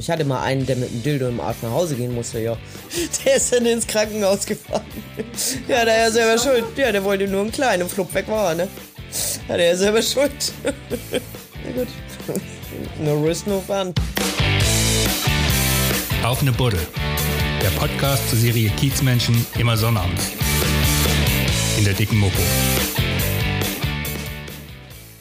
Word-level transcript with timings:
Ich 0.00 0.08
hatte 0.08 0.24
mal 0.24 0.42
einen, 0.42 0.64
der 0.64 0.76
mit 0.76 0.88
einem 0.88 1.02
Dildo 1.02 1.28
im 1.28 1.40
Arsch 1.40 1.58
nach 1.60 1.72
Hause 1.72 1.94
gehen 1.94 2.14
musste, 2.14 2.40
ja. 2.40 2.56
Der 3.24 3.36
ist 3.36 3.52
dann 3.52 3.66
ins 3.66 3.86
Krankenhaus 3.86 4.46
gefahren. 4.46 4.80
Ja, 5.68 5.84
der 5.84 6.08
ist 6.08 6.14
selber 6.14 6.42
schuld. 6.42 6.64
Ja, 6.74 6.90
der 6.90 7.04
wollte 7.04 7.28
nur 7.28 7.42
einen 7.42 7.52
kleinen 7.52 7.86
flupp 7.86 8.14
weg 8.14 8.26
war, 8.28 8.54
ne? 8.54 8.66
Ja, 9.46 9.58
der 9.58 9.72
ist 9.72 9.80
selber 9.80 10.00
schuld. 10.00 10.32
Na 10.64 11.72
gut. 11.72 11.88
No 12.98 13.22
risk, 13.22 13.46
no 13.46 13.60
fun. 13.60 13.92
Auf 16.24 16.40
eine 16.40 16.52
Buddel. 16.52 16.80
Der 17.62 17.68
Podcast 17.78 18.30
zur 18.30 18.38
Serie 18.38 18.70
Kiezmenschen 18.70 19.46
immer 19.58 19.76
sonnabends. 19.76 20.28
In 21.76 21.84
der 21.84 21.92
dicken 21.92 22.16
Mopo. 22.16 22.40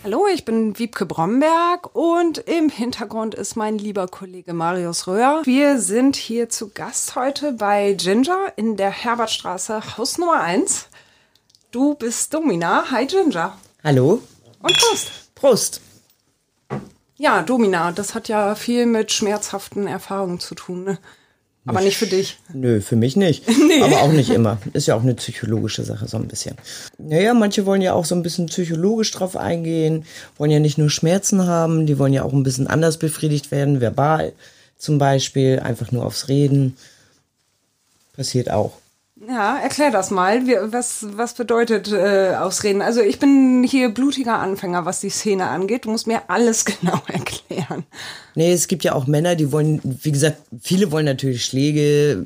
Hallo, 0.01 0.27
ich 0.33 0.45
bin 0.45 0.79
Wiebke 0.79 1.05
Bromberg 1.05 1.93
und 1.93 2.37
im 2.37 2.69
Hintergrund 2.69 3.35
ist 3.35 3.57
mein 3.57 3.77
lieber 3.77 4.07
Kollege 4.07 4.53
Marius 4.53 5.07
Röhr. 5.07 5.41
Wir 5.43 5.77
sind 5.77 6.15
hier 6.15 6.47
zu 6.47 6.69
Gast 6.69 7.15
heute 7.15 7.51
bei 7.51 7.91
Ginger 7.93 8.53
in 8.55 8.77
der 8.77 8.91
Herbertstraße, 8.91 9.97
Haus 9.97 10.17
Nummer 10.17 10.39
1. 10.39 10.87
Du 11.71 11.95
bist 11.95 12.33
Domina. 12.33 12.89
Hi 12.91 13.07
Ginger. 13.07 13.57
Hallo? 13.83 14.21
Und 14.61 14.77
Prost. 14.77 15.11
Prost. 15.35 15.81
Ja, 17.17 17.41
Domina, 17.41 17.91
das 17.91 18.15
hat 18.15 18.29
ja 18.29 18.55
viel 18.55 18.85
mit 18.85 19.11
schmerzhaften 19.11 19.85
Erfahrungen 19.85 20.39
zu 20.39 20.55
tun. 20.55 20.85
Ne? 20.85 20.99
Aber 21.65 21.81
nicht 21.81 21.97
für 21.97 22.07
dich. 22.07 22.37
Nö, 22.53 22.81
für 22.81 22.95
mich 22.95 23.15
nicht. 23.15 23.43
Aber 23.83 24.01
auch 24.01 24.11
nicht 24.11 24.29
immer. 24.29 24.57
Ist 24.73 24.87
ja 24.87 24.95
auch 24.95 25.03
eine 25.03 25.13
psychologische 25.13 25.83
Sache, 25.83 26.07
so 26.07 26.17
ein 26.17 26.27
bisschen. 26.27 26.55
Naja, 26.97 27.33
manche 27.33 27.65
wollen 27.65 27.81
ja 27.81 27.93
auch 27.93 28.05
so 28.05 28.15
ein 28.15 28.23
bisschen 28.23 28.47
psychologisch 28.47 29.11
drauf 29.11 29.35
eingehen, 29.37 30.05
wollen 30.37 30.51
ja 30.51 30.59
nicht 30.59 30.77
nur 30.77 30.89
Schmerzen 30.89 31.45
haben, 31.45 31.85
die 31.85 31.99
wollen 31.99 32.13
ja 32.13 32.23
auch 32.23 32.33
ein 32.33 32.43
bisschen 32.43 32.67
anders 32.67 32.97
befriedigt 32.97 33.51
werden, 33.51 33.81
verbal 33.81 34.33
zum 34.77 34.97
Beispiel, 34.97 35.59
einfach 35.59 35.91
nur 35.91 36.05
aufs 36.05 36.29
Reden. 36.29 36.77
Passiert 38.15 38.49
auch. 38.49 38.73
Ja, 39.27 39.59
erklär 39.59 39.91
das 39.91 40.11
mal. 40.11 40.47
Was, 40.71 41.05
was 41.11 41.33
bedeutet 41.33 41.91
äh, 41.91 42.35
Ausreden? 42.35 42.81
Also 42.81 43.01
ich 43.01 43.19
bin 43.19 43.63
hier 43.63 43.89
blutiger 43.89 44.39
Anfänger, 44.39 44.85
was 44.85 45.01
die 45.01 45.09
Szene 45.09 45.47
angeht. 45.47 45.85
Du 45.85 45.91
musst 45.91 46.07
mir 46.07 46.21
alles 46.29 46.63
genau 46.81 47.01
erklären. 47.07 47.83
Nee, 48.35 48.53
es 48.53 48.67
gibt 48.67 48.83
ja 48.83 48.93
auch 48.93 49.07
Männer, 49.07 49.35
die 49.35 49.51
wollen, 49.51 49.81
wie 49.83 50.11
gesagt, 50.11 50.37
viele 50.61 50.91
wollen 50.91 51.05
natürlich 51.05 51.43
Schläge, 51.43 52.25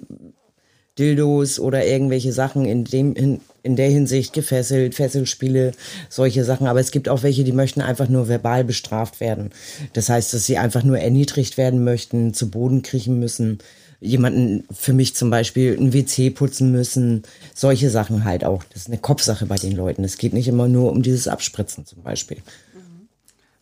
Dildos 0.99 1.59
oder 1.59 1.83
irgendwelche 1.83 2.31
Sachen 2.31 2.65
in 2.65 2.83
dem 2.83 3.15
in, 3.15 3.41
in 3.63 3.75
der 3.75 3.89
Hinsicht 3.89 4.33
gefesselt, 4.33 4.93
Fesselspiele, 4.93 5.71
solche 6.09 6.43
Sachen. 6.43 6.67
Aber 6.67 6.79
es 6.79 6.91
gibt 6.91 7.09
auch 7.09 7.23
welche, 7.23 7.43
die 7.43 7.53
möchten 7.53 7.81
einfach 7.81 8.09
nur 8.09 8.27
verbal 8.27 8.63
bestraft 8.63 9.19
werden. 9.19 9.49
Das 9.93 10.09
heißt, 10.09 10.33
dass 10.35 10.45
sie 10.45 10.59
einfach 10.59 10.83
nur 10.83 10.99
erniedrigt 10.99 11.57
werden 11.57 11.83
möchten, 11.83 12.35
zu 12.35 12.51
Boden 12.51 12.83
kriechen 12.83 13.19
müssen 13.19 13.57
jemanden 14.03 14.65
für 14.71 14.93
mich 14.93 15.15
zum 15.15 15.29
Beispiel 15.29 15.77
ein 15.79 15.93
WC 15.93 16.29
putzen 16.29 16.71
müssen, 16.71 17.23
solche 17.55 17.89
Sachen 17.89 18.25
halt 18.25 18.43
auch. 18.43 18.63
Das 18.65 18.83
ist 18.83 18.87
eine 18.87 18.97
Kopfsache 18.97 19.45
bei 19.45 19.55
den 19.55 19.75
Leuten. 19.75 20.03
Es 20.03 20.17
geht 20.17 20.33
nicht 20.33 20.47
immer 20.47 20.67
nur 20.67 20.91
um 20.91 21.01
dieses 21.01 21.27
Abspritzen 21.27 21.85
zum 21.85 22.03
Beispiel. 22.03 22.37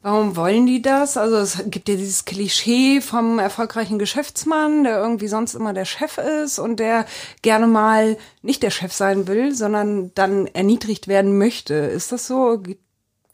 Warum 0.03 0.35
wollen 0.35 0.65
die 0.65 0.81
das? 0.81 1.15
Also 1.15 1.37
es 1.37 1.61
gibt 1.67 1.87
ja 1.87 1.95
dieses 1.95 2.25
Klischee 2.25 3.01
vom 3.01 3.37
erfolgreichen 3.37 3.99
Geschäftsmann, 3.99 4.83
der 4.83 4.97
irgendwie 4.97 5.27
sonst 5.27 5.53
immer 5.53 5.73
der 5.73 5.85
Chef 5.85 6.17
ist 6.17 6.57
und 6.57 6.79
der 6.79 7.05
gerne 7.43 7.67
mal 7.67 8.17
nicht 8.41 8.63
der 8.63 8.71
Chef 8.71 8.93
sein 8.93 9.27
will, 9.27 9.53
sondern 9.53 10.11
dann 10.15 10.47
erniedrigt 10.47 11.07
werden 11.07 11.37
möchte. 11.37 11.75
Ist 11.75 12.11
das 12.11 12.25
so? 12.25 12.63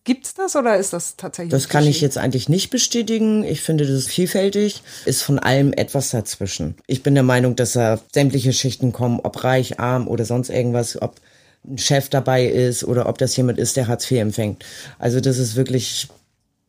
Gibt's 0.08 0.34
das 0.34 0.56
oder 0.56 0.78
ist 0.78 0.94
das 0.94 1.18
tatsächlich? 1.18 1.52
Das 1.52 1.68
kann 1.68 1.86
ich 1.86 2.00
jetzt 2.00 2.18
eigentlich 2.18 2.48
nicht 2.48 2.70
bestätigen. 2.70 3.44
Ich 3.44 3.60
finde, 3.60 3.86
das 3.86 3.94
ist 3.94 4.08
vielfältig, 4.08 4.82
ist 5.04 5.22
von 5.22 5.38
allem 5.38 5.74
etwas 5.74 6.12
dazwischen. 6.12 6.76
Ich 6.88 7.04
bin 7.04 7.14
der 7.14 7.24
Meinung, 7.24 7.58
dass 7.58 7.74
da 7.74 8.00
sämtliche 8.14 8.54
Schichten 8.54 8.94
kommen, 8.94 9.20
ob 9.22 9.44
reich, 9.44 9.82
arm 9.82 10.08
oder 10.08 10.24
sonst 10.24 10.50
irgendwas, 10.50 11.02
ob 11.02 11.16
ein 11.68 11.78
Chef 11.78 12.08
dabei 12.08 12.46
ist 12.46 12.86
oder 12.86 13.10
ob 13.10 13.18
das 13.18 13.36
jemand 13.36 13.60
ist, 13.60 13.76
der 13.76 13.90
Hartz 13.90 14.10
IV 14.10 14.20
empfängt. 14.20 14.64
Also 14.98 15.20
das 15.20 15.40
ist 15.40 15.58
wirklich 15.58 16.08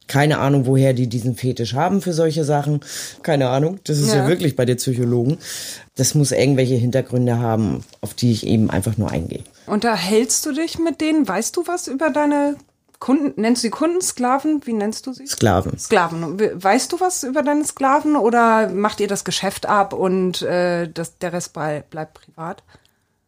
keine 0.08 0.38
Ahnung, 0.38 0.66
woher 0.66 0.92
die 0.92 1.06
diesen 1.06 1.36
Fetisch 1.36 1.74
haben 1.74 2.02
für 2.02 2.12
solche 2.12 2.42
Sachen. 2.42 2.80
Keine 3.22 3.50
Ahnung. 3.50 3.78
Das 3.84 3.98
ist 3.98 4.08
ja, 4.08 4.22
ja 4.22 4.26
wirklich 4.26 4.56
bei 4.56 4.64
den 4.64 4.78
Psychologen. 4.78 5.38
Das 5.94 6.16
muss 6.16 6.32
irgendwelche 6.32 6.74
Hintergründe 6.74 7.38
haben, 7.38 7.84
auf 8.00 8.14
die 8.14 8.32
ich 8.32 8.48
eben 8.48 8.68
einfach 8.68 8.96
nur 8.96 9.12
eingehe. 9.12 9.44
Unterhältst 9.66 10.44
du 10.44 10.52
dich 10.52 10.80
mit 10.80 11.00
denen? 11.00 11.28
Weißt 11.28 11.56
du 11.56 11.68
was 11.68 11.86
über 11.86 12.10
deine 12.10 12.56
Kunden, 12.98 13.40
nennst 13.40 13.62
du 13.62 13.66
sie 13.66 13.70
Kunden, 13.70 14.00
Sklaven? 14.00 14.60
Wie 14.64 14.72
nennst 14.72 15.06
du 15.06 15.12
sie? 15.12 15.26
Sklaven. 15.26 15.78
Sklaven. 15.78 16.38
Weißt 16.62 16.92
du 16.92 17.00
was 17.00 17.22
über 17.22 17.42
deine 17.42 17.64
Sklaven 17.64 18.16
oder 18.16 18.68
macht 18.68 19.00
ihr 19.00 19.06
das 19.06 19.24
Geschäft 19.24 19.66
ab 19.66 19.92
und 19.92 20.42
äh, 20.42 20.88
das, 20.88 21.18
der 21.18 21.32
Rest 21.32 21.52
bleibt 21.52 22.14
privat? 22.14 22.62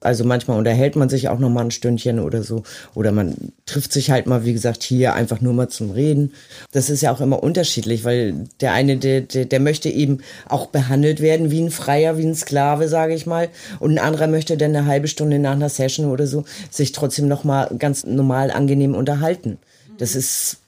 Also 0.03 0.25
manchmal 0.25 0.57
unterhält 0.57 0.97
man 0.97 1.11
sich 1.11 1.29
auch 1.29 1.39
noch 1.39 1.51
mal 1.51 1.61
ein 1.61 1.71
Stündchen 1.71 2.21
oder 2.21 2.43
so. 2.43 2.63
Oder 2.95 3.13
man 3.13 3.53
trifft 3.67 3.93
sich 3.93 4.11
halt 4.11 4.27
mal, 4.27 4.47
wie 4.47 4.55
gesagt, 4.55 4.83
hier 4.83 5.13
einfach 5.13 5.43
nur 5.43 5.53
mal 5.53 5.69
zum 5.69 5.91
Reden. 5.91 6.33
Das 6.73 6.89
ist 6.89 7.03
ja 7.03 7.13
auch 7.13 7.21
immer 7.21 7.43
unterschiedlich, 7.43 8.03
weil 8.05 8.47
der 8.61 8.73
eine, 8.73 8.97
der, 8.97 9.21
der, 9.21 9.45
der 9.45 9.61
möchte 9.61 9.91
eben 9.91 10.21
auch 10.49 10.67
behandelt 10.67 11.21
werden 11.21 11.51
wie 11.51 11.61
ein 11.61 11.71
Freier, 11.71 12.17
wie 12.17 12.25
ein 12.25 12.35
Sklave, 12.35 12.89
sage 12.89 13.15
ich 13.15 13.27
mal. 13.27 13.51
Und 13.79 13.93
ein 13.93 13.99
anderer 13.99 14.27
möchte 14.27 14.57
dann 14.57 14.75
eine 14.75 14.87
halbe 14.87 15.07
Stunde 15.07 15.39
nach 15.39 15.53
einer 15.53 15.69
Session 15.69 16.07
oder 16.11 16.27
so 16.27 16.45
sich 16.71 16.93
trotzdem 16.93 17.29
noch 17.29 17.45
mal 17.45 17.71
ganz 17.79 18.05
normal 18.05 18.51
angenehm 18.51 18.95
unterhalten. 18.95 19.59
Das 19.99 20.15
ist 20.15 20.61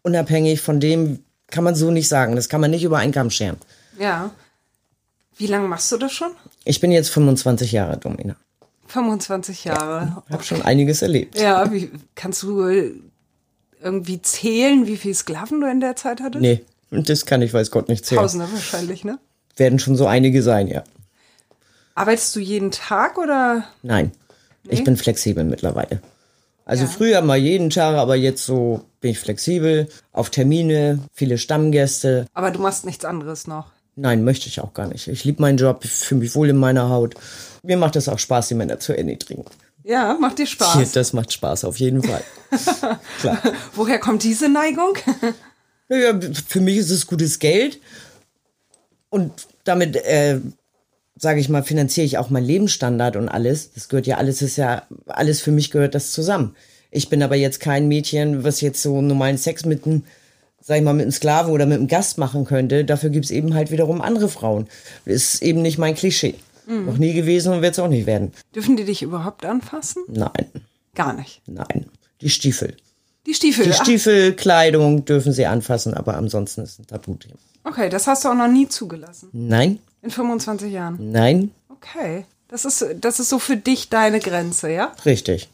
unabhängig 0.00 0.62
von 0.62 0.80
dem, 0.80 1.18
kann 1.48 1.62
man 1.62 1.74
so 1.74 1.90
nicht 1.90 2.08
sagen. 2.08 2.36
Das 2.36 2.48
kann 2.48 2.62
man 2.62 2.70
nicht 2.70 2.84
über 2.84 2.96
einen 2.96 3.12
Kamm 3.12 3.30
scheren. 3.30 3.58
Ja. 3.98 4.30
Wie 5.36 5.46
lange 5.46 5.68
machst 5.68 5.92
du 5.92 5.98
das 5.98 6.12
schon? 6.12 6.30
Ich 6.64 6.80
bin 6.80 6.90
jetzt 6.90 7.10
25 7.10 7.72
Jahre 7.72 7.98
Domina. 7.98 8.36
25 8.92 9.64
Jahre. 9.64 10.22
Ja, 10.28 10.34
habe 10.34 10.42
schon 10.44 10.62
einiges 10.62 11.02
erlebt. 11.02 11.38
Ja, 11.38 11.72
wie, 11.72 11.90
kannst 12.14 12.42
du 12.42 12.68
irgendwie 13.80 14.20
zählen, 14.22 14.86
wie 14.86 14.96
viele 14.96 15.14
Sklaven 15.14 15.60
du 15.60 15.70
in 15.70 15.80
der 15.80 15.96
Zeit 15.96 16.20
hattest? 16.20 16.42
Nee, 16.42 16.64
das 16.90 17.26
kann 17.26 17.42
ich 17.42 17.54
weiß 17.54 17.70
Gott 17.70 17.88
nicht 17.88 18.04
zählen. 18.04 18.20
Tausende 18.20 18.52
wahrscheinlich, 18.52 19.04
ne? 19.04 19.18
Werden 19.56 19.78
schon 19.78 19.96
so 19.96 20.06
einige 20.06 20.42
sein, 20.42 20.68
ja. 20.68 20.84
Arbeitest 21.94 22.36
du 22.36 22.40
jeden 22.40 22.70
Tag 22.70 23.18
oder? 23.18 23.64
Nein, 23.82 24.12
nee? 24.64 24.74
ich 24.74 24.84
bin 24.84 24.96
flexibel 24.96 25.44
mittlerweile. 25.44 26.00
Also 26.64 26.84
ja. 26.84 26.90
früher 26.90 27.22
mal 27.22 27.38
jeden 27.38 27.70
Tag, 27.70 27.96
aber 27.96 28.14
jetzt 28.14 28.44
so 28.44 28.84
bin 29.00 29.10
ich 29.10 29.18
flexibel, 29.18 29.88
auf 30.12 30.30
Termine, 30.30 31.00
viele 31.12 31.38
Stammgäste. 31.38 32.26
Aber 32.34 32.50
du 32.50 32.60
machst 32.60 32.84
nichts 32.84 33.04
anderes 33.04 33.46
noch? 33.46 33.72
Nein, 33.94 34.24
möchte 34.24 34.48
ich 34.48 34.60
auch 34.60 34.72
gar 34.72 34.88
nicht. 34.88 35.08
Ich 35.08 35.24
liebe 35.24 35.42
meinen 35.42 35.58
Job, 35.58 35.84
ich 35.84 35.90
fühle 35.90 36.20
mich 36.20 36.34
wohl 36.34 36.48
in 36.48 36.56
meiner 36.56 36.88
Haut. 36.88 37.14
Mir 37.62 37.76
macht 37.76 37.96
es 37.96 38.08
auch 38.08 38.18
Spaß, 38.18 38.48
die 38.48 38.54
Männer 38.54 38.80
zu 38.80 38.96
erniedrigen. 38.96 39.44
Ja, 39.84 40.16
macht 40.18 40.38
dir 40.38 40.46
Spaß. 40.46 40.76
Ja, 40.76 40.88
das 40.94 41.12
macht 41.12 41.32
Spaß, 41.32 41.64
auf 41.64 41.78
jeden 41.78 42.02
Fall. 42.02 42.22
Klar. 43.20 43.42
Woher 43.74 43.98
kommt 43.98 44.22
diese 44.22 44.48
Neigung? 44.48 44.96
naja, 45.88 46.18
für 46.46 46.60
mich 46.60 46.78
ist 46.78 46.90
es 46.90 47.06
gutes 47.06 47.38
Geld. 47.38 47.80
Und 49.10 49.32
damit, 49.64 49.96
äh, 49.96 50.40
sage 51.16 51.40
ich 51.40 51.48
mal, 51.48 51.62
finanziere 51.62 52.06
ich 52.06 52.16
auch 52.16 52.30
meinen 52.30 52.46
Lebensstandard 52.46 53.16
und 53.16 53.28
alles. 53.28 53.72
Das 53.74 53.88
gehört 53.88 54.06
ja 54.06 54.16
alles, 54.16 54.40
ist 54.40 54.56
ja, 54.56 54.86
alles 55.06 55.40
für 55.40 55.52
mich 55.52 55.70
gehört 55.70 55.94
das 55.94 56.12
zusammen. 56.12 56.56
Ich 56.90 57.08
bin 57.08 57.22
aber 57.22 57.36
jetzt 57.36 57.60
kein 57.60 57.88
Mädchen, 57.88 58.44
was 58.44 58.60
jetzt 58.60 58.82
so 58.82 59.02
normalen 59.02 59.38
Sex 59.38 59.64
mit 59.64 59.86
einem 59.86 60.04
sag 60.62 60.78
ich 60.78 60.82
mal, 60.82 60.92
mit 60.92 61.02
einem 61.02 61.12
Sklaven 61.12 61.52
oder 61.52 61.66
mit 61.66 61.78
einem 61.78 61.88
Gast 61.88 62.18
machen 62.18 62.44
könnte. 62.44 62.84
Dafür 62.84 63.10
gibt's 63.10 63.30
eben 63.30 63.54
halt 63.54 63.70
wiederum 63.70 64.00
andere 64.00 64.28
Frauen. 64.28 64.68
Ist 65.04 65.42
eben 65.42 65.62
nicht 65.62 65.78
mein 65.78 65.94
Klischee. 65.94 66.36
Mhm. 66.66 66.86
Noch 66.86 66.98
nie 66.98 67.12
gewesen 67.12 67.52
und 67.52 67.62
wird 67.62 67.72
es 67.72 67.78
auch 67.78 67.88
nicht 67.88 68.06
werden. 68.06 68.32
Dürfen 68.54 68.76
die 68.76 68.84
dich 68.84 69.02
überhaupt 69.02 69.44
anfassen? 69.44 70.04
Nein. 70.08 70.46
Gar 70.94 71.14
nicht? 71.14 71.42
Nein. 71.46 71.86
Die 72.20 72.30
Stiefel. 72.30 72.76
Die 73.26 73.34
Stiefel? 73.34 73.64
Die 73.64 73.72
Stiefelkleidung 73.72 75.04
dürfen 75.04 75.32
sie 75.32 75.46
anfassen, 75.46 75.94
aber 75.94 76.16
ansonsten 76.16 76.62
ist 76.62 76.78
ein 76.78 76.86
Tabuthema. 76.86 77.34
Okay, 77.64 77.88
das 77.88 78.06
hast 78.06 78.24
du 78.24 78.28
auch 78.28 78.34
noch 78.34 78.48
nie 78.48 78.68
zugelassen? 78.68 79.28
Nein. 79.32 79.78
In 80.02 80.10
25 80.10 80.72
Jahren? 80.72 80.98
Nein. 81.12 81.52
Okay. 81.68 82.24
Das 82.48 82.64
ist, 82.64 82.84
das 83.00 83.18
ist 83.18 83.30
so 83.30 83.38
für 83.38 83.56
dich 83.56 83.88
deine 83.88 84.20
Grenze, 84.20 84.70
ja? 84.70 84.92
Richtig. 85.06 85.48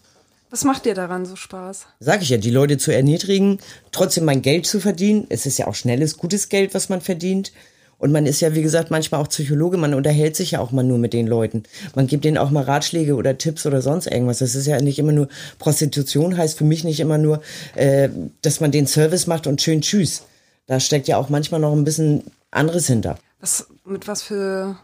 Was 0.51 0.65
macht 0.65 0.87
dir 0.87 0.95
daran 0.95 1.27
so 1.27 1.37
Spaß? 1.37 1.87
Sag 2.01 2.23
ich 2.23 2.31
ja, 2.31 2.39
die 2.39 2.51
Leute 2.51 2.79
zu 2.79 2.91
erniedrigen, 2.91 3.59
trotzdem 3.93 4.25
mein 4.25 4.41
Geld 4.41 4.67
zu 4.67 4.81
verdienen. 4.81 5.27
Es 5.29 5.45
ist 5.45 5.59
ja 5.59 5.67
auch 5.67 5.75
schnelles, 5.75 6.17
gutes 6.17 6.49
Geld, 6.49 6.75
was 6.75 6.89
man 6.89 7.01
verdient. 7.03 7.53
Und 7.99 8.13
man 8.13 8.27
ist 8.27 8.41
ja, 8.41 8.55
wie 8.55 8.63
gesagt, 8.63 8.91
manchmal 8.91 9.21
auch 9.21 9.29
Psychologe, 9.29 9.77
man 9.77 9.93
unterhält 9.93 10.37
sich 10.37 10.53
ja 10.53 10.61
auch 10.61 10.71
mal 10.71 10.85
nur 10.85 10.99
mit 10.99 11.13
den 11.13 11.27
Leuten. 11.27 11.65
Man 11.95 12.07
gibt 12.07 12.25
denen 12.25 12.39
auch 12.39 12.51
mal 12.51 12.63
Ratschläge 12.63 13.17
oder 13.17 13.37
Tipps 13.37 13.67
oder 13.67 13.83
sonst 13.83 14.07
irgendwas. 14.07 14.39
Das 14.39 14.55
ist 14.55 14.67
ja 14.67 14.81
nicht 14.81 15.01
immer 15.01 15.13
nur, 15.13 15.29
Prostitution 15.59 16.37
heißt 16.37 16.57
für 16.57 16.65
mich 16.65 16.85
nicht 16.85 17.01
immer 17.01 17.19
nur, 17.19 17.43
äh, 17.75 18.09
dass 18.41 18.61
man 18.61 18.71
den 18.71 18.87
Service 18.87 19.27
macht 19.27 19.49
und 19.49 19.61
schön 19.61 19.83
tschüss. 19.83 20.23
Da 20.67 20.79
steckt 20.79 21.09
ja 21.09 21.17
auch 21.17 21.29
manchmal 21.29 21.61
noch 21.61 21.73
ein 21.73 21.85
bisschen 21.85 22.23
anderes 22.53 22.87
hinter. 22.87 23.19
Was, 23.41 23.67
mit 23.85 24.07
was 24.07 24.23
für 24.23 24.79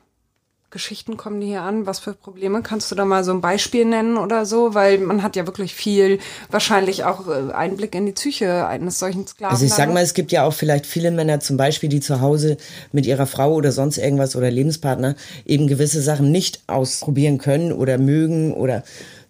Geschichten 0.74 1.16
kommen 1.16 1.40
die 1.40 1.46
hier 1.46 1.62
an? 1.62 1.86
Was 1.86 2.00
für 2.00 2.14
Probleme? 2.14 2.60
Kannst 2.60 2.90
du 2.90 2.96
da 2.96 3.04
mal 3.04 3.22
so 3.22 3.32
ein 3.32 3.40
Beispiel 3.40 3.84
nennen 3.84 4.16
oder 4.16 4.44
so? 4.44 4.74
Weil 4.74 4.98
man 4.98 5.22
hat 5.22 5.36
ja 5.36 5.46
wirklich 5.46 5.72
viel, 5.72 6.18
wahrscheinlich 6.50 7.04
auch 7.04 7.28
äh, 7.28 7.52
Einblick 7.52 7.94
in 7.94 8.06
die 8.06 8.12
Psyche 8.12 8.66
eines 8.66 8.98
solchen 8.98 9.24
Sklaven. 9.24 9.54
Also 9.54 9.64
ich 9.64 9.72
sag 9.72 9.94
mal, 9.94 10.02
es 10.02 10.14
gibt 10.14 10.32
ja 10.32 10.42
auch 10.42 10.52
vielleicht 10.52 10.84
viele 10.84 11.12
Männer 11.12 11.38
zum 11.38 11.56
Beispiel, 11.56 11.88
die 11.88 12.00
zu 12.00 12.20
Hause 12.20 12.56
mit 12.90 13.06
ihrer 13.06 13.26
Frau 13.26 13.54
oder 13.54 13.70
sonst 13.70 13.98
irgendwas 13.98 14.34
oder 14.34 14.50
Lebenspartner 14.50 15.14
eben 15.46 15.68
gewisse 15.68 16.02
Sachen 16.02 16.32
nicht 16.32 16.64
ausprobieren 16.66 17.38
können 17.38 17.72
oder 17.72 17.96
mögen 17.96 18.52
oder 18.52 18.82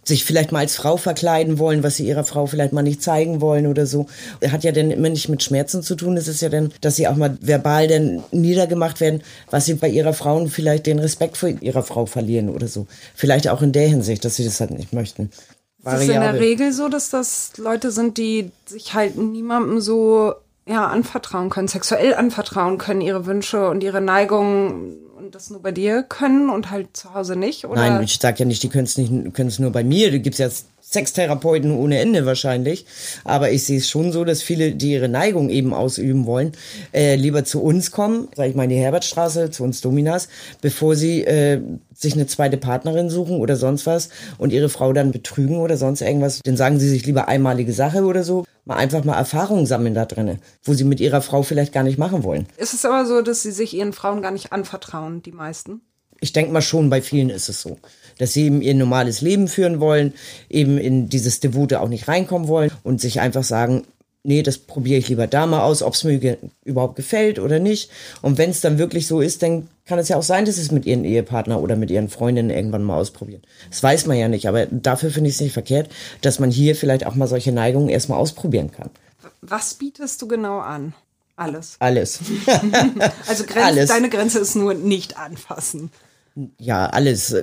sich 0.04 0.24
vielleicht 0.24 0.52
mal 0.52 0.60
als 0.60 0.76
Frau 0.76 0.96
verkleiden 0.96 1.58
wollen, 1.58 1.82
was 1.82 1.96
sie 1.96 2.06
ihrer 2.06 2.24
Frau 2.24 2.46
vielleicht 2.46 2.72
mal 2.72 2.82
nicht 2.82 3.02
zeigen 3.02 3.40
wollen 3.40 3.66
oder 3.66 3.86
so. 3.86 4.06
Hat 4.50 4.64
ja 4.64 4.72
dann 4.72 4.90
immer 4.90 5.08
nicht 5.08 5.28
mit 5.28 5.42
Schmerzen 5.42 5.82
zu 5.82 5.94
tun. 5.94 6.16
Es 6.16 6.28
ist 6.28 6.42
ja 6.42 6.48
dann, 6.48 6.72
dass 6.80 6.96
sie 6.96 7.08
auch 7.08 7.16
mal 7.16 7.36
verbal 7.40 7.88
dann 7.88 8.22
niedergemacht 8.30 9.00
werden, 9.00 9.22
was 9.50 9.66
sie 9.66 9.74
bei 9.74 9.88
ihrer 9.88 10.12
Frau 10.12 10.44
vielleicht 10.46 10.86
den 10.86 10.98
Respekt 10.98 11.36
vor 11.36 11.48
ihrer 11.48 11.82
Frau 11.82 12.06
verlieren 12.06 12.48
oder 12.48 12.68
so. 12.68 12.86
Vielleicht 13.14 13.48
auch 13.48 13.62
in 13.62 13.72
der 13.72 13.88
Hinsicht, 13.88 14.24
dass 14.24 14.36
sie 14.36 14.44
das 14.44 14.60
halt 14.60 14.70
nicht 14.70 14.92
möchten. 14.92 15.30
Variable. 15.82 16.04
Ist 16.04 16.08
es 16.08 16.14
in 16.14 16.20
der 16.20 16.40
Regel 16.40 16.72
so, 16.72 16.88
dass 16.88 17.10
das 17.10 17.52
Leute 17.58 17.90
sind, 17.90 18.16
die 18.16 18.50
sich 18.66 18.94
halt 18.94 19.16
niemandem 19.16 19.80
so 19.80 20.34
ja, 20.66 20.86
anvertrauen 20.86 21.50
können, 21.50 21.68
sexuell 21.68 22.14
anvertrauen 22.14 22.78
können, 22.78 23.02
ihre 23.02 23.26
Wünsche 23.26 23.68
und 23.68 23.82
ihre 23.82 24.00
Neigungen 24.00 24.96
und 25.24 25.34
das 25.34 25.50
nur 25.50 25.62
bei 25.62 25.72
dir 25.72 26.02
können 26.02 26.50
und 26.50 26.70
halt 26.70 26.96
zu 26.96 27.14
Hause 27.14 27.34
nicht? 27.34 27.64
Oder? 27.64 27.76
Nein, 27.76 28.02
ich 28.04 28.18
sag 28.20 28.38
ja 28.38 28.44
nicht, 28.44 28.62
die 28.62 28.68
können 28.68 28.84
es 28.84 28.98
nicht, 28.98 29.10
können 29.34 29.48
es 29.48 29.58
nur 29.58 29.70
bei 29.70 29.82
mir. 29.82 30.10
Da 30.10 30.18
gibt's 30.18 30.38
ja 30.38 30.48
Sextherapeuten 30.82 31.72
ohne 31.72 31.98
Ende 31.98 32.26
wahrscheinlich. 32.26 32.84
Aber 33.24 33.50
ich 33.50 33.64
sehe 33.64 33.78
es 33.78 33.88
schon 33.88 34.12
so, 34.12 34.24
dass 34.24 34.42
viele, 34.42 34.72
die 34.72 34.92
ihre 34.92 35.08
Neigung 35.08 35.48
eben 35.48 35.72
ausüben 35.72 36.26
wollen, 36.26 36.52
äh, 36.92 37.16
lieber 37.16 37.44
zu 37.44 37.62
uns 37.62 37.90
kommen, 37.90 38.28
sag 38.36 38.48
ich 38.48 38.54
mal 38.54 38.64
in 38.64 38.70
die 38.70 38.76
Herbertstraße, 38.76 39.50
zu 39.50 39.64
uns 39.64 39.80
Dominas, 39.80 40.28
bevor 40.60 40.94
sie 40.94 41.24
äh, 41.24 41.60
sich 41.94 42.12
eine 42.12 42.26
zweite 42.26 42.58
Partnerin 42.58 43.08
suchen 43.08 43.38
oder 43.38 43.56
sonst 43.56 43.86
was 43.86 44.10
und 44.36 44.52
ihre 44.52 44.68
Frau 44.68 44.92
dann 44.92 45.10
betrügen 45.10 45.58
oder 45.58 45.78
sonst 45.78 46.02
irgendwas. 46.02 46.40
Dann 46.44 46.56
sagen 46.56 46.78
sie 46.78 46.88
sich 46.88 47.06
lieber 47.06 47.28
einmalige 47.28 47.72
Sache 47.72 48.04
oder 48.04 48.24
so. 48.24 48.44
Mal 48.66 48.76
einfach 48.76 49.04
mal 49.04 49.16
Erfahrungen 49.16 49.66
sammeln 49.66 49.94
da 49.94 50.06
drinnen, 50.06 50.40
wo 50.62 50.72
sie 50.72 50.84
mit 50.84 51.00
ihrer 51.00 51.20
Frau 51.20 51.42
vielleicht 51.42 51.72
gar 51.72 51.82
nicht 51.82 51.98
machen 51.98 52.22
wollen. 52.22 52.46
Ist 52.56 52.72
es 52.72 52.84
aber 52.84 53.04
so, 53.04 53.20
dass 53.20 53.42
sie 53.42 53.52
sich 53.52 53.74
ihren 53.74 53.92
Frauen 53.92 54.22
gar 54.22 54.30
nicht 54.30 54.52
anvertrauen, 54.52 55.22
die 55.22 55.32
meisten? 55.32 55.82
Ich 56.20 56.32
denke 56.32 56.52
mal 56.52 56.62
schon, 56.62 56.88
bei 56.88 57.02
vielen 57.02 57.28
ist 57.28 57.50
es 57.50 57.60
so, 57.60 57.78
dass 58.18 58.32
sie 58.32 58.46
eben 58.46 58.62
ihr 58.62 58.74
normales 58.74 59.20
Leben 59.20 59.48
führen 59.48 59.80
wollen, 59.80 60.14
eben 60.48 60.78
in 60.78 61.10
dieses 61.10 61.40
Devote 61.40 61.80
auch 61.80 61.88
nicht 61.88 62.08
reinkommen 62.08 62.48
wollen 62.48 62.70
und 62.82 63.00
sich 63.00 63.20
einfach 63.20 63.44
sagen, 63.44 63.84
nee, 64.24 64.42
das 64.42 64.58
probiere 64.58 64.98
ich 64.98 65.08
lieber 65.08 65.26
da 65.26 65.46
mal 65.46 65.62
aus, 65.62 65.82
ob 65.82 65.94
es 65.94 66.02
mir 66.02 66.38
überhaupt 66.64 66.96
gefällt 66.96 67.38
oder 67.38 67.60
nicht. 67.60 67.90
Und 68.22 68.38
wenn 68.38 68.50
es 68.50 68.60
dann 68.60 68.78
wirklich 68.78 69.06
so 69.06 69.20
ist, 69.20 69.42
dann 69.42 69.68
kann 69.86 69.98
es 69.98 70.08
ja 70.08 70.16
auch 70.16 70.22
sein, 70.22 70.46
dass 70.46 70.56
sie 70.56 70.62
es 70.62 70.72
mit 70.72 70.86
ihren 70.86 71.04
Ehepartner 71.04 71.60
oder 71.60 71.76
mit 71.76 71.90
ihren 71.90 72.08
Freundinnen 72.08 72.50
irgendwann 72.50 72.82
mal 72.82 72.96
ausprobieren. 72.96 73.42
Das 73.70 73.82
weiß 73.82 74.06
man 74.06 74.16
ja 74.16 74.28
nicht, 74.28 74.48
aber 74.48 74.66
dafür 74.66 75.10
finde 75.10 75.28
ich 75.28 75.36
es 75.36 75.40
nicht 75.42 75.52
verkehrt, 75.52 75.90
dass 76.22 76.38
man 76.38 76.50
hier 76.50 76.74
vielleicht 76.74 77.06
auch 77.06 77.14
mal 77.14 77.28
solche 77.28 77.52
Neigungen 77.52 77.90
erstmal 77.90 78.18
ausprobieren 78.18 78.72
kann. 78.72 78.90
Was 79.42 79.74
bietest 79.74 80.20
du 80.22 80.26
genau 80.26 80.58
an? 80.58 80.94
Alles. 81.36 81.76
Alles. 81.80 82.20
also 83.26 83.44
Grenz, 83.44 83.66
alles. 83.66 83.88
deine 83.88 84.08
Grenze 84.08 84.38
ist 84.38 84.54
nur 84.54 84.72
nicht 84.74 85.18
anfassen. 85.18 85.90
Ja, 86.58 86.86
alles. 86.86 87.34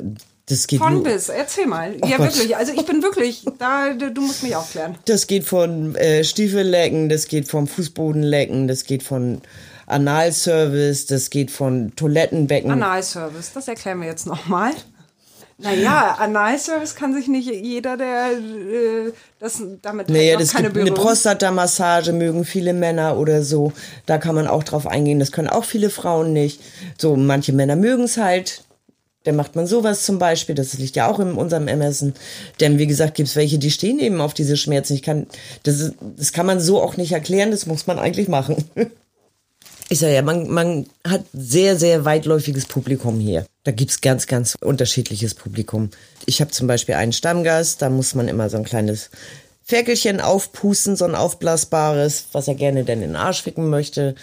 Das 0.52 0.68
geht 0.68 0.80
von 0.80 1.02
bis, 1.02 1.30
erzähl 1.30 1.66
mal. 1.66 1.96
Oh 2.02 2.06
ja, 2.06 2.18
Gott. 2.18 2.36
wirklich. 2.36 2.58
Also 2.58 2.74
ich 2.74 2.86
bin 2.86 3.02
wirklich, 3.02 3.46
da, 3.58 3.94
du 3.94 4.22
musst 4.22 4.44
mich 4.44 4.54
aufklären. 4.54 4.98
Das 5.06 5.28
geht 5.28 5.46
von 5.46 5.96
äh, 5.96 6.26
Stiefellecken, 6.26 7.08
das 7.08 7.30
geht 7.30 7.48
vom 7.48 7.68
Fußbodenlecken, 7.68 8.68
das 8.68 8.84
geht 8.84 9.02
von 9.02 9.42
Analservice, 9.86 11.06
das 11.06 11.30
geht 11.30 11.52
von 11.52 11.96
Toilettenbecken. 11.96 12.70
Analservice, 12.70 13.54
das 13.54 13.70
erklären 13.70 14.02
wir 14.02 14.10
jetzt 14.10 14.28
nochmal. 14.28 14.72
Naja, 15.58 16.18
Analservice 16.20 16.96
kann 16.96 17.14
sich 17.14 17.30
nicht 17.30 17.50
jeder, 17.50 17.96
der 17.96 18.32
äh, 18.32 19.14
das 19.40 19.64
damit 19.82 20.10
naja, 20.10 20.38
das 20.38 20.52
keine 20.52 20.70
gibt 20.70 20.86
Eine 20.86 20.92
Prostata-Massage 20.92 22.12
mögen 22.12 22.44
viele 22.44 22.74
Männer 22.74 23.18
oder 23.18 23.42
so. 23.44 23.72
Da 24.06 24.18
kann 24.18 24.36
man 24.36 24.48
auch 24.48 24.64
drauf 24.64 24.86
eingehen. 24.86 25.20
Das 25.20 25.32
können 25.32 25.48
auch 25.48 25.64
viele 25.64 25.90
Frauen 25.90 26.34
nicht. 26.34 26.60
So, 26.98 27.16
manche 27.16 27.54
Männer 27.54 27.78
mögen 27.78 28.04
es 28.04 28.18
halt. 28.18 28.64
Dann 29.24 29.36
macht 29.36 29.56
man 29.56 29.68
sowas 29.68 30.04
zum 30.04 30.18
Beispiel, 30.18 30.56
das 30.56 30.74
liegt 30.78 30.96
ja 30.96 31.08
auch 31.08 31.20
in 31.20 31.34
unserem 31.34 31.68
Ermessen. 31.68 32.16
Denn 32.60 32.80
wie 32.80 32.88
gesagt, 32.88 33.16
gibt's 33.16 33.36
welche, 33.36 33.60
die 33.60 33.72
stehen 33.72 34.00
eben 34.00 34.20
auf 34.20 34.34
diese 34.34 34.58
Schmerzen. 34.58 34.94
Ich 34.94 35.04
kann, 35.04 35.28
das, 35.64 35.94
das 36.18 36.34
kann 36.34 36.48
man 36.48 36.60
so 36.60 36.82
auch 36.82 36.98
nicht 36.98 37.12
erklären, 37.12 37.52
das 37.52 37.68
muss 37.68 37.88
man 37.88 38.00
eigentlich 38.00 38.28
machen. 38.28 38.64
Ich 39.90 40.00
sage 40.00 40.14
ja, 40.14 40.22
man, 40.22 40.50
man 40.50 40.86
hat 41.06 41.26
sehr, 41.34 41.78
sehr 41.78 42.06
weitläufiges 42.06 42.66
Publikum 42.66 43.20
hier. 43.20 43.46
Da 43.66 43.72
gibt's 43.72 44.00
ganz, 44.00 44.26
ganz 44.26 44.56
unterschiedliches 44.62 45.34
Publikum. 45.36 45.90
Ich 46.26 46.40
habe 46.40 46.50
zum 46.50 46.66
Beispiel 46.66 46.96
einen 46.96 47.12
Stammgast, 47.12 47.82
da 47.82 47.90
muss 47.90 48.16
man 48.16 48.30
immer 48.30 48.50
so 48.50 48.56
ein 48.56 48.64
kleines 48.64 49.10
Ferkelchen 49.64 50.22
aufpusten, 50.22 50.96
so 50.96 51.04
ein 51.04 51.14
aufblasbares, 51.14 52.28
was 52.32 52.48
er 52.48 52.56
gerne 52.56 52.86
denn 52.86 53.02
in 53.02 53.10
den 53.10 53.16
Arsch 53.18 53.42
ficken 53.44 53.70
möchte. 53.70 54.16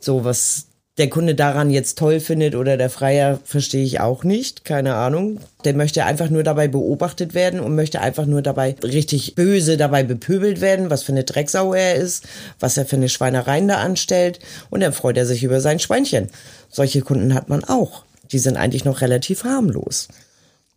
So 0.00 0.24
was 0.24 0.66
der 0.96 1.10
Kunde 1.10 1.34
daran 1.34 1.70
jetzt 1.70 1.98
toll 1.98 2.20
findet 2.20 2.54
oder 2.54 2.76
der 2.76 2.88
Freier, 2.88 3.40
verstehe 3.44 3.84
ich 3.84 3.98
auch 4.00 4.22
nicht. 4.22 4.64
Keine 4.64 4.94
Ahnung. 4.94 5.40
Der 5.64 5.74
möchte 5.74 6.04
einfach 6.04 6.30
nur 6.30 6.44
dabei 6.44 6.68
beobachtet 6.68 7.34
werden 7.34 7.58
und 7.58 7.74
möchte 7.74 8.00
einfach 8.00 8.26
nur 8.26 8.42
dabei 8.42 8.76
richtig 8.82 9.34
böse 9.34 9.76
dabei 9.76 10.04
bepöbelt 10.04 10.60
werden, 10.60 10.90
was 10.90 11.02
für 11.02 11.12
eine 11.12 11.24
Drecksau 11.24 11.74
er 11.74 11.96
ist, 11.96 12.28
was 12.60 12.76
er 12.76 12.86
für 12.86 12.96
eine 12.96 13.08
Schweinereien 13.08 13.66
da 13.66 13.78
anstellt. 13.78 14.38
Und 14.70 14.80
dann 14.80 14.92
freut 14.92 15.16
er 15.16 15.26
sich 15.26 15.42
über 15.42 15.60
sein 15.60 15.80
Schweinchen. 15.80 16.28
Solche 16.70 17.00
Kunden 17.00 17.34
hat 17.34 17.48
man 17.48 17.64
auch. 17.64 18.04
Die 18.30 18.38
sind 18.38 18.56
eigentlich 18.56 18.84
noch 18.84 19.00
relativ 19.00 19.42
harmlos. 19.42 20.08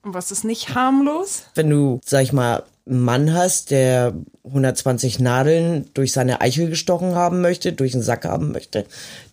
Und 0.02 0.16
was 0.16 0.32
ist 0.32 0.44
nicht 0.44 0.74
harmlos? 0.74 1.44
Wenn 1.54 1.70
du, 1.70 2.00
sag 2.04 2.24
ich 2.24 2.34
mal, 2.34 2.64
Mann 2.90 3.34
hast, 3.34 3.72
der 3.72 4.14
120 4.46 5.20
Nadeln 5.20 5.90
durch 5.94 6.12
seine 6.12 6.42
Eichel 6.42 6.70
gestochen 6.70 7.16
haben 7.16 7.42
möchte, 7.42 7.74
durch 7.74 7.92
den 7.92 8.02
Sack 8.02 8.26
haben 8.26 8.52
möchte, 8.52 8.86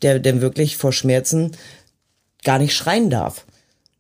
der 0.03 0.19
denn 0.19 0.41
wirklich 0.41 0.77
vor 0.77 0.93
Schmerzen 0.93 1.53
gar 2.43 2.59
nicht 2.59 2.75
schreien 2.75 3.11
darf. 3.11 3.45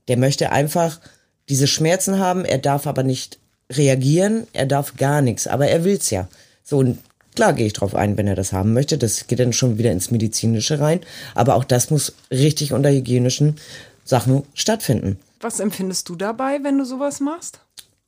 Der 0.08 0.16
möchte 0.16 0.52
einfach 0.52 1.00
diese 1.48 1.66
Schmerzen 1.66 2.18
haben, 2.18 2.44
er 2.44 2.58
darf 2.58 2.86
aber 2.86 3.02
nicht 3.02 3.38
reagieren, 3.70 4.46
er 4.52 4.66
darf 4.66 4.96
gar 4.96 5.22
nichts, 5.22 5.46
aber 5.46 5.68
er 5.68 5.84
will's 5.84 6.10
ja. 6.10 6.28
So, 6.62 6.78
und 6.78 6.98
klar 7.34 7.52
gehe 7.52 7.66
ich 7.66 7.72
drauf 7.72 7.94
ein, 7.94 8.16
wenn 8.16 8.26
er 8.26 8.34
das 8.34 8.52
haben 8.52 8.72
möchte. 8.72 8.98
Das 8.98 9.26
geht 9.26 9.40
dann 9.40 9.52
schon 9.52 9.78
wieder 9.78 9.92
ins 9.92 10.10
Medizinische 10.10 10.80
rein. 10.80 11.00
Aber 11.34 11.54
auch 11.54 11.64
das 11.64 11.90
muss 11.90 12.14
richtig 12.30 12.72
unter 12.72 12.90
hygienischen 12.90 13.56
Sachen 14.04 14.44
stattfinden. 14.54 15.18
Was 15.40 15.60
empfindest 15.60 16.08
du 16.08 16.16
dabei, 16.16 16.60
wenn 16.62 16.78
du 16.78 16.84
sowas 16.84 17.20
machst? 17.20 17.60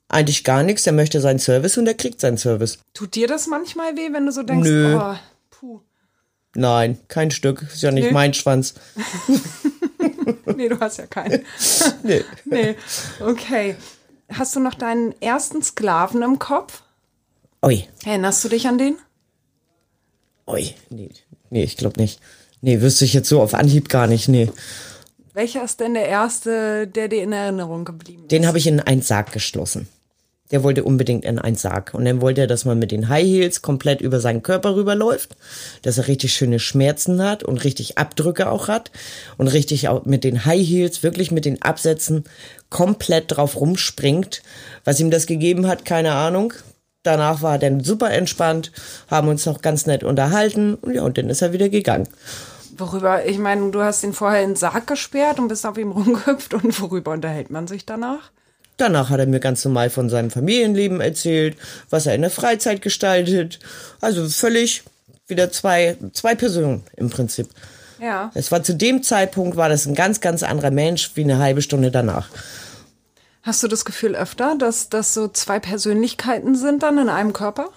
Eigentlich 0.08 0.44
gar 0.44 0.62
nichts. 0.62 0.86
Er 0.86 0.92
möchte 0.92 1.20
seinen 1.20 1.38
Service 1.38 1.76
und 1.78 1.86
er 1.86 1.94
kriegt 1.94 2.20
seinen 2.20 2.38
Service. 2.38 2.78
Tut 2.94 3.14
dir 3.14 3.26
das 3.26 3.46
manchmal 3.46 3.96
weh, 3.96 4.12
wenn 4.12 4.26
du 4.26 4.32
so 4.32 4.42
denkst, 4.42 4.68
Nö. 4.68 4.98
oh, 5.00 5.14
puh. 5.50 5.80
Nein, 6.54 6.98
kein 7.08 7.30
Stück. 7.30 7.62
Ist 7.62 7.82
ja 7.82 7.90
nicht 7.90 8.06
nee. 8.06 8.12
mein 8.12 8.34
Schwanz. 8.34 8.74
nee, 10.56 10.68
du 10.68 10.80
hast 10.80 10.98
ja 10.98 11.06
keinen. 11.06 11.44
nee. 12.02 12.24
nee. 12.44 12.76
Okay. 13.20 13.76
Hast 14.32 14.56
du 14.56 14.60
noch 14.60 14.74
deinen 14.74 15.14
ersten 15.20 15.62
Sklaven 15.62 16.22
im 16.22 16.38
Kopf? 16.38 16.82
Ui. 17.64 17.86
Erinnerst 18.04 18.44
du 18.44 18.48
dich 18.48 18.66
an 18.66 18.78
den? 18.78 18.96
Ui, 20.46 20.74
nee, 20.90 21.10
nee 21.50 21.64
ich 21.64 21.76
glaube 21.76 22.00
nicht. 22.00 22.20
Nee, 22.60 22.80
wüsste 22.80 23.04
ich 23.04 23.12
jetzt 23.12 23.28
so 23.28 23.40
auf 23.40 23.54
Anhieb 23.54 23.88
gar 23.88 24.06
nicht, 24.06 24.28
nee. 24.28 24.50
Welcher 25.34 25.64
ist 25.64 25.80
denn 25.80 25.94
der 25.94 26.08
erste, 26.08 26.86
der 26.86 27.08
dir 27.08 27.22
in 27.22 27.32
Erinnerung 27.32 27.84
geblieben 27.84 28.22
ist? 28.22 28.32
Den 28.32 28.46
habe 28.46 28.58
ich 28.58 28.66
in 28.66 28.80
einen 28.80 29.02
Sarg 29.02 29.32
geschlossen. 29.32 29.88
Der 30.50 30.62
wollte 30.62 30.84
unbedingt 30.84 31.24
in 31.24 31.38
einen 31.38 31.56
Sarg. 31.56 31.92
Und 31.94 32.04
dann 32.04 32.20
wollte 32.20 32.42
er, 32.42 32.46
dass 32.46 32.64
man 32.64 32.78
mit 32.78 32.92
den 32.92 33.08
High 33.08 33.26
Heels 33.26 33.62
komplett 33.62 34.00
über 34.00 34.20
seinen 34.20 34.42
Körper 34.42 34.76
rüberläuft, 34.76 35.36
dass 35.82 35.98
er 35.98 36.08
richtig 36.08 36.34
schöne 36.34 36.58
Schmerzen 36.58 37.22
hat 37.22 37.42
und 37.42 37.64
richtig 37.64 37.98
Abdrücke 37.98 38.50
auch 38.50 38.68
hat 38.68 38.90
und 39.36 39.48
richtig 39.48 39.88
auch 39.88 40.04
mit 40.04 40.24
den 40.24 40.44
High 40.44 40.66
Heels, 40.66 41.02
wirklich 41.02 41.30
mit 41.30 41.44
den 41.44 41.62
Absätzen 41.62 42.24
komplett 42.70 43.24
drauf 43.28 43.60
rumspringt. 43.60 44.42
Was 44.84 45.00
ihm 45.00 45.10
das 45.10 45.26
gegeben 45.26 45.66
hat, 45.66 45.84
keine 45.84 46.12
Ahnung. 46.12 46.52
Danach 47.02 47.40
war 47.40 47.52
er 47.52 47.58
dann 47.58 47.84
super 47.84 48.10
entspannt, 48.10 48.72
haben 49.08 49.28
uns 49.28 49.46
noch 49.46 49.62
ganz 49.62 49.86
nett 49.86 50.02
unterhalten 50.02 50.74
und 50.74 50.94
ja, 50.94 51.02
und 51.02 51.16
dann 51.16 51.30
ist 51.30 51.40
er 51.40 51.52
wieder 51.52 51.68
gegangen. 51.68 52.08
Worüber, 52.76 53.24
ich 53.24 53.38
meine, 53.38 53.70
du 53.70 53.80
hast 53.80 54.02
ihn 54.02 54.12
vorher 54.12 54.42
in 54.42 54.50
den 54.50 54.56
Sarg 54.56 54.88
gesperrt 54.88 55.38
und 55.38 55.46
bist 55.46 55.64
auf 55.64 55.78
ihm 55.78 55.92
rumgehüpft 55.92 56.52
und 56.54 56.78
worüber 56.80 57.12
unterhält 57.12 57.50
man 57.50 57.68
sich 57.68 57.86
danach? 57.86 58.32
Danach 58.76 59.08
hat 59.08 59.20
er 59.20 59.26
mir 59.26 59.40
ganz 59.40 59.64
normal 59.64 59.90
von 59.90 60.08
seinem 60.08 60.30
Familienleben 60.30 61.00
erzählt, 61.00 61.56
was 61.88 62.06
er 62.06 62.14
in 62.14 62.20
der 62.20 62.30
Freizeit 62.30 62.82
gestaltet. 62.82 63.58
Also 64.00 64.28
völlig 64.28 64.82
wieder 65.26 65.50
zwei, 65.50 65.96
zwei 66.12 66.34
Personen 66.34 66.82
im 66.96 67.10
Prinzip. 67.10 67.48
Ja. 68.00 68.30
Es 68.34 68.52
war 68.52 68.62
zu 68.62 68.74
dem 68.74 69.02
Zeitpunkt 69.02 69.56
war 69.56 69.68
das 69.68 69.86
ein 69.86 69.94
ganz, 69.94 70.20
ganz 70.20 70.42
anderer 70.42 70.70
Mensch 70.70 71.12
wie 71.14 71.24
eine 71.24 71.38
halbe 71.38 71.62
Stunde 71.62 71.90
danach. 71.90 72.28
Hast 73.42 73.62
du 73.62 73.68
das 73.68 73.84
Gefühl 73.84 74.14
öfter, 74.14 74.56
dass 74.58 74.88
das 74.88 75.14
so 75.14 75.28
zwei 75.28 75.58
Persönlichkeiten 75.60 76.56
sind 76.56 76.82
dann 76.82 76.98
in 76.98 77.08
einem 77.08 77.32
Körper? 77.32 77.70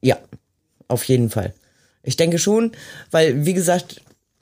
Ja, 0.00 0.16
auf 0.88 1.04
jeden 1.04 1.28
Fall. 1.28 1.52
Ich 2.02 2.16
denke 2.16 2.38
schon, 2.38 2.72
weil, 3.10 3.44
wie 3.44 3.52
gesagt, 3.52 4.00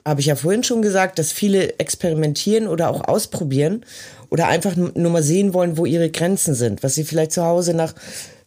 habe 0.09 0.21
ich 0.21 0.27
ja 0.27 0.35
vorhin 0.35 0.63
schon 0.63 0.81
gesagt, 0.81 1.19
dass 1.19 1.31
viele 1.31 1.79
experimentieren 1.79 2.67
oder 2.67 2.89
auch 2.89 3.07
ausprobieren 3.07 3.85
oder 4.29 4.47
einfach 4.47 4.75
nur 4.75 5.11
mal 5.11 5.23
sehen 5.23 5.53
wollen, 5.53 5.77
wo 5.77 5.85
ihre 5.85 6.09
Grenzen 6.09 6.55
sind, 6.55 6.83
was 6.83 6.95
sie 6.95 7.03
vielleicht 7.03 7.31
zu 7.31 7.43
Hause 7.43 7.73
nach 7.73 7.93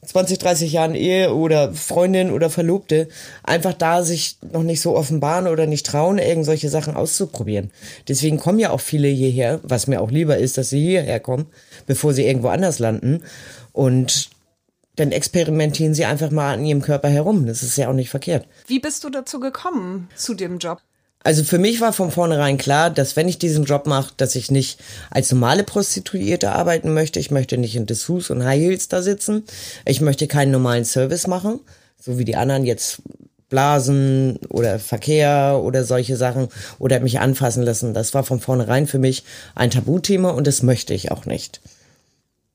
20, 0.05 0.39
30 0.39 0.73
Jahren 0.73 0.97
Ehe 0.97 1.33
oder 1.33 1.73
Freundin 1.73 2.33
oder 2.33 2.51
Verlobte 2.51 3.09
einfach 3.45 3.73
da 3.73 4.03
sich 4.03 4.37
noch 4.53 4.65
nicht 4.65 4.81
so 4.81 4.97
offenbaren 4.97 5.47
oder 5.47 5.67
nicht 5.67 5.87
trauen, 5.87 6.19
irgend 6.19 6.45
solche 6.45 6.69
Sachen 6.69 6.97
auszuprobieren. 6.97 7.71
Deswegen 8.09 8.39
kommen 8.39 8.59
ja 8.59 8.71
auch 8.71 8.81
viele 8.81 9.07
hierher, 9.07 9.61
was 9.63 9.87
mir 9.87 10.01
auch 10.01 10.11
lieber 10.11 10.39
ist, 10.39 10.59
dass 10.59 10.71
sie 10.71 10.81
hierher 10.81 11.21
kommen, 11.21 11.47
bevor 11.87 12.15
sie 12.15 12.27
irgendwo 12.27 12.49
anders 12.49 12.81
landen. 12.81 13.23
Und 13.73 14.31
dann 14.97 15.13
experimentieren 15.13 15.95
sie 15.95 16.05
einfach 16.05 16.33
mal 16.33 16.55
an 16.55 16.65
ihrem 16.65 16.83
Körper 16.83 17.09
herum. 17.09 17.47
Das 17.47 17.63
ist 17.63 17.77
ja 17.77 17.89
auch 17.89 17.95
nicht 17.95 18.11
verkehrt. 18.11 18.47
Wie 18.67 18.81
bist 18.81 19.05
du 19.05 19.11
dazu 19.11 19.39
gekommen, 19.39 20.09
zu 20.17 20.35
dem 20.35 20.59
Job? 20.59 20.81
Also 21.25 21.45
für 21.45 21.59
mich 21.59 21.81
war 21.81 21.93
von 21.93 22.11
vornherein 22.11 22.59
klar, 22.59 22.91
dass 22.91 23.17
wenn 23.17 23.29
ich 23.29 23.39
diesen 23.39 23.65
Job 23.65 23.87
mache, 23.87 24.13
dass 24.17 24.35
ich 24.35 24.51
nicht 24.51 24.81
als 25.11 25.31
normale 25.31 25.65
Prostituierte 25.65 26.53
arbeiten 26.53 26.93
möchte. 26.93 27.21
Ich 27.21 27.31
möchte 27.31 27.59
nicht 27.59 27.77
in 27.77 27.87
Dessous 27.87 28.31
und 28.31 28.45
High 28.45 28.61
Heels 28.61 28.89
da 28.89 29.03
sitzen. 29.03 29.45
Ich 29.85 30.01
möchte 30.01 30.27
keinen 30.27 30.51
normalen 30.51 30.85
Service 30.85 31.27
machen, 31.27 31.61
so 32.01 32.19
wie 32.19 32.25
die 32.25 32.37
anderen 32.37 32.65
jetzt 32.65 33.03
Blasen 33.49 34.39
oder 34.49 34.79
Verkehr 34.79 35.61
oder 35.63 35.85
solche 35.85 36.17
Sachen 36.17 36.49
oder 36.79 37.01
mich 37.01 37.21
anfassen 37.21 37.63
lassen. 37.63 37.95
Das 37.95 38.15
war 38.15 38.25
von 38.25 38.41
vornherein 38.41 38.87
für 38.87 38.99
mich 38.99 39.25
ein 39.55 39.71
Tabuthema 39.71 40.31
und 40.31 40.47
das 40.47 40.63
möchte 40.63 40.95
ich 40.95 41.13
auch 41.13 41.27
nicht. 41.27 41.61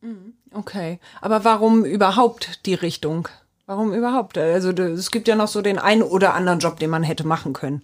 Mhm. 0.01 0.33
Okay, 0.51 0.99
aber 1.21 1.43
warum 1.43 1.85
überhaupt 1.85 2.65
die 2.65 2.73
Richtung? 2.73 3.27
Warum 3.67 3.93
überhaupt? 3.93 4.37
Also 4.37 4.71
es 4.71 5.11
gibt 5.11 5.27
ja 5.27 5.35
noch 5.35 5.49
so 5.49 5.61
den 5.61 5.77
einen 5.77 6.01
oder 6.01 6.33
anderen 6.33 6.59
Job, 6.59 6.79
den 6.79 6.89
man 6.89 7.03
hätte 7.03 7.27
machen 7.27 7.53
können 7.53 7.81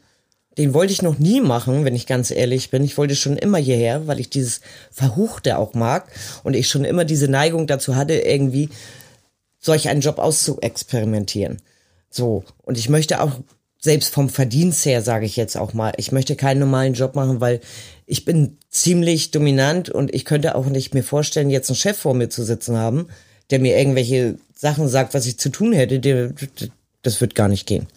den 0.58 0.74
wollte 0.74 0.94
ich 0.94 1.02
noch 1.02 1.18
nie 1.18 1.42
machen, 1.42 1.86
wenn 1.86 1.96
ich 1.96 2.06
ganz 2.06 2.32
ehrlich 2.32 2.70
bin. 2.70 2.84
Ich 2.84 2.98
wollte 2.98 3.16
schon 3.16 3.38
immer 3.38 3.58
hierher, 3.58 4.08
weil 4.08 4.20
ich 4.20 4.30
dieses 4.30 4.62
Verhuchte 4.92 5.58
auch 5.58 5.74
mag 5.74 6.08
und 6.44 6.56
ich 6.56 6.68
schon 6.68 6.86
immer 6.86 7.06
diese 7.06 7.28
Neigung 7.28 7.68
dazu 7.68 7.96
hatte, 7.96 8.14
irgendwie 8.14 8.70
solch 9.60 9.90
einen 9.90 10.02
Job 10.02 10.20
auszuexperimentieren. 10.20 11.62
So. 12.10 12.44
Und 12.62 12.78
ich 12.78 12.90
möchte 12.90 13.22
auch, 13.22 13.32
selbst 13.84 14.14
vom 14.14 14.30
Verdienst 14.30 14.86
her, 14.86 15.02
sage 15.02 15.26
ich 15.26 15.36
jetzt 15.36 15.58
auch 15.58 15.74
mal, 15.74 15.92
ich 15.98 16.14
möchte 16.14 16.38
keinen 16.38 16.60
normalen 16.60 16.94
Job 16.94 17.16
machen, 17.16 17.42
weil 17.42 17.60
ich 18.06 18.24
bin 18.24 18.58
ziemlich 18.70 19.32
dominant 19.32 19.90
und 19.90 20.14
ich 20.14 20.24
könnte 20.24 20.56
auch 20.56 20.68
nicht 20.68 20.94
mir 20.94 21.04
vorstellen, 21.04 21.50
jetzt 21.50 21.70
einen 21.70 21.76
Chef 21.76 21.98
vor 21.98 22.14
mir 22.14 22.30
zu 22.30 22.44
sitzen 22.46 22.78
haben, 22.78 23.08
der 23.50 23.60
mir 23.60 23.78
irgendwelche 23.78 24.38
Sachen 24.56 24.88
sagt, 24.88 25.14
was 25.14 25.26
ich 25.26 25.38
zu 25.38 25.50
tun 25.50 25.74
hätte. 25.74 26.00
Das 27.02 27.20
wird 27.20 27.36
gar 27.36 27.50
nicht 27.50 27.68
gehen. 27.68 27.88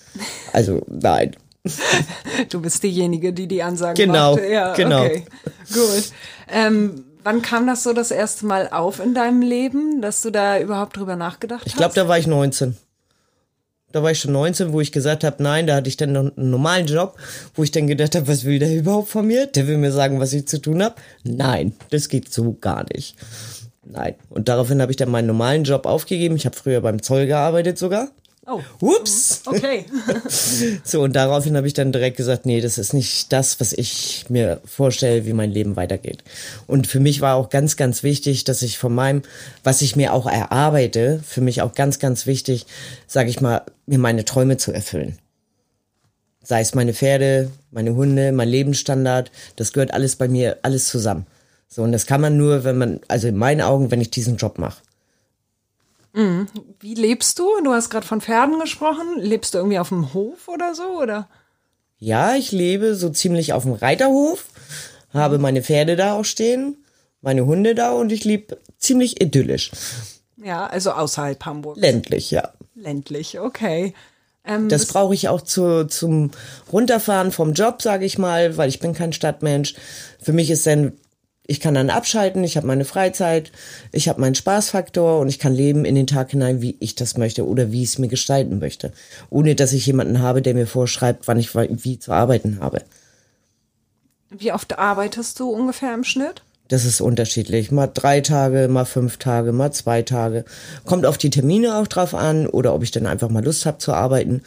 Also, 0.52 0.82
nein. 0.88 1.36
du 2.50 2.60
bist 2.60 2.82
diejenige, 2.82 3.32
die 3.32 3.46
die 3.46 3.62
Ansagen 3.62 3.94
genau, 3.94 4.36
macht. 4.36 4.48
Ja, 4.48 4.74
genau. 4.74 5.04
Okay, 5.04 5.24
gut. 5.72 6.12
Ähm, 6.52 7.04
wann 7.24 7.42
kam 7.42 7.66
das 7.66 7.82
so 7.82 7.92
das 7.92 8.10
erste 8.10 8.46
Mal 8.46 8.68
auf 8.70 9.00
in 9.00 9.14
deinem 9.14 9.42
Leben, 9.42 10.00
dass 10.00 10.22
du 10.22 10.30
da 10.30 10.58
überhaupt 10.58 10.96
drüber 10.96 11.16
nachgedacht 11.16 11.62
hast? 11.62 11.68
Ich 11.68 11.76
glaube, 11.76 11.94
da 11.94 12.08
war 12.08 12.18
ich 12.18 12.26
19. 12.26 12.76
Da 13.92 14.02
war 14.02 14.10
ich 14.10 14.20
schon 14.20 14.32
19, 14.32 14.72
wo 14.72 14.80
ich 14.80 14.92
gesagt 14.92 15.24
habe, 15.24 15.42
nein, 15.42 15.66
da 15.66 15.76
hatte 15.76 15.88
ich 15.88 15.96
dann 15.96 16.12
noch 16.12 16.36
einen 16.36 16.50
normalen 16.50 16.86
Job, 16.86 17.16
wo 17.54 17.62
ich 17.62 17.70
dann 17.70 17.86
gedacht 17.86 18.14
habe, 18.14 18.28
was 18.28 18.44
will 18.44 18.58
der 18.58 18.76
überhaupt 18.76 19.08
von 19.08 19.26
mir? 19.26 19.46
Der 19.46 19.66
will 19.66 19.78
mir 19.78 19.92
sagen, 19.92 20.20
was 20.20 20.32
ich 20.32 20.46
zu 20.46 20.60
tun 20.60 20.82
habe? 20.82 20.96
Nein, 21.24 21.72
das 21.90 22.08
geht 22.08 22.32
so 22.32 22.56
gar 22.60 22.84
nicht. 22.92 23.16
Nein. 23.84 24.14
Und 24.28 24.48
daraufhin 24.48 24.82
habe 24.82 24.92
ich 24.92 24.96
dann 24.96 25.10
meinen 25.10 25.28
normalen 25.28 25.64
Job 25.64 25.86
aufgegeben. 25.86 26.36
Ich 26.36 26.44
habe 26.44 26.56
früher 26.56 26.80
beim 26.80 27.02
Zoll 27.02 27.26
gearbeitet 27.26 27.78
sogar. 27.78 28.08
Oh. 28.46 28.62
Ups. 28.80 29.42
Okay. 29.46 29.86
so, 30.84 31.02
und 31.02 31.14
daraufhin 31.14 31.56
habe 31.56 31.66
ich 31.66 31.74
dann 31.74 31.92
direkt 31.92 32.16
gesagt, 32.16 32.46
nee, 32.46 32.60
das 32.60 32.78
ist 32.78 32.94
nicht 32.94 33.32
das, 33.32 33.60
was 33.60 33.72
ich 33.72 34.26
mir 34.28 34.60
vorstelle, 34.64 35.24
wie 35.24 35.32
mein 35.32 35.52
Leben 35.52 35.76
weitergeht. 35.76 36.24
Und 36.66 36.86
für 36.86 37.00
mich 37.00 37.20
war 37.20 37.36
auch 37.36 37.48
ganz, 37.48 37.76
ganz 37.76 38.02
wichtig, 38.02 38.44
dass 38.44 38.62
ich 38.62 38.76
von 38.76 38.94
meinem, 38.94 39.22
was 39.62 39.82
ich 39.82 39.94
mir 39.94 40.12
auch 40.12 40.26
erarbeite, 40.26 41.20
für 41.24 41.40
mich 41.40 41.62
auch 41.62 41.74
ganz, 41.74 41.98
ganz 41.98 42.26
wichtig, 42.26 42.66
sage 43.06 43.30
ich 43.30 43.40
mal, 43.40 43.62
mir 43.86 43.98
meine 43.98 44.24
Träume 44.24 44.56
zu 44.56 44.72
erfüllen. 44.72 45.18
Sei 46.42 46.60
es 46.60 46.74
meine 46.74 46.94
Pferde, 46.94 47.50
meine 47.70 47.94
Hunde, 47.94 48.32
mein 48.32 48.48
Lebensstandard, 48.48 49.30
das 49.56 49.72
gehört 49.72 49.92
alles 49.92 50.16
bei 50.16 50.28
mir, 50.28 50.58
alles 50.62 50.88
zusammen. 50.88 51.26
So, 51.68 51.82
und 51.82 51.92
das 51.92 52.06
kann 52.06 52.20
man 52.20 52.36
nur, 52.36 52.64
wenn 52.64 52.78
man, 52.78 53.00
also 53.08 53.28
in 53.28 53.36
meinen 53.36 53.60
Augen, 53.60 53.90
wenn 53.90 54.00
ich 54.00 54.10
diesen 54.10 54.36
Job 54.36 54.58
mache. 54.58 54.82
Mhm. 56.16 56.48
Wie 56.80 56.94
lebst 56.94 57.38
du? 57.38 57.46
Du 57.62 57.72
hast 57.72 57.90
gerade 57.90 58.06
von 58.06 58.22
Pferden 58.22 58.58
gesprochen. 58.58 59.18
Lebst 59.18 59.52
du 59.54 59.58
irgendwie 59.58 59.78
auf 59.78 59.90
dem 59.90 60.14
Hof 60.14 60.48
oder 60.48 60.74
so, 60.74 61.00
oder? 61.00 61.28
Ja, 61.98 62.34
ich 62.34 62.52
lebe 62.52 62.94
so 62.94 63.10
ziemlich 63.10 63.52
auf 63.52 63.62
dem 63.62 63.72
Reiterhof, 63.72 64.46
habe 65.12 65.38
meine 65.38 65.62
Pferde 65.62 65.96
da 65.96 66.12
auch 66.12 66.24
stehen, 66.24 66.84
meine 67.22 67.46
Hunde 67.46 67.74
da 67.74 67.92
und 67.92 68.12
ich 68.12 68.24
lebe 68.24 68.58
ziemlich 68.78 69.20
idyllisch. 69.22 69.70
Ja, 70.36 70.66
also 70.66 70.90
außerhalb 70.92 71.42
Hamburg. 71.44 71.78
Ländlich, 71.78 72.30
ja. 72.30 72.52
Ländlich, 72.74 73.40
okay. 73.40 73.94
Ähm, 74.44 74.68
das 74.68 74.86
brauche 74.86 75.14
ich 75.14 75.28
auch 75.28 75.40
zu, 75.40 75.86
zum 75.86 76.30
Runterfahren 76.70 77.32
vom 77.32 77.54
Job, 77.54 77.80
sage 77.80 78.04
ich 78.04 78.18
mal, 78.18 78.56
weil 78.56 78.68
ich 78.68 78.78
bin 78.78 78.92
kein 78.92 79.12
Stadtmensch. 79.14 79.74
Für 80.20 80.32
mich 80.32 80.50
ist 80.50 80.66
dann 80.66 80.92
ich 81.46 81.60
kann 81.60 81.74
dann 81.74 81.90
abschalten, 81.90 82.42
ich 82.42 82.56
habe 82.56 82.66
meine 82.66 82.84
Freizeit, 82.84 83.52
ich 83.92 84.08
habe 84.08 84.20
meinen 84.20 84.34
Spaßfaktor 84.34 85.20
und 85.20 85.28
ich 85.28 85.38
kann 85.38 85.54
leben 85.54 85.84
in 85.84 85.94
den 85.94 86.08
Tag 86.08 86.30
hinein, 86.30 86.60
wie 86.60 86.76
ich 86.80 86.96
das 86.96 87.16
möchte 87.16 87.46
oder 87.46 87.70
wie 87.70 87.84
ich 87.84 87.90
es 87.90 87.98
mir 87.98 88.08
gestalten 88.08 88.58
möchte. 88.58 88.92
Ohne 89.30 89.54
dass 89.54 89.72
ich 89.72 89.86
jemanden 89.86 90.20
habe, 90.20 90.42
der 90.42 90.54
mir 90.54 90.66
vorschreibt, 90.66 91.28
wann 91.28 91.38
ich 91.38 91.54
wie 91.54 91.98
zu 91.98 92.12
arbeiten 92.12 92.58
habe. 92.60 92.82
Wie 94.30 94.52
oft 94.52 94.78
arbeitest 94.78 95.38
du 95.38 95.48
ungefähr 95.48 95.94
im 95.94 96.02
Schnitt? 96.02 96.42
Das 96.68 96.84
ist 96.84 97.00
unterschiedlich. 97.00 97.70
Mal 97.70 97.86
drei 97.86 98.20
Tage, 98.20 98.66
mal 98.66 98.84
fünf 98.84 99.18
Tage, 99.18 99.52
mal 99.52 99.72
zwei 99.72 100.02
Tage. 100.02 100.44
Kommt 100.84 101.06
auf 101.06 101.16
die 101.16 101.30
Termine 101.30 101.76
auch 101.76 101.86
drauf 101.86 102.12
an 102.12 102.48
oder 102.48 102.74
ob 102.74 102.82
ich 102.82 102.90
dann 102.90 103.06
einfach 103.06 103.28
mal 103.28 103.44
Lust 103.44 103.66
habe 103.66 103.78
zu 103.78 103.92
arbeiten. 103.92 104.42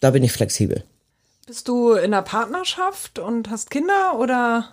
Da 0.00 0.10
bin 0.10 0.22
ich 0.24 0.32
flexibel. 0.32 0.84
Bist 1.46 1.68
du 1.68 1.92
in 1.92 2.12
einer 2.12 2.22
Partnerschaft 2.22 3.18
und 3.18 3.48
hast 3.48 3.70
Kinder 3.70 4.18
oder? 4.18 4.68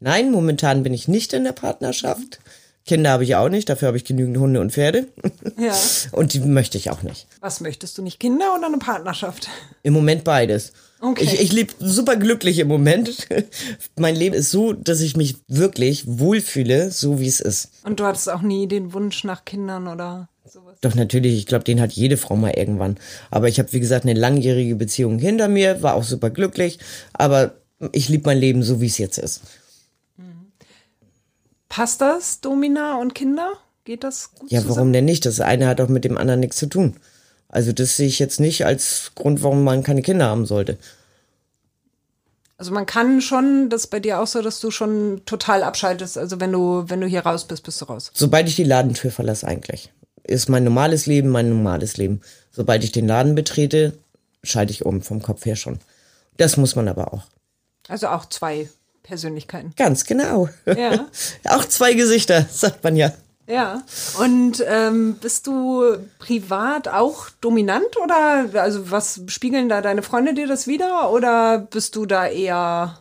Nein, 0.00 0.30
momentan 0.30 0.82
bin 0.82 0.92
ich 0.92 1.08
nicht 1.08 1.32
in 1.32 1.44
der 1.44 1.52
Partnerschaft. 1.52 2.38
Kinder 2.86 3.10
habe 3.10 3.24
ich 3.24 3.34
auch 3.34 3.48
nicht, 3.48 3.68
dafür 3.68 3.88
habe 3.88 3.96
ich 3.96 4.04
genügend 4.04 4.38
Hunde 4.38 4.60
und 4.60 4.72
Pferde. 4.72 5.08
Ja. 5.58 5.74
Und 6.12 6.34
die 6.34 6.40
möchte 6.40 6.76
ich 6.76 6.90
auch 6.90 7.02
nicht. 7.02 7.26
Was 7.40 7.60
möchtest 7.62 7.96
du 7.96 8.02
nicht? 8.02 8.20
Kinder 8.20 8.54
oder 8.58 8.66
eine 8.66 8.76
Partnerschaft? 8.76 9.48
Im 9.82 9.94
Moment 9.94 10.22
beides. 10.22 10.72
Okay. 11.00 11.24
Ich, 11.24 11.40
ich 11.40 11.52
lebe 11.52 11.72
super 11.78 12.16
glücklich 12.16 12.58
im 12.58 12.68
Moment. 12.68 13.26
mein 13.96 14.14
Leben 14.14 14.34
ist 14.34 14.50
so, 14.50 14.74
dass 14.74 15.00
ich 15.00 15.16
mich 15.16 15.36
wirklich 15.48 16.04
wohlfühle, 16.06 16.90
so 16.90 17.20
wie 17.20 17.26
es 17.26 17.40
ist. 17.40 17.70
Und 17.84 18.00
du 18.00 18.04
hattest 18.04 18.28
auch 18.28 18.42
nie 18.42 18.66
den 18.66 18.92
Wunsch 18.92 19.24
nach 19.24 19.46
Kindern 19.46 19.88
oder 19.88 20.28
sowas? 20.44 20.76
Doch 20.82 20.94
natürlich, 20.94 21.38
ich 21.38 21.46
glaube, 21.46 21.64
den 21.64 21.80
hat 21.80 21.92
jede 21.92 22.18
Frau 22.18 22.36
mal 22.36 22.50
irgendwann. 22.50 22.98
Aber 23.30 23.48
ich 23.48 23.58
habe, 23.58 23.72
wie 23.72 23.80
gesagt, 23.80 24.04
eine 24.04 24.18
langjährige 24.18 24.76
Beziehung 24.76 25.18
hinter 25.18 25.48
mir, 25.48 25.82
war 25.82 25.94
auch 25.94 26.04
super 26.04 26.28
glücklich. 26.28 26.78
Aber 27.14 27.54
ich 27.92 28.10
liebe 28.10 28.26
mein 28.26 28.38
Leben 28.38 28.62
so, 28.62 28.82
wie 28.82 28.86
es 28.86 28.98
jetzt 28.98 29.18
ist. 29.18 29.40
Passt 31.76 32.00
das, 32.00 32.40
Domina 32.40 32.98
und 32.98 33.14
Kinder? 33.14 33.52
Geht 33.84 34.02
das 34.02 34.32
gut 34.32 34.50
Ja, 34.50 34.66
warum 34.66 34.94
denn 34.94 35.04
nicht? 35.04 35.26
Das 35.26 35.40
eine 35.40 35.66
hat 35.66 35.78
auch 35.78 35.88
mit 35.88 36.06
dem 36.06 36.16
anderen 36.16 36.40
nichts 36.40 36.56
zu 36.56 36.68
tun. 36.68 36.96
Also 37.50 37.72
das 37.72 37.98
sehe 37.98 38.06
ich 38.06 38.18
jetzt 38.18 38.40
nicht 38.40 38.64
als 38.64 39.12
Grund, 39.14 39.42
warum 39.42 39.62
man 39.62 39.82
keine 39.82 40.00
Kinder 40.00 40.24
haben 40.24 40.46
sollte. 40.46 40.78
Also 42.56 42.72
man 42.72 42.86
kann 42.86 43.20
schon, 43.20 43.68
das 43.68 43.82
ist 43.82 43.86
bei 43.88 44.00
dir 44.00 44.20
auch 44.20 44.26
so, 44.26 44.40
dass 44.40 44.58
du 44.60 44.70
schon 44.70 45.20
total 45.26 45.62
abschaltest. 45.62 46.16
Also 46.16 46.40
wenn 46.40 46.50
du, 46.50 46.84
wenn 46.86 47.02
du 47.02 47.06
hier 47.06 47.26
raus 47.26 47.44
bist, 47.44 47.62
bist 47.64 47.78
du 47.82 47.84
raus. 47.84 48.10
Sobald 48.14 48.48
ich 48.48 48.56
die 48.56 48.64
Ladentür 48.64 49.10
verlasse 49.10 49.46
eigentlich, 49.46 49.92
ist 50.24 50.48
mein 50.48 50.64
normales 50.64 51.04
Leben 51.04 51.28
mein 51.28 51.50
normales 51.50 51.98
Leben. 51.98 52.22
Sobald 52.52 52.84
ich 52.84 52.92
den 52.92 53.06
Laden 53.06 53.34
betrete, 53.34 53.92
schalte 54.42 54.72
ich 54.72 54.86
um 54.86 55.02
vom 55.02 55.20
Kopf 55.20 55.44
her 55.44 55.56
schon. 55.56 55.78
Das 56.38 56.56
muss 56.56 56.74
man 56.74 56.88
aber 56.88 57.12
auch. 57.12 57.24
Also 57.86 58.08
auch 58.08 58.24
zwei 58.24 58.70
Persönlichkeiten. 59.06 59.72
Ganz 59.76 60.04
genau. 60.04 60.48
Ja. 60.66 61.06
Auch 61.48 61.64
zwei 61.64 61.94
Gesichter, 61.94 62.46
sagt 62.50 62.84
man 62.84 62.96
ja. 62.96 63.12
Ja. 63.48 63.82
Und 64.18 64.64
ähm, 64.66 65.18
bist 65.20 65.46
du 65.46 65.98
privat 66.18 66.88
auch 66.88 67.30
dominant 67.40 67.96
oder 68.02 68.48
also 68.60 68.90
was 68.90 69.20
spiegeln 69.28 69.68
da 69.68 69.82
deine 69.82 70.02
Freunde 70.02 70.34
dir 70.34 70.48
das 70.48 70.66
wieder 70.66 71.12
oder 71.12 71.58
bist 71.58 71.94
du 71.94 72.06
da 72.06 72.26
eher 72.26 72.98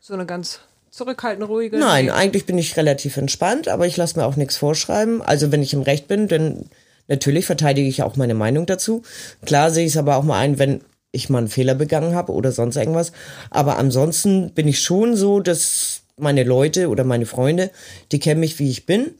so 0.00 0.14
eine 0.14 0.24
ganz 0.24 0.60
zurückhaltende, 0.90 1.46
ruhige? 1.46 1.76
Nein, 1.76 2.08
eigentlich 2.10 2.46
bin 2.46 2.56
ich 2.56 2.76
relativ 2.78 3.18
entspannt, 3.18 3.68
aber 3.68 3.86
ich 3.86 3.98
lasse 3.98 4.18
mir 4.18 4.24
auch 4.24 4.36
nichts 4.36 4.56
vorschreiben. 4.56 5.20
Also 5.20 5.52
wenn 5.52 5.62
ich 5.62 5.74
im 5.74 5.82
Recht 5.82 6.08
bin, 6.08 6.26
dann 6.26 6.70
natürlich 7.08 7.44
verteidige 7.44 7.88
ich 7.88 8.02
auch 8.02 8.16
meine 8.16 8.34
Meinung 8.34 8.64
dazu. 8.64 9.02
Klar 9.44 9.70
sehe 9.70 9.84
ich 9.84 9.92
es 9.92 9.98
aber 9.98 10.16
auch 10.16 10.24
mal 10.24 10.38
ein, 10.38 10.58
wenn 10.58 10.80
ich 11.12 11.28
mal 11.30 11.38
einen 11.38 11.48
Fehler 11.48 11.74
begangen 11.74 12.14
habe 12.14 12.32
oder 12.32 12.52
sonst 12.52 12.76
irgendwas. 12.76 13.12
Aber 13.50 13.78
ansonsten 13.78 14.50
bin 14.52 14.66
ich 14.66 14.80
schon 14.80 15.14
so, 15.14 15.40
dass 15.40 16.02
meine 16.16 16.44
Leute 16.44 16.88
oder 16.88 17.04
meine 17.04 17.26
Freunde, 17.26 17.70
die 18.10 18.18
kennen 18.18 18.40
mich, 18.40 18.58
wie 18.58 18.70
ich 18.70 18.86
bin. 18.86 19.14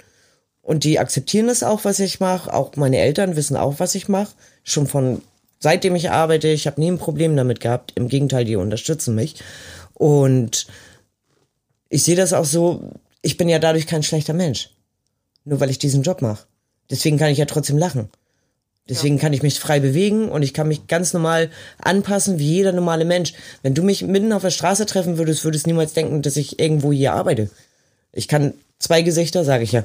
Und 0.63 0.85
die 0.85 0.99
akzeptieren 0.99 1.49
das 1.49 1.63
auch, 1.63 1.85
was 1.85 2.01
ich 2.01 2.21
mache. 2.21 2.53
Auch 2.53 2.77
meine 2.77 2.99
Eltern 2.99 3.37
wissen 3.37 3.57
auch, 3.57 3.75
was 3.79 3.95
ich 3.95 4.09
mache. 4.09 4.35
Schon 4.65 4.87
von 4.87 5.23
seitdem 5.59 5.95
ich 5.97 6.11
arbeite, 6.11 6.49
ich 6.49 6.67
habe 6.67 6.81
nie 6.81 6.91
ein 6.91 6.99
Problem 6.99 7.37
damit 7.37 7.61
gehabt. 7.61 7.93
Im 7.95 8.09
Gegenteil, 8.09 8.45
die 8.45 8.57
unterstützen 8.57 9.15
mich. 9.15 9.37
Und 9.95 10.67
ich 11.89 12.05
sehe 12.05 12.17
das 12.17 12.33
auch 12.33 12.45
so, 12.45 12.91
ich 13.23 13.37
bin 13.37 13.49
ja 13.49 13.59
dadurch 13.59 13.87
kein 13.87 14.03
schlechter 14.03 14.35
Mensch. 14.35 14.71
Nur 15.45 15.61
weil 15.61 15.71
ich 15.71 15.79
diesen 15.79 16.03
Job 16.03 16.23
mache. 16.23 16.47
Deswegen 16.91 17.19
kann 17.19 17.31
ich 17.31 17.39
ja 17.39 17.47
trotzdem 17.47 17.79
lachen. 17.79 18.09
Deswegen 18.89 19.17
ja. 19.17 19.23
kann 19.23 19.33
ich 19.33 19.43
mich 19.43 19.61
frei 19.61 19.79
bewegen 19.79 20.29
und 20.29 20.43
ich 20.43 20.55
kann 20.55 20.69
mich 20.69 20.89
ganz 20.89 21.13
normal 21.13 21.51
anpassen 21.79 22.39
wie 22.39 22.49
jeder 22.49 22.73
normale 22.73 23.05
Mensch. 23.05 23.33
Wenn 23.63 23.75
du 23.75 23.83
mich 23.83 24.03
mitten 24.03 24.33
auf 24.33 24.43
der 24.43 24.51
Straße 24.51 24.87
treffen 24.87 25.19
würdest, 25.19 25.45
würdest 25.45 25.67
du 25.67 25.71
niemals 25.71 25.93
denken, 25.93 26.23
dass 26.23 26.37
ich 26.37 26.59
irgendwo 26.59 26.93
hier 26.93 27.13
arbeite. 27.13 27.49
Ich 28.13 28.27
kann 28.27 28.55
zwei 28.79 29.03
Gesichter, 29.03 29.45
sage 29.45 29.65
ich 29.65 29.73
ja. 29.73 29.85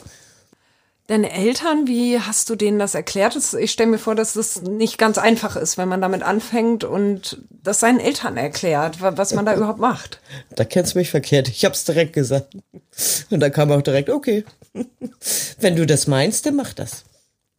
Deine 1.08 1.32
Eltern, 1.32 1.88
wie 1.88 2.20
hast 2.20 2.50
du 2.50 2.58
denen 2.58 2.80
das 2.80 2.94
erklärt? 2.94 3.38
Ich 3.58 3.72
stelle 3.72 3.92
mir 3.92 3.98
vor, 3.98 4.14
dass 4.14 4.34
das 4.34 4.64
nicht 4.64 4.98
ganz 4.98 5.18
einfach 5.18 5.56
ist, 5.56 5.78
wenn 5.78 5.88
man 5.88 6.02
damit 6.02 6.22
anfängt 6.22 6.84
und 6.84 7.42
das 7.64 7.80
seinen 7.80 8.02
Eltern 8.02 8.36
erklärt, 8.36 9.00
was 9.00 9.34
man 9.34 9.46
da 9.46 9.54
überhaupt 9.56 9.80
macht. 9.80 10.20
Da 10.56 10.66
kennst 10.66 10.96
du 10.96 11.00
mich 11.00 11.10
verkehrt. 11.10 11.48
Ich 11.48 11.64
hab's 11.64 11.86
direkt 11.86 12.12
gesagt. 12.12 12.58
Und 13.30 13.40
da 13.40 13.50
kam 13.50 13.72
auch 13.72 13.82
direkt, 13.82 14.10
okay, 14.10 14.44
wenn 15.62 15.78
du 15.78 15.86
das 15.86 16.08
meinst, 16.08 16.46
dann 16.46 16.56
mach 16.56 16.74
das. 16.74 17.06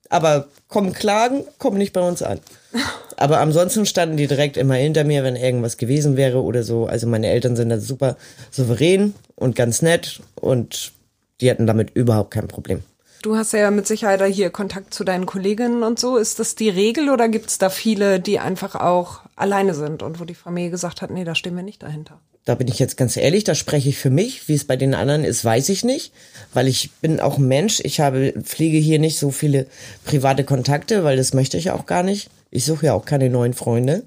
Aber 0.08 0.48
komm 0.68 0.92
klagen, 0.92 1.44
komm 1.58 1.76
nicht 1.76 1.92
bei 1.92 2.00
uns 2.00 2.22
an. 2.22 2.40
Aber 3.16 3.40
ansonsten 3.40 3.84
standen 3.84 4.16
die 4.16 4.28
direkt 4.28 4.56
immer 4.56 4.74
hinter 4.74 5.04
mir, 5.04 5.24
wenn 5.24 5.34
irgendwas 5.34 5.76
gewesen 5.76 6.16
wäre 6.16 6.42
oder 6.42 6.62
so. 6.62 6.86
Also 6.86 7.06
meine 7.06 7.28
Eltern 7.28 7.56
sind 7.56 7.68
da 7.68 7.78
super 7.78 8.16
souverän 8.50 9.14
und 9.34 9.56
ganz 9.56 9.82
nett 9.82 10.20
und 10.36 10.92
die 11.40 11.50
hatten 11.50 11.66
damit 11.66 11.90
überhaupt 11.94 12.30
kein 12.30 12.46
Problem. 12.46 12.82
Du 13.22 13.36
hast 13.36 13.52
ja 13.52 13.72
mit 13.72 13.86
Sicherheit 13.88 14.22
hier 14.32 14.50
Kontakt 14.50 14.94
zu 14.94 15.02
deinen 15.02 15.26
Kolleginnen 15.26 15.82
und 15.82 15.98
so. 15.98 16.16
Ist 16.16 16.38
das 16.38 16.54
die 16.54 16.68
Regel 16.68 17.10
oder 17.10 17.28
gibt 17.28 17.50
es 17.50 17.58
da 17.58 17.68
viele, 17.68 18.20
die 18.20 18.38
einfach 18.38 18.76
auch 18.76 19.22
alleine 19.34 19.74
sind 19.74 20.04
und 20.04 20.20
wo 20.20 20.24
die 20.24 20.36
Familie 20.36 20.70
gesagt 20.70 21.02
hat, 21.02 21.10
nee, 21.10 21.24
da 21.24 21.34
stehen 21.34 21.56
wir 21.56 21.64
nicht 21.64 21.82
dahinter? 21.82 22.20
Da 22.48 22.54
bin 22.54 22.66
ich 22.68 22.78
jetzt 22.78 22.96
ganz 22.96 23.18
ehrlich, 23.18 23.44
da 23.44 23.54
spreche 23.54 23.90
ich 23.90 23.98
für 23.98 24.08
mich. 24.08 24.48
Wie 24.48 24.54
es 24.54 24.64
bei 24.64 24.76
den 24.76 24.94
anderen 24.94 25.22
ist, 25.22 25.44
weiß 25.44 25.68
ich 25.68 25.84
nicht, 25.84 26.12
weil 26.54 26.66
ich 26.66 26.92
bin 27.02 27.20
auch 27.20 27.36
ein 27.36 27.46
Mensch. 27.46 27.78
Ich 27.84 28.00
habe, 28.00 28.32
pflege 28.42 28.78
hier 28.78 28.98
nicht 28.98 29.18
so 29.18 29.30
viele 29.30 29.66
private 30.06 30.44
Kontakte, 30.44 31.04
weil 31.04 31.18
das 31.18 31.34
möchte 31.34 31.58
ich 31.58 31.72
auch 31.72 31.84
gar 31.84 32.02
nicht. 32.02 32.30
Ich 32.50 32.64
suche 32.64 32.86
ja 32.86 32.94
auch 32.94 33.04
keine 33.04 33.28
neuen 33.28 33.52
Freunde. 33.52 34.02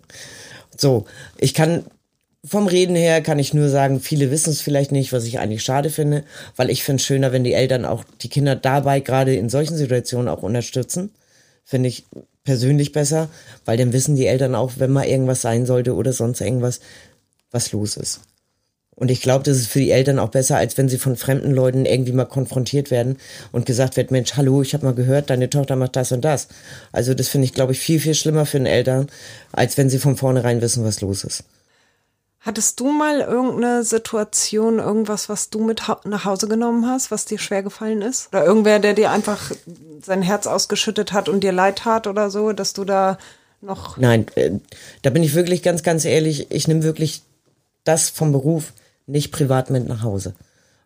So, 0.75 1.05
ich 1.37 1.53
kann 1.53 1.85
vom 2.43 2.65
Reden 2.65 2.95
her 2.95 3.21
kann 3.21 3.37
ich 3.37 3.53
nur 3.53 3.69
sagen, 3.69 3.99
viele 3.99 4.31
wissen 4.31 4.49
es 4.49 4.61
vielleicht 4.61 4.91
nicht, 4.91 5.13
was 5.13 5.25
ich 5.25 5.37
eigentlich 5.37 5.61
schade 5.61 5.91
finde, 5.91 6.23
weil 6.55 6.71
ich 6.71 6.83
finde 6.83 6.99
es 6.99 7.05
schöner, 7.05 7.31
wenn 7.31 7.43
die 7.43 7.53
Eltern 7.53 7.85
auch 7.85 8.03
die 8.21 8.29
Kinder 8.29 8.55
dabei 8.55 9.01
gerade 9.01 9.35
in 9.35 9.49
solchen 9.49 9.77
Situationen 9.77 10.27
auch 10.27 10.41
unterstützen. 10.41 11.11
Finde 11.63 11.89
ich 11.89 12.05
persönlich 12.43 12.91
besser, 12.91 13.29
weil 13.65 13.77
dann 13.77 13.93
wissen 13.93 14.15
die 14.15 14.25
Eltern 14.25 14.55
auch, 14.55 14.71
wenn 14.77 14.89
mal 14.89 15.05
irgendwas 15.05 15.41
sein 15.43 15.67
sollte 15.67 15.93
oder 15.93 16.11
sonst 16.11 16.41
irgendwas, 16.41 16.79
was 17.51 17.71
los 17.71 17.97
ist. 17.97 18.21
Und 19.01 19.09
ich 19.09 19.23
glaube, 19.23 19.43
das 19.43 19.57
ist 19.57 19.65
für 19.71 19.79
die 19.79 19.89
Eltern 19.89 20.19
auch 20.19 20.29
besser, 20.29 20.57
als 20.57 20.77
wenn 20.77 20.87
sie 20.87 20.99
von 20.99 21.15
fremden 21.15 21.55
Leuten 21.55 21.87
irgendwie 21.87 22.11
mal 22.11 22.25
konfrontiert 22.25 22.91
werden 22.91 23.17
und 23.51 23.65
gesagt 23.65 23.97
wird, 23.97 24.11
Mensch, 24.11 24.35
hallo, 24.35 24.61
ich 24.61 24.75
habe 24.75 24.85
mal 24.85 24.93
gehört, 24.93 25.31
deine 25.31 25.49
Tochter 25.49 25.75
macht 25.75 25.95
das 25.95 26.11
und 26.11 26.23
das. 26.23 26.49
Also 26.91 27.15
das 27.15 27.27
finde 27.27 27.45
ich, 27.45 27.53
glaube 27.55 27.71
ich, 27.71 27.79
viel, 27.79 27.99
viel 27.99 28.13
schlimmer 28.13 28.45
für 28.45 28.59
den 28.59 28.67
Eltern, 28.67 29.07
als 29.53 29.75
wenn 29.79 29.89
sie 29.89 29.97
von 29.97 30.17
vornherein 30.17 30.61
wissen, 30.61 30.85
was 30.85 31.01
los 31.01 31.23
ist. 31.23 31.45
Hattest 32.41 32.79
du 32.79 32.91
mal 32.91 33.21
irgendeine 33.21 33.83
Situation, 33.83 34.77
irgendwas, 34.77 35.29
was 35.29 35.49
du 35.49 35.63
mit 35.63 35.81
nach 36.05 36.25
Hause 36.25 36.47
genommen 36.47 36.85
hast, 36.85 37.09
was 37.09 37.25
dir 37.25 37.39
schwer 37.39 37.63
gefallen 37.63 38.03
ist? 38.03 38.27
Oder 38.27 38.45
irgendwer, 38.45 38.77
der 38.77 38.93
dir 38.93 39.09
einfach 39.09 39.51
sein 40.05 40.21
Herz 40.21 40.45
ausgeschüttet 40.45 41.11
hat 41.11 41.27
und 41.27 41.43
dir 41.43 41.53
leid 41.53 41.79
tat 41.79 42.05
oder 42.05 42.29
so, 42.29 42.53
dass 42.53 42.73
du 42.73 42.85
da 42.85 43.17
noch. 43.61 43.97
Nein, 43.97 44.27
äh, 44.35 44.51
da 45.01 45.09
bin 45.09 45.23
ich 45.23 45.33
wirklich 45.33 45.63
ganz, 45.63 45.81
ganz 45.81 46.05
ehrlich. 46.05 46.51
Ich 46.51 46.67
nehme 46.67 46.83
wirklich 46.83 47.23
das 47.83 48.11
vom 48.11 48.31
Beruf 48.31 48.73
nicht 49.11 49.31
privat 49.31 49.69
mit 49.69 49.87
nach 49.87 50.03
Hause. 50.03 50.33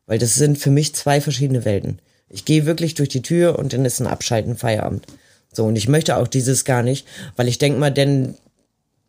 Weil 0.07 0.19
das 0.19 0.35
sind 0.35 0.57
für 0.57 0.71
mich 0.71 0.93
zwei 0.93 1.21
verschiedene 1.21 1.65
Welten. 1.65 1.99
Ich 2.29 2.45
gehe 2.45 2.65
wirklich 2.65 2.95
durch 2.95 3.09
die 3.09 3.21
Tür 3.21 3.57
und 3.57 3.73
dann 3.73 3.85
ist 3.85 3.99
ein 3.99 4.07
Abschalten 4.07 4.55
Feierabend. 4.55 5.05
So, 5.51 5.65
und 5.65 5.75
ich 5.75 5.87
möchte 5.87 6.17
auch 6.17 6.27
dieses 6.27 6.65
gar 6.65 6.83
nicht, 6.83 7.07
weil 7.35 7.47
ich 7.47 7.57
denke 7.57 7.79
mal, 7.79 7.91
denn 7.91 8.35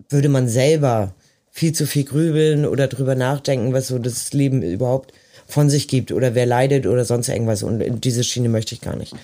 würde 0.09 0.29
man 0.29 0.49
selber 0.49 1.15
viel 1.51 1.73
zu 1.73 1.87
viel 1.87 2.05
grübeln 2.05 2.67
oder 2.67 2.87
drüber 2.87 3.15
nachdenken, 3.15 3.73
was 3.73 3.89
so 3.89 3.99
das 3.99 4.33
Leben 4.33 4.63
überhaupt 4.63 5.13
von 5.49 5.71
sich 5.71 5.89
gibt 5.89 6.13
oder 6.13 6.35
wer 6.35 6.47
leidet 6.47 6.87
oder 6.87 7.05
sonst 7.05 7.29
irgendwas. 7.29 7.63
Und 7.63 7.81
in 7.81 8.01
diese 8.01 8.25
Schiene 8.25 8.49
möchte 8.49 8.75
ich 8.75 8.81
gar 8.81 8.97
nicht. 8.97 9.15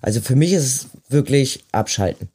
Also 0.00 0.20
für 0.20 0.36
mich 0.36 0.52
ist 0.52 0.64
es 0.64 0.86
wirklich 1.08 1.64
abschalten. 1.70 2.28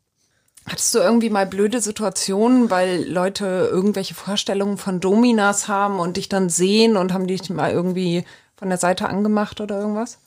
Hattest 0.69 0.93
du 0.93 0.99
irgendwie 0.99 1.29
mal 1.29 1.45
blöde 1.45 1.79
Situationen, 1.79 2.69
weil 2.69 3.07
Leute 3.07 3.69
irgendwelche 3.71 4.13
Vorstellungen 4.13 4.77
von 4.77 4.99
Dominas 4.99 5.69
haben 5.69 5.99
und 5.99 6.17
dich 6.17 6.27
dann 6.27 6.49
sehen 6.49 6.97
und 6.97 7.13
haben 7.13 7.25
dich 7.25 7.49
mal 7.49 7.71
irgendwie 7.71 8.25
von 8.57 8.67
der 8.67 8.77
Seite 8.77 9.07
angemacht 9.07 9.61
oder 9.61 9.79
irgendwas? 9.79 10.19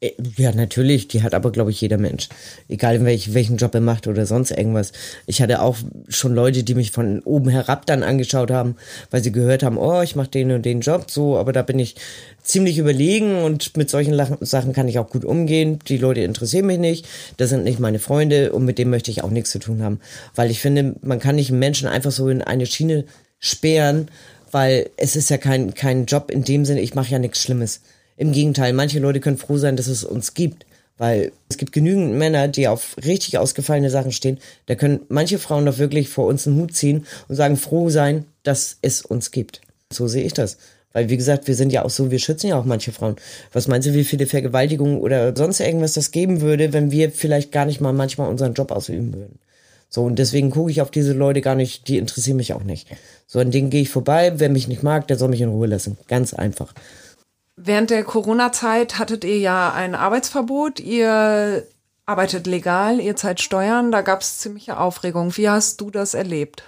Äh, 0.00 0.12
ja, 0.36 0.52
natürlich. 0.52 1.08
Die 1.08 1.22
hat 1.22 1.34
aber, 1.34 1.50
glaube 1.52 1.70
ich, 1.70 1.80
jeder 1.80 1.98
Mensch. 1.98 2.28
Egal, 2.68 3.04
welch, 3.04 3.34
welchen 3.34 3.56
Job 3.56 3.74
er 3.74 3.80
macht 3.80 4.06
oder 4.06 4.26
sonst 4.26 4.50
irgendwas. 4.50 4.92
Ich 5.26 5.40
hatte 5.40 5.62
auch 5.62 5.76
schon 6.08 6.34
Leute, 6.34 6.62
die 6.64 6.74
mich 6.74 6.90
von 6.90 7.20
oben 7.20 7.48
herab 7.48 7.86
dann 7.86 8.02
angeschaut 8.02 8.50
haben, 8.50 8.76
weil 9.10 9.22
sie 9.22 9.32
gehört 9.32 9.62
haben, 9.62 9.78
oh, 9.78 10.02
ich 10.02 10.16
mache 10.16 10.28
den 10.28 10.52
und 10.52 10.64
den 10.64 10.80
Job 10.80 11.10
so, 11.10 11.36
aber 11.38 11.52
da 11.52 11.62
bin 11.62 11.78
ich 11.78 11.96
ziemlich 12.42 12.78
überlegen 12.78 13.42
und 13.42 13.76
mit 13.76 13.90
solchen 13.90 14.20
Sachen 14.40 14.72
kann 14.72 14.88
ich 14.88 14.98
auch 14.98 15.10
gut 15.10 15.24
umgehen. 15.24 15.78
Die 15.88 15.98
Leute 15.98 16.20
interessieren 16.20 16.66
mich 16.66 16.78
nicht, 16.78 17.06
das 17.38 17.50
sind 17.50 17.64
nicht 17.64 17.80
meine 17.80 17.98
Freunde 17.98 18.52
und 18.52 18.64
mit 18.64 18.78
dem 18.78 18.90
möchte 18.90 19.10
ich 19.10 19.24
auch 19.24 19.30
nichts 19.30 19.50
zu 19.50 19.58
tun 19.58 19.82
haben. 19.82 20.00
Weil 20.34 20.50
ich 20.50 20.60
finde, 20.60 20.94
man 21.02 21.18
kann 21.18 21.36
nicht 21.36 21.50
einen 21.50 21.58
Menschen 21.58 21.88
einfach 21.88 22.12
so 22.12 22.28
in 22.28 22.42
eine 22.42 22.66
Schiene 22.66 23.04
sperren, 23.38 24.08
weil 24.52 24.90
es 24.96 25.16
ist 25.16 25.28
ja 25.30 25.38
kein, 25.38 25.74
kein 25.74 26.06
Job 26.06 26.30
in 26.30 26.44
dem 26.44 26.64
Sinne, 26.64 26.80
ich 26.80 26.94
mache 26.94 27.10
ja 27.10 27.18
nichts 27.18 27.42
Schlimmes. 27.42 27.80
Im 28.16 28.32
Gegenteil, 28.32 28.72
manche 28.72 28.98
Leute 28.98 29.20
können 29.20 29.38
froh 29.38 29.58
sein, 29.58 29.76
dass 29.76 29.86
es 29.86 30.04
uns 30.04 30.34
gibt. 30.34 30.66
Weil 30.98 31.32
es 31.50 31.58
gibt 31.58 31.72
genügend 31.72 32.14
Männer, 32.14 32.48
die 32.48 32.68
auf 32.68 32.96
richtig 33.04 33.36
ausgefallene 33.36 33.90
Sachen 33.90 34.12
stehen. 34.12 34.38
Da 34.64 34.74
können 34.74 35.00
manche 35.08 35.38
Frauen 35.38 35.66
doch 35.66 35.76
wirklich 35.76 36.08
vor 36.08 36.26
uns 36.26 36.46
einen 36.46 36.58
Hut 36.58 36.74
ziehen 36.74 37.06
und 37.28 37.36
sagen, 37.36 37.58
froh 37.58 37.90
sein, 37.90 38.24
dass 38.42 38.78
es 38.80 39.02
uns 39.02 39.30
gibt. 39.30 39.60
So 39.92 40.08
sehe 40.08 40.24
ich 40.24 40.32
das. 40.32 40.56
Weil, 40.94 41.10
wie 41.10 41.18
gesagt, 41.18 41.46
wir 41.46 41.54
sind 41.54 41.74
ja 41.74 41.84
auch 41.84 41.90
so, 41.90 42.10
wir 42.10 42.18
schützen 42.18 42.48
ja 42.48 42.58
auch 42.58 42.64
manche 42.64 42.90
Frauen. 42.90 43.16
Was 43.52 43.68
meinst 43.68 43.86
du, 43.86 43.92
wie 43.92 44.04
viele 44.04 44.26
Vergewaltigungen 44.26 44.98
oder 44.98 45.36
sonst 45.36 45.60
irgendwas 45.60 45.92
das 45.92 46.10
geben 46.10 46.40
würde, 46.40 46.72
wenn 46.72 46.90
wir 46.90 47.10
vielleicht 47.10 47.52
gar 47.52 47.66
nicht 47.66 47.82
mal 47.82 47.92
manchmal 47.92 48.30
unseren 48.30 48.54
Job 48.54 48.72
ausüben 48.72 49.12
würden? 49.12 49.38
So, 49.90 50.04
und 50.04 50.18
deswegen 50.18 50.50
gucke 50.50 50.70
ich 50.70 50.80
auf 50.80 50.90
diese 50.90 51.12
Leute 51.12 51.42
gar 51.42 51.54
nicht, 51.54 51.88
die 51.88 51.98
interessieren 51.98 52.38
mich 52.38 52.54
auch 52.54 52.64
nicht. 52.64 52.88
So, 53.26 53.38
an 53.38 53.50
denen 53.50 53.68
gehe 53.68 53.82
ich 53.82 53.90
vorbei. 53.90 54.32
Wer 54.36 54.48
mich 54.48 54.68
nicht 54.68 54.82
mag, 54.82 55.06
der 55.06 55.18
soll 55.18 55.28
mich 55.28 55.42
in 55.42 55.50
Ruhe 55.50 55.66
lassen. 55.66 55.98
Ganz 56.08 56.32
einfach. 56.32 56.72
Während 57.56 57.90
der 57.90 58.04
Corona-Zeit 58.04 58.98
hattet 58.98 59.24
ihr 59.24 59.38
ja 59.38 59.72
ein 59.72 59.94
Arbeitsverbot. 59.94 60.78
Ihr 60.78 61.66
arbeitet 62.04 62.46
legal, 62.46 63.00
ihr 63.00 63.16
zahlt 63.16 63.40
Steuern. 63.40 63.90
Da 63.90 64.02
gab 64.02 64.20
es 64.20 64.38
ziemliche 64.38 64.78
Aufregung. 64.78 65.36
Wie 65.36 65.48
hast 65.48 65.80
du 65.80 65.90
das 65.90 66.14
erlebt? 66.14 66.62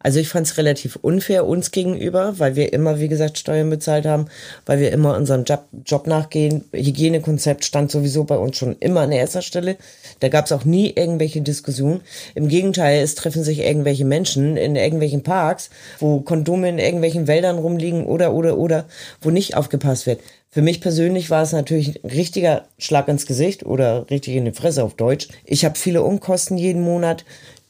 Also 0.00 0.20
ich 0.20 0.28
fand 0.28 0.46
es 0.46 0.56
relativ 0.56 0.96
unfair 0.96 1.46
uns 1.46 1.72
gegenüber, 1.72 2.38
weil 2.38 2.54
wir 2.54 2.72
immer, 2.72 3.00
wie 3.00 3.08
gesagt, 3.08 3.36
Steuern 3.36 3.68
bezahlt 3.68 4.06
haben, 4.06 4.26
weil 4.64 4.78
wir 4.78 4.92
immer 4.92 5.16
unserem 5.16 5.44
Job, 5.44 5.64
Job 5.84 6.06
nachgehen. 6.06 6.64
Hygienekonzept 6.72 7.64
stand 7.64 7.90
sowieso 7.90 8.24
bei 8.24 8.36
uns 8.36 8.56
schon 8.56 8.76
immer 8.78 9.00
an 9.00 9.12
erster 9.12 9.42
Stelle. 9.42 9.76
Da 10.20 10.28
gab 10.28 10.46
es 10.46 10.52
auch 10.52 10.64
nie 10.64 10.92
irgendwelche 10.94 11.40
Diskussionen. 11.40 12.02
Im 12.34 12.48
Gegenteil, 12.48 13.02
es 13.02 13.16
treffen 13.16 13.42
sich 13.42 13.60
irgendwelche 13.60 14.04
Menschen 14.04 14.56
in 14.56 14.76
irgendwelchen 14.76 15.24
Parks, 15.24 15.70
wo 15.98 16.20
Kondome 16.20 16.68
in 16.68 16.78
irgendwelchen 16.78 17.26
Wäldern 17.26 17.58
rumliegen 17.58 18.06
oder, 18.06 18.34
oder, 18.34 18.56
oder, 18.56 18.84
wo 19.20 19.30
nicht 19.30 19.56
aufgepasst 19.56 20.06
wird. 20.06 20.20
Für 20.50 20.62
mich 20.62 20.80
persönlich 20.80 21.28
war 21.28 21.42
es 21.42 21.52
natürlich 21.52 22.02
ein 22.02 22.10
richtiger 22.10 22.64
Schlag 22.78 23.08
ins 23.08 23.26
Gesicht 23.26 23.66
oder 23.66 24.08
richtig 24.10 24.36
in 24.36 24.44
die 24.44 24.52
Fresse 24.52 24.82
auf 24.82 24.94
Deutsch. 24.94 25.28
Ich 25.44 25.64
habe 25.64 25.78
viele 25.78 26.02
Unkosten 26.02 26.56
jeden 26.56 26.82
Monat, 26.82 27.24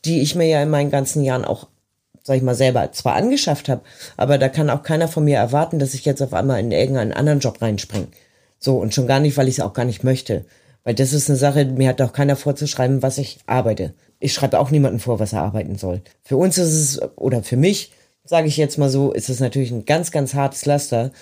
die 0.05 0.21
ich 0.21 0.35
mir 0.35 0.47
ja 0.47 0.63
in 0.63 0.71
meinen 0.71 0.91
ganzen 0.91 1.25
Jahren 1.25 1.45
auch 1.45 1.67
sag 2.29 2.37
ich 2.37 2.43
mal, 2.43 2.55
selber 2.55 2.93
zwar 2.93 3.15
angeschafft 3.15 3.71
habe, 3.71 3.81
aber 4.19 4.37
da 4.37 4.51
kann 4.51 4.69
auch 4.69 4.83
keiner 4.83 5.09
von 5.09 5.25
mir 5.25 5.39
erwarten, 5.39 5.79
dass 5.79 5.95
ich 5.95 6.05
jetzt 6.05 6.21
auf 6.23 6.35
einmal 6.35 6.61
in 6.61 6.71
irgendeinen 6.71 7.15
anderen 7.15 7.41
Job 7.41 7.63
reinspringe. 7.63 8.09
So, 8.59 8.77
und 8.77 8.95
schon 8.95 9.07
gar 9.07 9.19
nicht, 9.19 9.39
weil 9.39 9.49
ich 9.49 9.59
es 9.59 9.65
auch 9.65 9.73
gar 9.73 9.87
nicht 9.87 10.05
möchte. 10.05 10.45
Weil 10.85 10.95
das 10.95 11.15
ist 11.15 11.31
eine 11.31 11.39
Sache, 11.39 11.65
mir 11.65 11.89
hat 11.89 12.03
auch 12.03 12.13
keiner 12.13 12.37
vorzuschreiben, 12.37 13.03
was 13.03 13.17
ich 13.17 13.39
arbeite. 13.47 13.95
Ich 14.21 14.35
schreibe 14.35 14.61
auch 14.61 14.71
niemandem 14.71 15.01
vor, 15.01 15.21
was 15.21 15.33
er 15.33 15.41
arbeiten 15.41 15.79
soll. 15.79 16.03
Für 16.23 16.37
uns 16.37 16.59
ist 16.59 16.75
es, 16.75 17.01
oder 17.17 17.43
für 17.43 17.57
mich, 17.57 17.93
sage 18.25 18.47
ich 18.47 18.59
jetzt 18.59 18.77
mal 18.77 18.91
so, 18.91 19.11
ist 19.11 19.31
es 19.31 19.41
natürlich 19.41 19.71
ein 19.71 19.87
ganz, 19.87 20.11
ganz 20.11 20.35
hartes 20.35 20.67
Laster, 20.67 21.13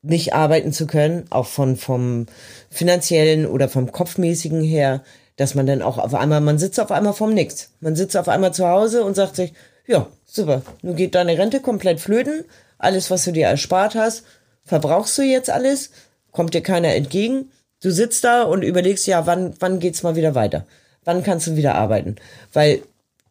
nicht 0.00 0.32
arbeiten 0.32 0.72
zu 0.72 0.86
können, 0.86 1.26
auch 1.28 1.46
von, 1.46 1.76
vom 1.76 2.24
finanziellen 2.70 3.46
oder 3.46 3.68
vom 3.68 3.92
kopfmäßigen 3.92 4.62
her, 4.62 5.02
dass 5.36 5.54
man 5.54 5.66
dann 5.66 5.82
auch 5.82 5.98
auf 5.98 6.14
einmal, 6.14 6.40
man 6.40 6.58
sitzt 6.58 6.80
auf 6.80 6.90
einmal 6.90 7.12
vom 7.12 7.34
Nix. 7.34 7.72
Man 7.80 7.96
sitzt 7.96 8.16
auf 8.16 8.28
einmal 8.28 8.54
zu 8.54 8.66
Hause 8.66 9.04
und 9.04 9.14
sagt 9.14 9.36
sich, 9.36 9.52
ja, 9.86 10.06
super. 10.24 10.62
Nun 10.82 10.96
geht 10.96 11.14
deine 11.14 11.36
Rente 11.38 11.60
komplett 11.60 12.00
flöten. 12.00 12.44
Alles, 12.78 13.10
was 13.10 13.24
du 13.24 13.32
dir 13.32 13.46
erspart 13.46 13.94
hast, 13.94 14.24
verbrauchst 14.64 15.16
du 15.18 15.22
jetzt 15.22 15.50
alles. 15.50 15.90
Kommt 16.30 16.54
dir 16.54 16.62
keiner 16.62 16.94
entgegen. 16.94 17.50
Du 17.82 17.90
sitzt 17.90 18.24
da 18.24 18.42
und 18.42 18.62
überlegst, 18.62 19.06
ja, 19.06 19.26
wann, 19.26 19.54
wann 19.60 19.80
geht's 19.80 20.02
mal 20.02 20.16
wieder 20.16 20.34
weiter? 20.34 20.66
Wann 21.04 21.22
kannst 21.24 21.48
du 21.48 21.56
wieder 21.56 21.74
arbeiten? 21.74 22.16
Weil 22.52 22.82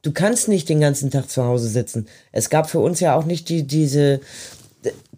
du 0.01 0.11
kannst 0.11 0.47
nicht 0.47 0.67
den 0.67 0.81
ganzen 0.81 1.09
Tag 1.09 1.29
zu 1.29 1.43
Hause 1.43 1.69
sitzen. 1.69 2.07
Es 2.31 2.49
gab 2.49 2.69
für 2.69 2.79
uns 2.79 2.99
ja 2.99 3.15
auch 3.15 3.25
nicht 3.25 3.49
die, 3.49 3.63
diese 3.63 4.19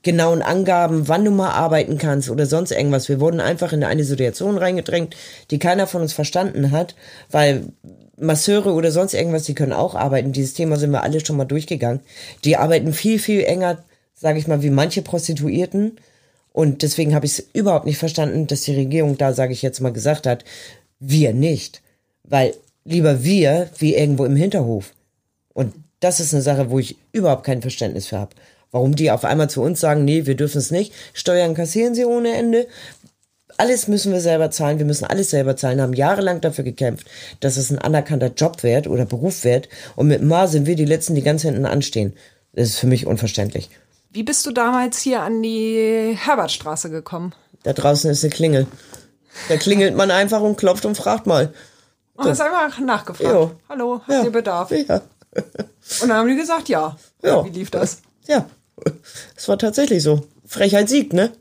genauen 0.03 0.41
Angaben, 0.41 1.07
wann 1.07 1.25
du 1.25 1.31
mal 1.31 1.51
arbeiten 1.51 1.97
kannst 1.97 2.29
oder 2.29 2.45
sonst 2.45 2.71
irgendwas. 2.71 3.09
Wir 3.09 3.19
wurden 3.19 3.39
einfach 3.39 3.71
in 3.73 3.83
eine 3.83 4.03
Situation 4.03 4.57
reingedrängt, 4.57 5.15
die 5.49 5.59
keiner 5.59 5.87
von 5.87 6.01
uns 6.01 6.13
verstanden 6.13 6.71
hat, 6.71 6.95
weil 7.31 7.67
Masseure 8.23 8.73
oder 8.73 8.91
sonst 8.91 9.13
irgendwas, 9.13 9.43
die 9.43 9.53
können 9.53 9.73
auch 9.73 9.95
arbeiten. 9.95 10.31
Dieses 10.31 10.53
Thema 10.53 10.77
sind 10.77 10.91
wir 10.91 11.03
alle 11.03 11.23
schon 11.23 11.37
mal 11.37 11.45
durchgegangen. 11.45 12.01
Die 12.43 12.57
arbeiten 12.57 12.93
viel, 12.93 13.19
viel 13.19 13.43
enger, 13.43 13.83
sage 14.13 14.39
ich 14.39 14.47
mal, 14.47 14.63
wie 14.63 14.69
manche 14.69 15.01
Prostituierten. 15.01 15.97
Und 16.51 16.81
deswegen 16.81 17.15
habe 17.15 17.25
ich 17.25 17.39
es 17.39 17.47
überhaupt 17.53 17.85
nicht 17.85 17.97
verstanden, 17.97 18.47
dass 18.47 18.61
die 18.61 18.75
Regierung 18.75 19.17
da, 19.17 19.33
sage 19.33 19.53
ich 19.53 19.61
jetzt 19.61 19.81
mal, 19.81 19.91
gesagt 19.91 20.27
hat, 20.27 20.43
wir 20.99 21.33
nicht. 21.33 21.81
Weil 22.23 22.53
lieber 22.85 23.23
wir 23.23 23.69
wie 23.77 23.95
irgendwo 23.95 24.25
im 24.25 24.35
Hinterhof. 24.35 24.93
Und 25.53 25.73
das 25.99 26.19
ist 26.19 26.33
eine 26.33 26.43
Sache, 26.43 26.69
wo 26.69 26.79
ich 26.79 26.97
überhaupt 27.11 27.43
kein 27.43 27.61
Verständnis 27.61 28.07
für 28.07 28.19
habe. 28.19 28.35
Warum 28.71 28.95
die 28.95 29.11
auf 29.11 29.23
einmal 29.23 29.49
zu 29.49 29.61
uns 29.61 29.79
sagen, 29.79 30.03
nee, 30.03 30.25
wir 30.25 30.35
dürfen 30.35 30.57
es 30.57 30.71
nicht. 30.71 30.93
Steuern 31.13 31.53
kassieren 31.53 31.93
sie 31.93 32.05
ohne 32.05 32.33
Ende. 32.33 32.67
Alles 33.57 33.87
müssen 33.87 34.11
wir 34.13 34.21
selber 34.21 34.51
zahlen. 34.51 34.79
Wir 34.79 34.85
müssen 34.85 35.05
alles 35.05 35.29
selber 35.29 35.55
zahlen. 35.55 35.81
Haben 35.81 35.93
jahrelang 35.93 36.41
dafür 36.41 36.63
gekämpft, 36.63 37.07
dass 37.39 37.57
es 37.57 37.69
ein 37.71 37.79
anerkannter 37.79 38.31
Job 38.35 38.63
wird 38.63 38.87
oder 38.87 39.05
Beruf 39.05 39.43
wird. 39.43 39.69
Und 39.95 40.07
mit 40.07 40.21
Ma 40.23 40.47
sind 40.47 40.65
wir 40.65 40.75
die 40.75 40.85
Letzten, 40.85 41.15
die 41.15 41.21
ganz 41.21 41.43
hinten 41.43 41.65
anstehen. 41.65 42.13
Das 42.53 42.69
ist 42.69 42.79
für 42.79 42.87
mich 42.87 43.05
unverständlich. 43.07 43.69
Wie 44.11 44.23
bist 44.23 44.45
du 44.45 44.51
damals 44.51 44.99
hier 44.99 45.21
an 45.21 45.41
die 45.41 46.15
Herbertstraße 46.17 46.89
gekommen? 46.89 47.33
Da 47.63 47.73
draußen 47.73 48.09
ist 48.11 48.23
eine 48.23 48.31
Klingel. 48.33 48.67
Da 49.49 49.57
klingelt 49.57 49.95
man 49.95 50.11
einfach 50.11 50.41
und 50.41 50.57
klopft 50.57 50.85
und 50.85 50.95
fragt 50.95 51.25
mal. 51.25 51.53
Und 52.15 52.27
hast 52.29 52.41
einfach 52.41 52.79
nachgefragt. 52.79 53.29
Jo. 53.33 53.51
Hallo, 53.69 53.99
habt 54.01 54.09
Ja. 54.09 54.23
ihr 54.23 54.29
Bedarf? 54.31 54.71
Ja. 54.71 55.01
Und 56.01 56.09
dann 56.09 56.13
haben 56.13 56.27
die 56.29 56.35
gesagt, 56.35 56.69
ja. 56.69 56.95
Ja. 57.23 57.43
Wie 57.43 57.49
lief 57.49 57.71
das? 57.71 57.99
Ja. 58.27 58.45
Es 59.35 59.47
war 59.47 59.57
tatsächlich 59.57 60.03
so. 60.03 60.21
Frechheit 60.45 60.89
siegt, 60.89 61.13
ne? 61.13 61.31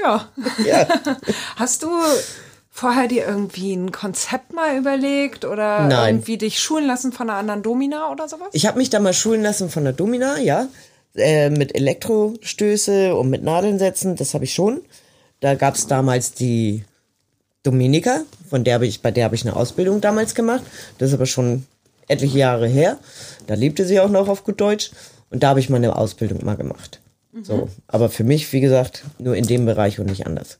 Ja. 0.00 0.28
Ja. 0.64 0.86
Hast 1.56 1.82
du 1.82 1.88
vorher 2.70 3.08
dir 3.08 3.26
irgendwie 3.26 3.74
ein 3.74 3.92
Konzept 3.92 4.52
mal 4.52 4.76
überlegt 4.76 5.44
oder 5.44 5.86
Nein. 5.86 6.16
irgendwie 6.16 6.38
dich 6.38 6.60
schulen 6.60 6.86
lassen 6.86 7.12
von 7.12 7.30
einer 7.30 7.38
anderen 7.38 7.62
Domina 7.62 8.10
oder 8.10 8.28
sowas? 8.28 8.48
Ich 8.52 8.66
habe 8.66 8.78
mich 8.78 8.90
da 8.90 9.00
mal 9.00 9.14
schulen 9.14 9.42
lassen 9.42 9.70
von 9.70 9.84
der 9.84 9.92
Domina, 9.92 10.38
ja. 10.38 10.68
Äh, 11.14 11.48
mit 11.48 11.74
Elektrostöße 11.74 13.14
und 13.14 13.30
mit 13.30 13.42
Nadeln 13.42 13.78
setzen, 13.78 14.16
das 14.16 14.34
habe 14.34 14.44
ich 14.44 14.52
schon. 14.52 14.82
Da 15.40 15.54
gab 15.54 15.74
es 15.74 15.86
damals 15.86 16.32
die 16.32 16.84
Dominika, 17.62 18.20
von 18.48 18.64
der 18.64 18.80
ich, 18.82 19.00
bei 19.00 19.10
der 19.10 19.24
habe 19.24 19.34
ich 19.34 19.46
eine 19.46 19.56
Ausbildung 19.56 20.00
damals 20.00 20.34
gemacht. 20.34 20.62
Das 20.98 21.08
ist 21.08 21.14
aber 21.14 21.26
schon 21.26 21.66
etliche 22.08 22.38
Jahre 22.38 22.68
her. 22.68 22.98
Da 23.46 23.54
lebte 23.54 23.86
sie 23.86 24.00
auch 24.00 24.10
noch 24.10 24.28
auf 24.28 24.44
gut 24.44 24.60
Deutsch. 24.60 24.90
Und 25.30 25.42
da 25.42 25.48
habe 25.48 25.60
ich 25.60 25.68
meine 25.68 25.96
Ausbildung 25.96 26.44
mal 26.44 26.56
gemacht. 26.56 27.00
So, 27.42 27.68
aber 27.88 28.08
für 28.08 28.24
mich, 28.24 28.52
wie 28.52 28.60
gesagt, 28.60 29.04
nur 29.18 29.36
in 29.36 29.46
dem 29.46 29.66
Bereich 29.66 30.00
und 30.00 30.06
nicht 30.06 30.26
anders. 30.26 30.58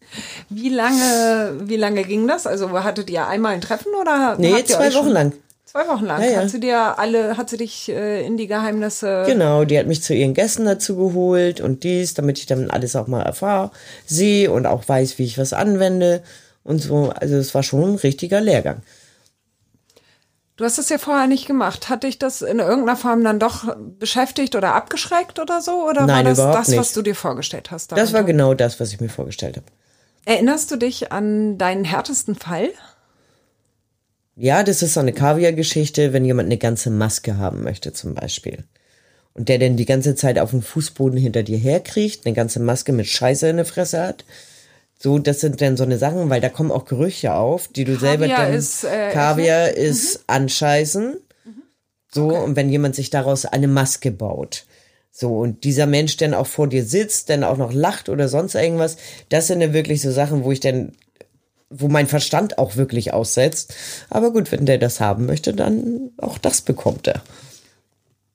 Wie 0.51 0.69
lange, 0.69 1.55
wie 1.63 1.77
lange 1.77 2.05
ging 2.05 2.29
das? 2.29 2.47
Also 2.47 2.71
hattet 2.85 3.09
ihr 3.09 3.27
einmal 3.27 3.55
ein 3.55 3.61
Treffen 3.61 3.93
oder? 4.01 4.37
Nee, 4.39 4.63
zwei 4.65 4.93
Wochen 4.95 5.09
lang. 5.09 5.33
Zwei 5.65 5.89
Wochen 5.89 6.05
lang. 6.05 6.23
Ja, 6.23 6.29
ja. 6.29 6.37
Hat 6.39 6.51
sie 6.51 6.61
dir 6.61 6.99
alle, 6.99 7.37
hat 7.37 7.51
sie 7.51 7.57
dich 7.57 7.89
äh, 7.89 8.25
in 8.25 8.37
die 8.37 8.47
Geheimnisse? 8.47 9.25
Genau, 9.27 9.65
die 9.65 9.79
hat 9.79 9.87
mich 9.87 10.03
zu 10.03 10.15
ihren 10.15 10.33
Gästen 10.33 10.65
dazu 10.65 10.97
geholt 10.97 11.61
und 11.61 11.83
dies, 11.83 12.15
damit 12.15 12.39
ich 12.39 12.47
dann 12.47 12.71
alles 12.71 12.95
auch 12.95 13.07
mal 13.09 13.23
erfahre, 13.23 13.71
sehe 14.07 14.51
und 14.51 14.67
auch 14.67 14.89
weiß, 14.89 15.19
wie 15.19 15.25
ich 15.25 15.39
was 15.39 15.53
anwende 15.53 16.23
und 16.63 16.81
so. 16.81 17.11
Also 17.15 17.37
es 17.37 17.55
war 17.55 17.63
schon 17.63 17.95
ein 17.95 17.97
richtiger 17.97 18.41
Lehrgang. 18.41 18.83
Du 20.57 20.65
hast 20.65 20.79
das 20.79 20.89
ja 20.89 20.97
vorher 20.97 21.27
nicht 21.27 21.47
gemacht. 21.47 21.91
Hat 21.91 22.03
dich 22.03 22.19
das 22.19 22.41
in 22.41 22.59
irgendeiner 22.59 22.97
Form 22.97 23.23
dann 23.23 23.39
doch 23.39 23.77
beschäftigt 23.99 24.55
oder 24.55 24.75
abgeschreckt 24.75 25.39
oder 25.39 25.61
so? 25.61 25.87
Oder 25.87 26.01
war 26.01 26.07
Nein, 26.07 26.25
das 26.25 26.39
überhaupt 26.39 26.59
das, 26.59 26.69
was 26.69 26.87
nicht. 26.89 26.97
du 26.97 27.03
dir 27.03 27.15
vorgestellt 27.15 27.71
hast? 27.71 27.93
Das 27.93 27.99
war 27.99 28.07
darunter? 28.07 28.25
genau 28.25 28.55
das, 28.55 28.81
was 28.81 28.93
ich 28.93 29.01
mir 29.01 29.11
vorgestellt 29.11 29.57
habe. 29.57 29.67
Erinnerst 30.25 30.71
du 30.71 30.77
dich 30.77 31.13
an 31.13 31.59
deinen 31.59 31.85
härtesten 31.85 32.35
Fall? 32.35 32.71
Ja, 34.35 34.63
das 34.63 34.83
ist 34.83 34.95
so 34.95 35.01
eine 35.01 35.13
Kaviar-Geschichte, 35.13 36.13
wenn 36.13 36.25
jemand 36.25 36.47
eine 36.47 36.59
ganze 36.59 36.91
Maske 36.91 37.37
haben 37.37 37.63
möchte 37.63 37.93
zum 37.93 38.15
Beispiel. 38.15 38.65
Und 39.35 39.51
der 39.51 39.59
dann 39.59 39.77
die 39.77 39.85
ganze 39.85 40.15
Zeit 40.15 40.39
auf 40.39 40.51
dem 40.51 40.63
Fußboden 40.63 41.19
hinter 41.19 41.43
dir 41.43 41.59
herkriecht, 41.59 42.25
eine 42.25 42.35
ganze 42.35 42.61
Maske 42.61 42.93
mit 42.93 43.07
Scheiße 43.07 43.49
in 43.49 43.57
der 43.57 43.67
Fresse 43.67 44.03
hat. 44.03 44.25
So, 44.99 45.19
das 45.19 45.41
sind 45.41 45.61
dann 45.61 45.77
so 45.77 45.85
eine 45.85 45.99
Sachen, 45.99 46.31
weil 46.31 46.41
da 46.41 46.49
kommen 46.49 46.71
auch 46.71 46.87
Gerüche 46.87 47.35
auf, 47.35 47.69
die 47.69 47.85
du 47.85 47.99
selber 47.99 48.29
Kaviar 48.29 48.47
dann... 48.47 48.55
ist, 48.55 48.85
äh, 48.85 49.11
Kaviar 49.13 49.71
ist 49.71 50.25
Anscheißen. 50.27 51.17
So, 52.13 52.29
und 52.29 52.57
wenn 52.57 52.71
jemand 52.71 52.95
sich 52.95 53.11
daraus 53.11 53.45
eine 53.45 53.69
Maske 53.69 54.11
baut. 54.11 54.65
So, 55.11 55.39
und 55.39 55.65
dieser 55.65 55.87
Mensch 55.87 56.17
dann 56.17 56.35
auch 56.35 56.47
vor 56.47 56.67
dir 56.67 56.85
sitzt, 56.85 57.29
dann 57.31 57.45
auch 57.45 57.59
noch 57.59 57.73
lacht 57.73 58.09
oder 58.09 58.29
sonst 58.29 58.55
irgendwas, 58.55 58.97
das 59.29 59.49
sind 59.49 59.61
dann 59.61 59.75
wirklich 59.75 60.01
so 60.01 60.11
Sachen, 60.11 60.45
wo 60.45 60.53
ich 60.53 60.61
dann, 60.61 60.93
wo 61.69 61.89
mein 61.89 62.07
Verstand 62.07 62.59
auch 62.59 62.77
wirklich 62.77 63.13
aussetzt. 63.13 63.75
Aber 64.09 64.33
gut, 64.33 64.51
wenn 64.51 64.67
der 64.67 64.79
das 64.79 65.01
haben 65.01 65.27
möchte, 65.27 65.53
dann 65.53 66.11
auch 66.17 66.39
das 66.39 66.63
bekommt 66.63 67.07
er. 67.07 67.23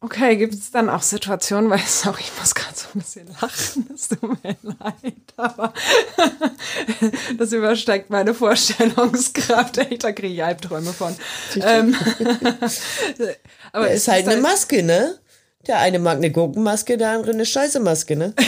Okay, 0.03 0.35
gibt 0.35 0.55
es 0.55 0.71
dann 0.71 0.89
auch 0.89 1.03
Situationen, 1.03 1.69
weil, 1.69 1.79
sorry, 1.85 2.21
ich 2.21 2.31
muss 2.39 2.55
gerade 2.55 2.73
so 2.75 2.87
ein 2.95 3.01
bisschen 3.01 3.27
lachen, 3.39 3.87
es 3.93 4.07
tut 4.07 4.23
mir 4.43 4.57
leid, 4.63 5.13
aber 5.37 5.73
das 7.37 7.51
übersteigt 7.53 8.09
meine 8.09 8.33
Vorstellungskraft. 8.33 9.77
Echt, 9.77 10.03
da 10.03 10.11
kriege 10.11 10.33
ich 10.33 10.43
Albträume 10.43 10.91
von. 10.91 11.15
Ähm, 11.55 11.95
aber 13.71 13.87
Er 13.87 13.93
es 13.93 14.01
ist 14.01 14.07
halt 14.07 14.25
eine 14.25 14.35
dann- 14.35 14.41
Maske, 14.41 14.81
ne? 14.83 15.19
Der 15.67 15.77
eine 15.77 15.99
mag 15.99 16.17
eine 16.17 16.31
Gurkenmaske, 16.31 16.97
der 16.97 17.11
andere 17.11 17.33
eine 17.33 17.45
Scheiße-Maske, 17.45 18.15
ne? 18.15 18.33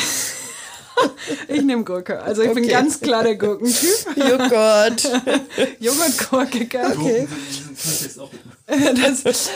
Ich 1.47 1.61
nehme 1.61 1.83
Gurke. 1.83 2.21
Also 2.21 2.41
ich 2.41 2.53
bin 2.53 2.63
Okay. 2.63 2.71
ganz 2.73 2.99
klar 2.99 3.23
der 3.23 3.35
Gurkentyp. 3.35 3.89
Oh 4.17 4.37
Gott. 4.49 5.03
Joghurtgurke, 5.79 6.65
gell? 6.65 6.93
Okay. 6.97 7.27
Das, 8.67 9.49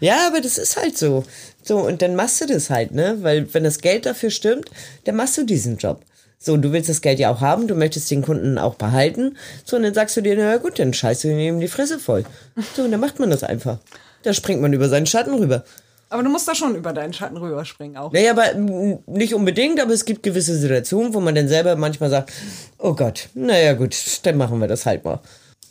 Ja, 0.00 0.26
aber 0.26 0.40
das 0.40 0.58
ist 0.58 0.76
halt 0.76 0.96
so. 0.98 1.24
So, 1.62 1.78
und 1.78 2.02
dann 2.02 2.16
machst 2.16 2.40
du 2.40 2.46
das 2.46 2.70
halt, 2.70 2.92
ne? 2.92 3.18
Weil 3.20 3.52
wenn 3.54 3.64
das 3.64 3.78
Geld 3.80 4.06
dafür 4.06 4.30
stimmt, 4.30 4.70
dann 5.04 5.16
machst 5.16 5.38
du 5.38 5.44
diesen 5.44 5.76
Job. 5.76 6.02
So, 6.38 6.54
und 6.54 6.62
du 6.62 6.72
willst 6.72 6.88
das 6.88 7.02
Geld 7.02 7.20
ja 7.20 7.30
auch 7.30 7.40
haben, 7.40 7.68
du 7.68 7.74
möchtest 7.76 8.10
den 8.10 8.22
Kunden 8.22 8.58
auch 8.58 8.74
behalten. 8.74 9.36
So, 9.64 9.76
und 9.76 9.84
dann 9.84 9.94
sagst 9.94 10.16
du 10.16 10.22
dir, 10.22 10.34
na 10.36 10.56
gut, 10.56 10.78
dann 10.78 10.92
scheißt 10.92 11.24
du 11.24 11.28
ihm 11.28 11.60
die 11.60 11.68
Fresse 11.68 11.98
voll. 12.00 12.24
So, 12.76 12.82
und 12.82 12.90
dann 12.90 13.00
macht 13.00 13.20
man 13.20 13.30
das 13.30 13.44
einfach. 13.44 13.78
Da 14.24 14.32
springt 14.34 14.60
man 14.60 14.72
über 14.72 14.88
seinen 14.88 15.06
Schatten 15.06 15.34
rüber. 15.34 15.64
Aber 16.12 16.22
du 16.22 16.28
musst 16.28 16.46
da 16.46 16.54
schon 16.54 16.76
über 16.76 16.92
deinen 16.92 17.12
Schatten 17.12 17.36
rüberspringen 17.36 17.96
auch. 17.96 18.12
Naja, 18.12 18.32
aber 18.32 18.54
nicht 19.06 19.34
unbedingt, 19.34 19.80
aber 19.80 19.92
es 19.92 20.04
gibt 20.04 20.22
gewisse 20.22 20.56
Situationen, 20.56 21.14
wo 21.14 21.20
man 21.20 21.34
dann 21.34 21.48
selber 21.48 21.74
manchmal 21.76 22.10
sagt, 22.10 22.32
oh 22.78 22.94
Gott, 22.94 23.28
naja 23.34 23.72
gut, 23.72 23.96
dann 24.24 24.36
machen 24.36 24.60
wir 24.60 24.68
das 24.68 24.86
halt 24.86 25.04
mal. 25.04 25.20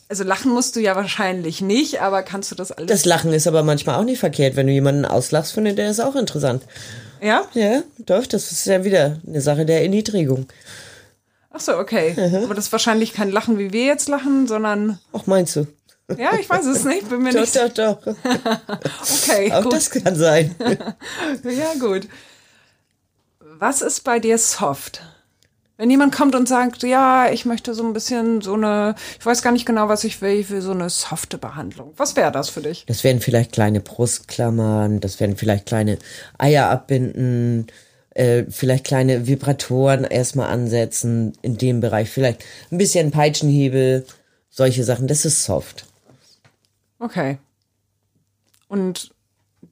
Also 0.08 0.24
lachen 0.24 0.52
musst 0.52 0.76
du 0.76 0.80
ja 0.80 0.94
wahrscheinlich 0.94 1.62
nicht, 1.62 2.02
aber 2.02 2.22
kannst 2.22 2.50
du 2.50 2.54
das 2.54 2.70
alles? 2.70 2.88
Das 2.88 3.04
Lachen 3.06 3.32
ist 3.32 3.46
aber 3.46 3.62
manchmal 3.62 3.98
auch 3.98 4.04
nicht 4.04 4.18
verkehrt. 4.18 4.56
Wenn 4.56 4.66
du 4.66 4.72
jemanden 4.72 5.06
auslachst, 5.06 5.52
findet 5.52 5.78
der 5.78 5.90
ist 5.90 6.00
auch 6.00 6.16
interessant. 6.16 6.64
ja? 7.22 7.44
Ja, 7.54 7.82
doch, 7.98 8.26
das 8.26 8.52
ist 8.52 8.66
ja 8.66 8.84
wieder 8.84 9.18
eine 9.26 9.40
Sache 9.40 9.64
der 9.64 9.82
Erniedrigung. 9.82 10.48
Ach 11.50 11.60
so, 11.60 11.76
okay. 11.78 12.14
Mhm. 12.16 12.44
Aber 12.44 12.54
das 12.54 12.66
ist 12.66 12.72
wahrscheinlich 12.72 13.12
kein 13.12 13.30
Lachen, 13.30 13.58
wie 13.58 13.72
wir 13.72 13.84
jetzt 13.84 14.08
lachen, 14.08 14.46
sondern 14.46 14.98
Ach, 15.12 15.26
meinst 15.26 15.56
du? 15.56 15.66
Ja, 16.18 16.34
ich 16.38 16.48
weiß 16.48 16.66
es 16.66 16.84
nicht, 16.84 17.08
bin 17.08 17.22
mir 17.22 17.32
Doch, 17.32 17.40
nicht 17.40 17.56
doch, 17.56 17.68
doch. 17.68 17.98
okay. 18.06 19.52
Auch 19.52 19.62
gut. 19.64 19.72
das 19.72 19.90
kann 19.90 20.16
sein. 20.16 20.54
Ja, 21.44 21.74
gut. 21.78 22.08
Was 23.58 23.82
ist 23.82 24.00
bei 24.00 24.18
dir 24.18 24.38
soft? 24.38 25.02
Wenn 25.78 25.90
jemand 25.90 26.14
kommt 26.14 26.34
und 26.34 26.46
sagt, 26.46 26.82
ja, 26.84 27.30
ich 27.30 27.44
möchte 27.44 27.74
so 27.74 27.84
ein 27.84 27.92
bisschen 27.92 28.40
so 28.40 28.54
eine, 28.54 28.94
ich 29.18 29.26
weiß 29.26 29.42
gar 29.42 29.52
nicht 29.52 29.66
genau, 29.66 29.88
was 29.88 30.04
ich 30.04 30.20
will, 30.22 30.32
ich 30.38 30.50
will 30.50 30.60
so 30.60 30.70
eine 30.70 30.88
softe 30.90 31.38
Behandlung. 31.38 31.92
Was 31.96 32.14
wäre 32.14 32.30
das 32.30 32.50
für 32.50 32.60
dich? 32.60 32.84
Das 32.86 33.02
wären 33.02 33.20
vielleicht 33.20 33.52
kleine 33.52 33.80
Brustklammern, 33.80 35.00
das 35.00 35.18
wären 35.18 35.36
vielleicht 35.36 35.66
kleine 35.66 35.98
Eier 36.38 36.68
abbinden, 36.70 37.66
äh, 38.14 38.44
vielleicht 38.48 38.84
kleine 38.84 39.26
Vibratoren 39.26 40.04
erstmal 40.04 40.50
ansetzen 40.50 41.32
in 41.42 41.56
dem 41.56 41.80
Bereich, 41.80 42.10
vielleicht 42.10 42.44
ein 42.70 42.78
bisschen 42.78 43.10
Peitschenhebel, 43.10 44.04
solche 44.50 44.84
Sachen. 44.84 45.08
Das 45.08 45.24
ist 45.24 45.44
soft. 45.44 45.86
Okay. 47.02 47.38
Und 48.68 49.10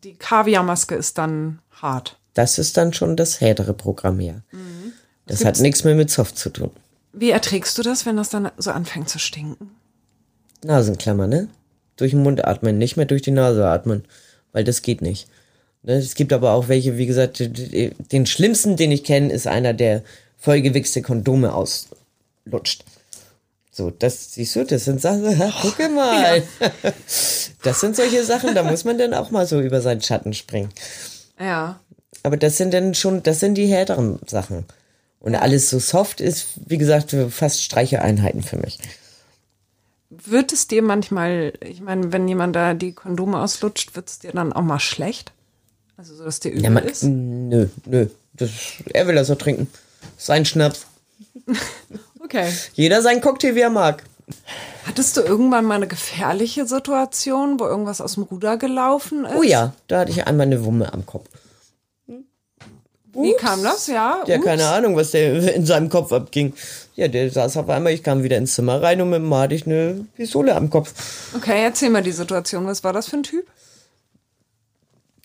die 0.02 0.14
Kaviarmaske 0.14 0.96
ist 0.96 1.16
dann 1.16 1.60
hart. 1.70 2.18
Das 2.34 2.58
ist 2.58 2.76
dann 2.76 2.92
schon 2.92 3.16
das 3.16 3.40
härtere 3.40 3.72
Programm 3.72 4.18
hier. 4.18 4.42
Mhm. 4.50 4.92
Das 5.26 5.44
hat 5.44 5.60
nichts 5.60 5.84
mehr 5.84 5.94
mit 5.94 6.10
soft 6.10 6.36
zu 6.36 6.50
tun. 6.50 6.70
Wie 7.12 7.30
erträgst 7.30 7.78
du 7.78 7.82
das, 7.82 8.04
wenn 8.04 8.16
das 8.16 8.30
dann 8.30 8.50
so 8.58 8.72
anfängt 8.72 9.08
zu 9.08 9.20
stinken? 9.20 9.70
Nasenklammer, 10.64 11.28
ne? 11.28 11.48
Durch 11.96 12.10
den 12.10 12.22
Mund 12.22 12.44
atmen, 12.44 12.78
nicht 12.78 12.96
mehr 12.96 13.06
durch 13.06 13.22
die 13.22 13.30
Nase 13.30 13.66
atmen, 13.66 14.04
weil 14.52 14.64
das 14.64 14.82
geht 14.82 15.00
nicht. 15.00 15.28
Ne? 15.82 15.94
Es 15.94 16.14
gibt 16.14 16.32
aber 16.32 16.52
auch 16.52 16.68
welche, 16.68 16.98
wie 16.98 17.06
gesagt, 17.06 17.38
den 17.40 18.26
schlimmsten, 18.26 18.76
den 18.76 18.90
ich 18.90 19.04
kenne, 19.04 19.32
ist 19.32 19.46
einer, 19.46 19.72
der 19.72 20.02
vollgewichste 20.36 21.02
Kondome 21.02 21.54
auslutscht. 21.54 22.84
So, 23.80 23.88
das 23.88 24.34
siehst 24.34 24.56
du, 24.56 24.64
das 24.66 24.84
sind 24.84 25.00
Sachen, 25.00 25.24
guck 25.62 25.78
mal. 25.94 26.42
Das 27.62 27.80
sind 27.80 27.96
solche 27.96 28.24
Sachen, 28.24 28.54
da 28.54 28.62
muss 28.62 28.84
man 28.84 28.98
dann 28.98 29.14
auch 29.14 29.30
mal 29.30 29.46
so 29.46 29.58
über 29.60 29.80
seinen 29.80 30.02
Schatten 30.02 30.34
springen. 30.34 30.68
Ja. 31.38 31.80
Aber 32.22 32.36
das 32.36 32.58
sind 32.58 32.74
dann 32.74 32.94
schon, 32.94 33.22
das 33.22 33.40
sind 33.40 33.54
die 33.54 33.66
härteren 33.66 34.18
Sachen. 34.26 34.66
Und 35.18 35.34
alles 35.34 35.70
so 35.70 35.78
soft 35.78 36.20
ist, 36.20 36.48
wie 36.66 36.76
gesagt, 36.76 37.16
fast 37.30 37.62
Streicheeinheiten 37.62 38.42
für 38.42 38.58
mich. 38.58 38.78
Wird 40.10 40.52
es 40.52 40.68
dir 40.68 40.82
manchmal, 40.82 41.54
ich 41.60 41.80
meine, 41.80 42.12
wenn 42.12 42.28
jemand 42.28 42.54
da 42.56 42.74
die 42.74 42.92
Kondome 42.92 43.40
auslutscht, 43.40 43.96
wird 43.96 44.08
es 44.10 44.18
dir 44.18 44.32
dann 44.32 44.52
auch 44.52 44.62
mal 44.62 44.80
schlecht? 44.80 45.32
Also 45.96 46.14
so, 46.14 46.24
dass 46.24 46.40
dir 46.40 46.50
übel 46.50 46.64
Ja, 46.64 46.70
man, 46.70 46.84
ist? 46.84 47.02
nö, 47.04 47.68
nö. 47.86 48.08
Das, 48.34 48.50
er 48.92 49.06
will 49.06 49.14
das 49.14 49.28
so 49.28 49.36
trinken. 49.36 49.68
Sein 50.18 50.44
Schnaps. 50.44 50.86
Okay. 52.30 52.52
Jeder 52.74 53.02
seinen 53.02 53.20
Cocktail, 53.20 53.56
wie 53.56 53.60
er 53.60 53.70
mag. 53.70 54.04
Hattest 54.86 55.16
du 55.16 55.20
irgendwann 55.20 55.64
mal 55.64 55.74
eine 55.74 55.88
gefährliche 55.88 56.64
Situation, 56.64 57.58
wo 57.58 57.66
irgendwas 57.66 58.00
aus 58.00 58.14
dem 58.14 58.22
Ruder 58.22 58.56
gelaufen 58.56 59.24
ist? 59.24 59.34
Oh 59.36 59.42
ja, 59.42 59.72
da 59.88 60.00
hatte 60.00 60.12
ich 60.12 60.26
einmal 60.26 60.46
eine 60.46 60.64
Wumme 60.64 60.92
am 60.92 61.04
Kopf. 61.04 61.26
Wie 63.12 63.34
kam 63.34 63.64
das? 63.64 63.88
Ja. 63.88 64.22
Ja, 64.26 64.36
ups. 64.36 64.44
keine 64.44 64.68
Ahnung, 64.68 64.94
was 64.94 65.10
der 65.10 65.54
in 65.54 65.66
seinem 65.66 65.88
Kopf 65.88 66.12
abging. 66.12 66.54
Ja, 66.94 67.08
der 67.08 67.28
saß 67.30 67.56
auf 67.56 67.68
einmal, 67.68 67.92
ich 67.92 68.04
kam 68.04 68.22
wieder 68.22 68.36
ins 68.36 68.54
Zimmer 68.54 68.80
rein 68.80 69.00
und 69.00 69.10
mit 69.10 69.20
dem 69.20 69.34
hatte 69.34 69.56
ich 69.56 69.66
eine 69.66 70.06
Pistole 70.14 70.54
am 70.54 70.70
Kopf. 70.70 70.94
Okay, 71.34 71.64
erzähl 71.64 71.90
mal 71.90 72.04
die 72.04 72.12
Situation. 72.12 72.66
Was 72.66 72.84
war 72.84 72.92
das 72.92 73.08
für 73.08 73.16
ein 73.16 73.24
Typ? 73.24 73.46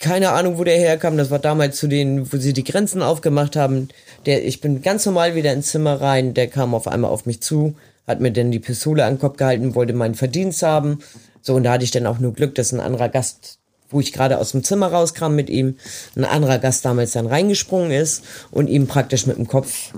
Keine 0.06 0.30
Ahnung, 0.30 0.56
wo 0.56 0.62
der 0.62 0.78
herkam. 0.78 1.16
Das 1.16 1.32
war 1.32 1.40
damals 1.40 1.78
zu 1.78 1.88
denen, 1.88 2.32
wo 2.32 2.36
sie 2.36 2.52
die 2.52 2.62
Grenzen 2.62 3.02
aufgemacht 3.02 3.56
haben. 3.56 3.88
Der, 4.24 4.46
ich 4.46 4.60
bin 4.60 4.80
ganz 4.80 5.04
normal 5.04 5.34
wieder 5.34 5.52
ins 5.52 5.72
Zimmer 5.72 6.00
rein. 6.00 6.32
Der 6.32 6.46
kam 6.46 6.76
auf 6.76 6.86
einmal 6.86 7.10
auf 7.10 7.26
mich 7.26 7.40
zu, 7.40 7.74
hat 8.06 8.20
mir 8.20 8.30
dann 8.30 8.52
die 8.52 8.60
Pistole 8.60 9.04
an 9.04 9.14
den 9.14 9.20
Kopf 9.20 9.36
gehalten, 9.36 9.74
wollte 9.74 9.94
meinen 9.94 10.14
Verdienst 10.14 10.62
haben. 10.62 11.00
So, 11.42 11.56
und 11.56 11.64
da 11.64 11.72
hatte 11.72 11.82
ich 11.82 11.90
dann 11.90 12.06
auch 12.06 12.20
nur 12.20 12.34
Glück, 12.34 12.54
dass 12.54 12.70
ein 12.70 12.78
anderer 12.78 13.08
Gast, 13.08 13.58
wo 13.90 13.98
ich 13.98 14.12
gerade 14.12 14.38
aus 14.38 14.52
dem 14.52 14.62
Zimmer 14.62 14.92
rauskam 14.92 15.34
mit 15.34 15.50
ihm, 15.50 15.74
ein 16.14 16.24
anderer 16.24 16.60
Gast 16.60 16.84
damals 16.84 17.10
dann 17.10 17.26
reingesprungen 17.26 17.90
ist 17.90 18.22
und 18.52 18.68
ihm 18.68 18.86
praktisch 18.86 19.26
mit 19.26 19.38
dem 19.38 19.48
Kopf 19.48 19.92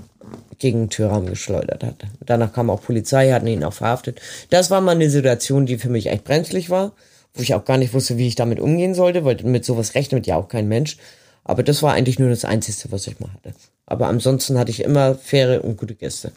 gegen 0.57 0.85
den 0.85 0.89
Türrahmen 0.89 1.29
geschleudert 1.29 1.83
hat. 1.83 1.97
Danach 2.25 2.51
kam 2.51 2.71
auch 2.71 2.81
Polizei, 2.81 3.31
hatten 3.31 3.45
ihn 3.45 3.63
auch 3.63 3.73
verhaftet. 3.73 4.19
Das 4.49 4.71
war 4.71 4.81
mal 4.81 4.95
eine 4.95 5.11
Situation, 5.11 5.67
die 5.67 5.77
für 5.77 5.89
mich 5.89 6.07
echt 6.07 6.23
brenzlig 6.23 6.71
war, 6.71 6.93
wo 7.33 7.41
ich 7.41 7.53
auch 7.53 7.65
gar 7.65 7.77
nicht 7.77 7.93
wusste, 7.93 8.17
wie 8.17 8.27
ich 8.27 8.35
damit 8.35 8.59
umgehen 8.59 8.93
sollte, 8.93 9.25
weil 9.25 9.37
mit 9.43 9.65
sowas 9.65 9.95
rechnet 9.95 10.27
ja 10.27 10.35
auch 10.35 10.47
kein 10.47 10.67
Mensch. 10.67 10.97
Aber 11.43 11.63
das 11.63 11.81
war 11.81 11.93
eigentlich 11.93 12.19
nur 12.19 12.29
das 12.29 12.45
Einzige, 12.45 12.91
was 12.91 13.07
ich 13.07 13.19
mal 13.19 13.31
hatte. 13.33 13.53
Aber 13.85 14.07
ansonsten 14.07 14.57
hatte 14.57 14.71
ich 14.71 14.83
immer 14.83 15.15
faire 15.15 15.63
und 15.63 15.77
gute 15.77 15.95
Gäste. 15.95 16.31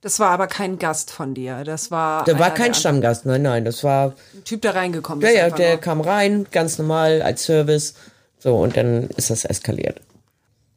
Das 0.00 0.20
war 0.20 0.30
aber 0.30 0.48
kein 0.48 0.78
Gast 0.78 1.10
von 1.10 1.32
dir. 1.32 1.64
Das 1.64 1.90
war. 1.90 2.24
Da 2.24 2.38
war 2.38 2.52
kein 2.52 2.72
der 2.72 2.74
Stammgast, 2.74 3.24
nein, 3.24 3.40
nein, 3.42 3.64
das 3.64 3.82
war, 3.84 4.14
Ein 4.34 4.44
Typ, 4.44 4.60
der 4.60 4.74
reingekommen 4.74 5.22
ja, 5.22 5.28
ist. 5.30 5.36
ja, 5.36 5.44
einfach 5.44 5.56
der 5.56 5.70
nur. 5.70 5.80
kam 5.80 6.00
rein, 6.02 6.46
ganz 6.50 6.76
normal, 6.76 7.22
als 7.22 7.44
Service. 7.44 7.94
So, 8.38 8.56
und 8.56 8.76
dann 8.76 9.08
ist 9.16 9.30
das 9.30 9.46
eskaliert. 9.46 10.00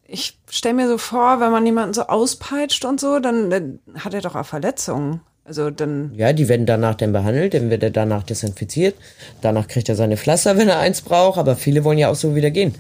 Ich 0.07 0.39
stell 0.49 0.73
mir 0.73 0.87
so 0.87 0.97
vor, 0.97 1.41
wenn 1.41 1.51
man 1.51 1.65
jemanden 1.65 1.93
so 1.93 2.03
auspeitscht 2.03 2.85
und 2.85 3.01
so, 3.01 3.19
dann, 3.19 3.49
dann 3.49 3.79
hat 3.99 4.13
er 4.13 4.21
doch 4.21 4.35
auch 4.35 4.45
Verletzungen. 4.45 5.19
Also 5.47 5.69
dann. 5.69 6.11
Ja, 6.13 6.33
die 6.33 6.49
werden 6.49 6.65
danach 6.65 6.95
dann 6.95 7.13
behandelt, 7.13 7.53
dann 7.53 7.69
wird 7.69 7.81
er 7.81 7.89
danach 7.89 8.23
desinfiziert. 8.23 8.95
Danach 9.39 9.69
kriegt 9.69 9.87
er 9.87 9.95
seine 9.95 10.17
Pflaster, 10.17 10.57
wenn 10.57 10.67
er 10.67 10.79
eins 10.79 11.01
braucht, 11.01 11.39
aber 11.39 11.55
viele 11.55 11.85
wollen 11.85 11.97
ja 11.97 12.09
auch 12.09 12.15
so 12.15 12.35
wieder 12.35 12.51
gehen. 12.51 12.75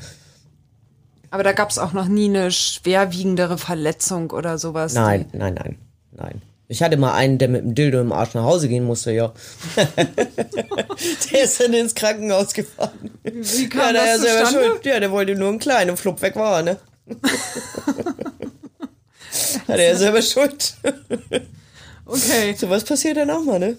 Aber 1.31 1.43
da 1.43 1.53
gab 1.53 1.69
es 1.69 1.79
auch 1.79 1.93
noch 1.93 2.09
nie 2.09 2.27
eine 2.27 2.51
schwerwiegendere 2.51 3.57
Verletzung 3.57 4.31
oder 4.31 4.57
sowas. 4.57 4.93
Nein, 4.95 5.27
nein, 5.31 5.53
nein, 5.53 5.77
nein. 6.11 6.41
Ich 6.67 6.83
hatte 6.83 6.97
mal 6.97 7.13
einen, 7.13 7.37
der 7.37 7.47
mit 7.47 7.63
dem 7.63 7.73
Dildo 7.73 8.01
im 8.01 8.11
Arsch 8.11 8.33
nach 8.33 8.43
Hause 8.43 8.67
gehen 8.67 8.83
musste, 8.83 9.13
ja. 9.13 9.31
der 11.31 11.43
ist 11.43 11.61
dann 11.61 11.73
ins 11.73 11.95
Krankenhaus 11.95 12.53
gefahren. 12.53 13.11
Wie 13.23 13.69
kam 13.69 13.95
ja, 13.95 14.01
das 14.03 14.21
der 14.21 14.45
selber 14.45 14.51
schuld. 14.51 14.85
Ja, 14.85 14.99
der 14.99 15.11
wollte 15.11 15.35
nur 15.35 15.47
einen 15.47 15.59
kleinen 15.59 15.91
und 15.91 15.97
flupp 15.97 16.21
weg 16.21 16.35
war, 16.35 16.63
ne? 16.63 16.75
Hat 19.69 19.79
er 19.79 19.95
selber 19.95 20.21
schuld. 20.21 20.75
Okay. 22.07 22.55
So 22.57 22.69
was 22.69 22.83
passiert 22.83 23.17
dann 23.17 23.29
auch 23.29 23.43
mal, 23.43 23.59
ne? 23.59 23.77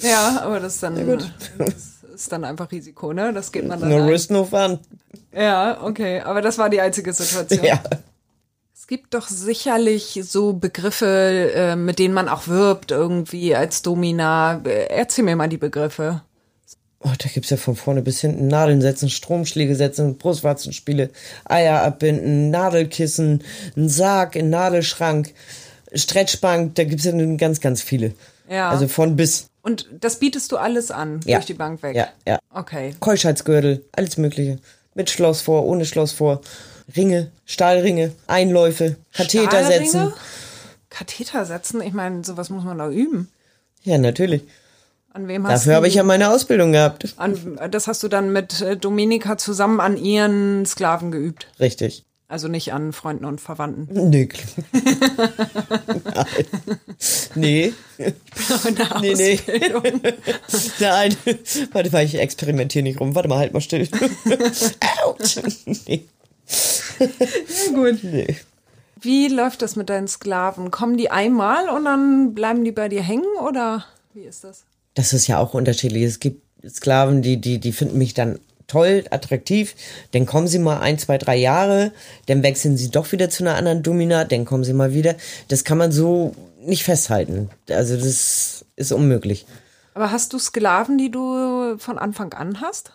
Ja, 0.00 0.40
aber 0.42 0.60
das 0.60 0.74
ist 0.74 0.82
dann. 0.82 1.06
gut. 1.06 1.32
Das 1.58 2.20
ist 2.26 2.32
dann 2.32 2.44
einfach 2.44 2.70
Risiko, 2.70 3.12
ne? 3.12 3.32
Das 3.32 3.52
geht 3.52 3.66
man 3.66 3.80
dann. 3.80 3.88
No 3.88 3.96
ein. 3.96 4.08
risk, 4.08 4.30
no 4.30 4.44
fun. 4.44 4.78
Ja, 5.32 5.82
okay. 5.82 6.20
Aber 6.20 6.42
das 6.42 6.58
war 6.58 6.68
die 6.68 6.80
einzige 6.80 7.12
Situation. 7.12 7.64
Ja. 7.64 7.80
Es 8.74 8.86
gibt 8.88 9.14
doch 9.14 9.28
sicherlich 9.28 10.20
so 10.24 10.54
Begriffe, 10.54 11.52
äh, 11.54 11.76
mit 11.76 11.98
denen 11.98 12.14
man 12.14 12.28
auch 12.28 12.48
wirbt, 12.48 12.90
irgendwie 12.90 13.54
als 13.54 13.82
Domina. 13.82 14.60
Äh, 14.64 14.88
Erzähl 14.88 15.24
mir 15.24 15.36
mal 15.36 15.48
die 15.48 15.56
Begriffe. 15.56 16.22
Oh, 17.04 17.12
da 17.18 17.28
gibt's 17.28 17.50
ja 17.50 17.56
von 17.56 17.74
vorne 17.74 18.02
bis 18.02 18.20
hinten 18.20 18.48
Nadeln 18.48 18.80
setzen, 18.80 19.08
Stromschläge 19.08 19.74
setzen, 19.74 20.18
Brustwarzenspiele, 20.18 21.10
Eier 21.44 21.82
abbinden, 21.82 22.50
Nadelkissen, 22.50 23.42
ein 23.76 23.88
Sarg, 23.88 24.36
ein 24.36 24.50
Nadelschrank, 24.50 25.32
Stretchbank, 25.94 26.74
da 26.74 26.84
gibt's 26.84 27.04
ja 27.04 27.12
nun 27.12 27.36
ganz, 27.38 27.60
ganz 27.60 27.82
viele. 27.82 28.12
Ja. 28.48 28.70
Also 28.70 28.88
von 28.88 29.16
bis. 29.16 29.46
Und 29.62 29.88
das 30.00 30.18
bietest 30.18 30.50
du 30.52 30.56
alles 30.56 30.90
an, 30.90 31.20
Ja. 31.24 31.36
durch 31.38 31.46
die 31.46 31.54
Bank 31.54 31.82
weg? 31.82 31.94
Ja, 31.96 32.08
ja. 32.26 32.38
Okay. 32.52 32.94
Keuschheitsgürtel, 33.00 33.84
alles 33.92 34.16
mögliche. 34.16 34.58
Mit 34.94 35.08
Schloss 35.10 35.40
vor, 35.42 35.64
ohne 35.64 35.84
Schloss 35.86 36.12
vor. 36.12 36.40
Ringe, 36.96 37.30
Stahlringe, 37.46 38.12
Einläufe, 38.26 38.96
Katheter 39.12 39.46
Stahlringe? 39.60 39.84
setzen. 39.90 40.12
Katheter 40.90 41.44
setzen? 41.46 41.80
Ich 41.80 41.92
meine, 41.94 42.24
sowas 42.24 42.50
muss 42.50 42.64
man 42.64 42.78
doch 42.78 42.90
üben. 42.90 43.28
Ja, 43.82 43.96
natürlich. 43.98 44.42
An 45.14 45.28
wem 45.28 45.46
hast 45.46 45.62
Dafür 45.66 45.76
habe 45.76 45.88
ich 45.88 45.94
ja 45.94 46.02
meine 46.02 46.30
Ausbildung 46.30 46.72
gehabt. 46.72 47.14
An, 47.16 47.58
das 47.70 47.86
hast 47.86 48.02
du 48.02 48.08
dann 48.08 48.32
mit 48.32 48.60
äh, 48.62 48.76
Dominika 48.76 49.36
zusammen 49.38 49.80
an 49.80 49.96
ihren 49.96 50.64
Sklaven 50.66 51.10
geübt. 51.10 51.46
Richtig. 51.60 52.04
Also 52.32 52.48
nicht 52.48 52.72
an 52.72 52.94
Freunden 52.94 53.26
und 53.26 53.42
Verwandten. 53.42 54.08
Nee. 54.08 54.26
Nein. 56.14 56.24
Nee. 57.34 57.72
Eine 57.98 59.00
Nee, 59.02 59.14
nee. 59.14 59.34
Ausbildung. 59.34 60.00
Nein. 60.80 61.14
Warte 61.72 61.90
mal, 61.90 62.02
ich 62.02 62.18
experimentiere 62.18 62.84
nicht 62.84 63.00
rum. 63.00 63.14
Warte 63.14 63.28
mal, 63.28 63.36
halt 63.36 63.52
mal 63.52 63.60
still. 63.60 63.86
Autsch. 65.04 65.40
Nee. 65.86 66.06
Ja, 66.98 67.06
gut. 67.74 68.02
Nee. 68.02 68.36
Wie 68.98 69.28
läuft 69.28 69.60
das 69.60 69.76
mit 69.76 69.90
deinen 69.90 70.08
Sklaven? 70.08 70.70
Kommen 70.70 70.96
die 70.96 71.10
einmal 71.10 71.68
und 71.68 71.84
dann 71.84 72.32
bleiben 72.32 72.64
die 72.64 72.72
bei 72.72 72.88
dir 72.88 73.02
hängen 73.02 73.26
oder 73.46 73.84
wie 74.14 74.22
ist 74.22 74.42
das? 74.42 74.64
Das 74.94 75.12
ist 75.12 75.26
ja 75.26 75.36
auch 75.38 75.52
unterschiedlich. 75.52 76.04
Es 76.04 76.18
gibt 76.18 76.40
Sklaven, 76.66 77.20
die, 77.20 77.38
die, 77.38 77.58
die 77.58 77.72
finden 77.72 77.98
mich 77.98 78.14
dann 78.14 78.38
toll, 78.72 79.04
attraktiv. 79.10 79.74
Dann 80.12 80.26
kommen 80.26 80.48
sie 80.48 80.58
mal 80.58 80.80
ein, 80.80 80.98
zwei, 80.98 81.18
drei 81.18 81.36
Jahre. 81.36 81.92
Dann 82.26 82.42
wechseln 82.42 82.76
sie 82.76 82.90
doch 82.90 83.12
wieder 83.12 83.28
zu 83.28 83.44
einer 83.44 83.56
anderen 83.56 83.82
Domina. 83.82 84.24
Dann 84.24 84.44
kommen 84.44 84.64
sie 84.64 84.72
mal 84.72 84.94
wieder. 84.94 85.14
Das 85.48 85.64
kann 85.64 85.78
man 85.78 85.92
so 85.92 86.34
nicht 86.60 86.84
festhalten. 86.84 87.50
Also 87.68 87.96
das 87.96 88.64
ist 88.76 88.92
unmöglich. 88.92 89.46
Aber 89.94 90.10
hast 90.10 90.32
du 90.32 90.38
Sklaven, 90.38 90.96
die 90.96 91.10
du 91.10 91.76
von 91.78 91.98
Anfang 91.98 92.32
an 92.32 92.60
hast? 92.60 92.92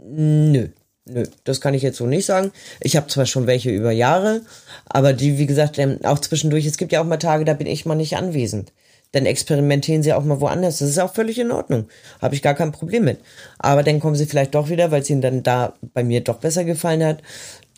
Nö. 0.00 0.68
Nö, 1.08 1.24
das 1.44 1.60
kann 1.60 1.74
ich 1.74 1.82
jetzt 1.82 1.98
so 1.98 2.06
nicht 2.06 2.26
sagen. 2.26 2.50
Ich 2.80 2.96
habe 2.96 3.06
zwar 3.06 3.26
schon 3.26 3.46
welche 3.46 3.70
über 3.70 3.92
Jahre, 3.92 4.42
aber 4.86 5.12
die, 5.12 5.38
wie 5.38 5.46
gesagt, 5.46 5.80
auch 6.04 6.18
zwischendurch, 6.18 6.66
es 6.66 6.78
gibt 6.78 6.90
ja 6.90 7.00
auch 7.00 7.06
mal 7.06 7.16
Tage, 7.16 7.44
da 7.44 7.54
bin 7.54 7.68
ich 7.68 7.86
mal 7.86 7.94
nicht 7.94 8.16
anwesend. 8.16 8.72
Dann 9.16 9.24
experimentieren 9.24 10.02
sie 10.02 10.12
auch 10.12 10.24
mal 10.24 10.42
woanders. 10.42 10.80
Das 10.80 10.90
ist 10.90 10.98
auch 10.98 11.14
völlig 11.14 11.38
in 11.38 11.50
Ordnung. 11.50 11.88
Habe 12.20 12.34
ich 12.34 12.42
gar 12.42 12.52
kein 12.52 12.70
Problem 12.70 13.04
mit. 13.04 13.18
Aber 13.58 13.82
dann 13.82 13.98
kommen 13.98 14.14
sie 14.14 14.26
vielleicht 14.26 14.54
doch 14.54 14.68
wieder, 14.68 14.90
weil 14.90 15.00
es 15.00 15.08
ihnen 15.08 15.22
dann 15.22 15.42
da 15.42 15.72
bei 15.94 16.04
mir 16.04 16.20
doch 16.20 16.36
besser 16.36 16.64
gefallen 16.64 17.02
hat. 17.02 17.22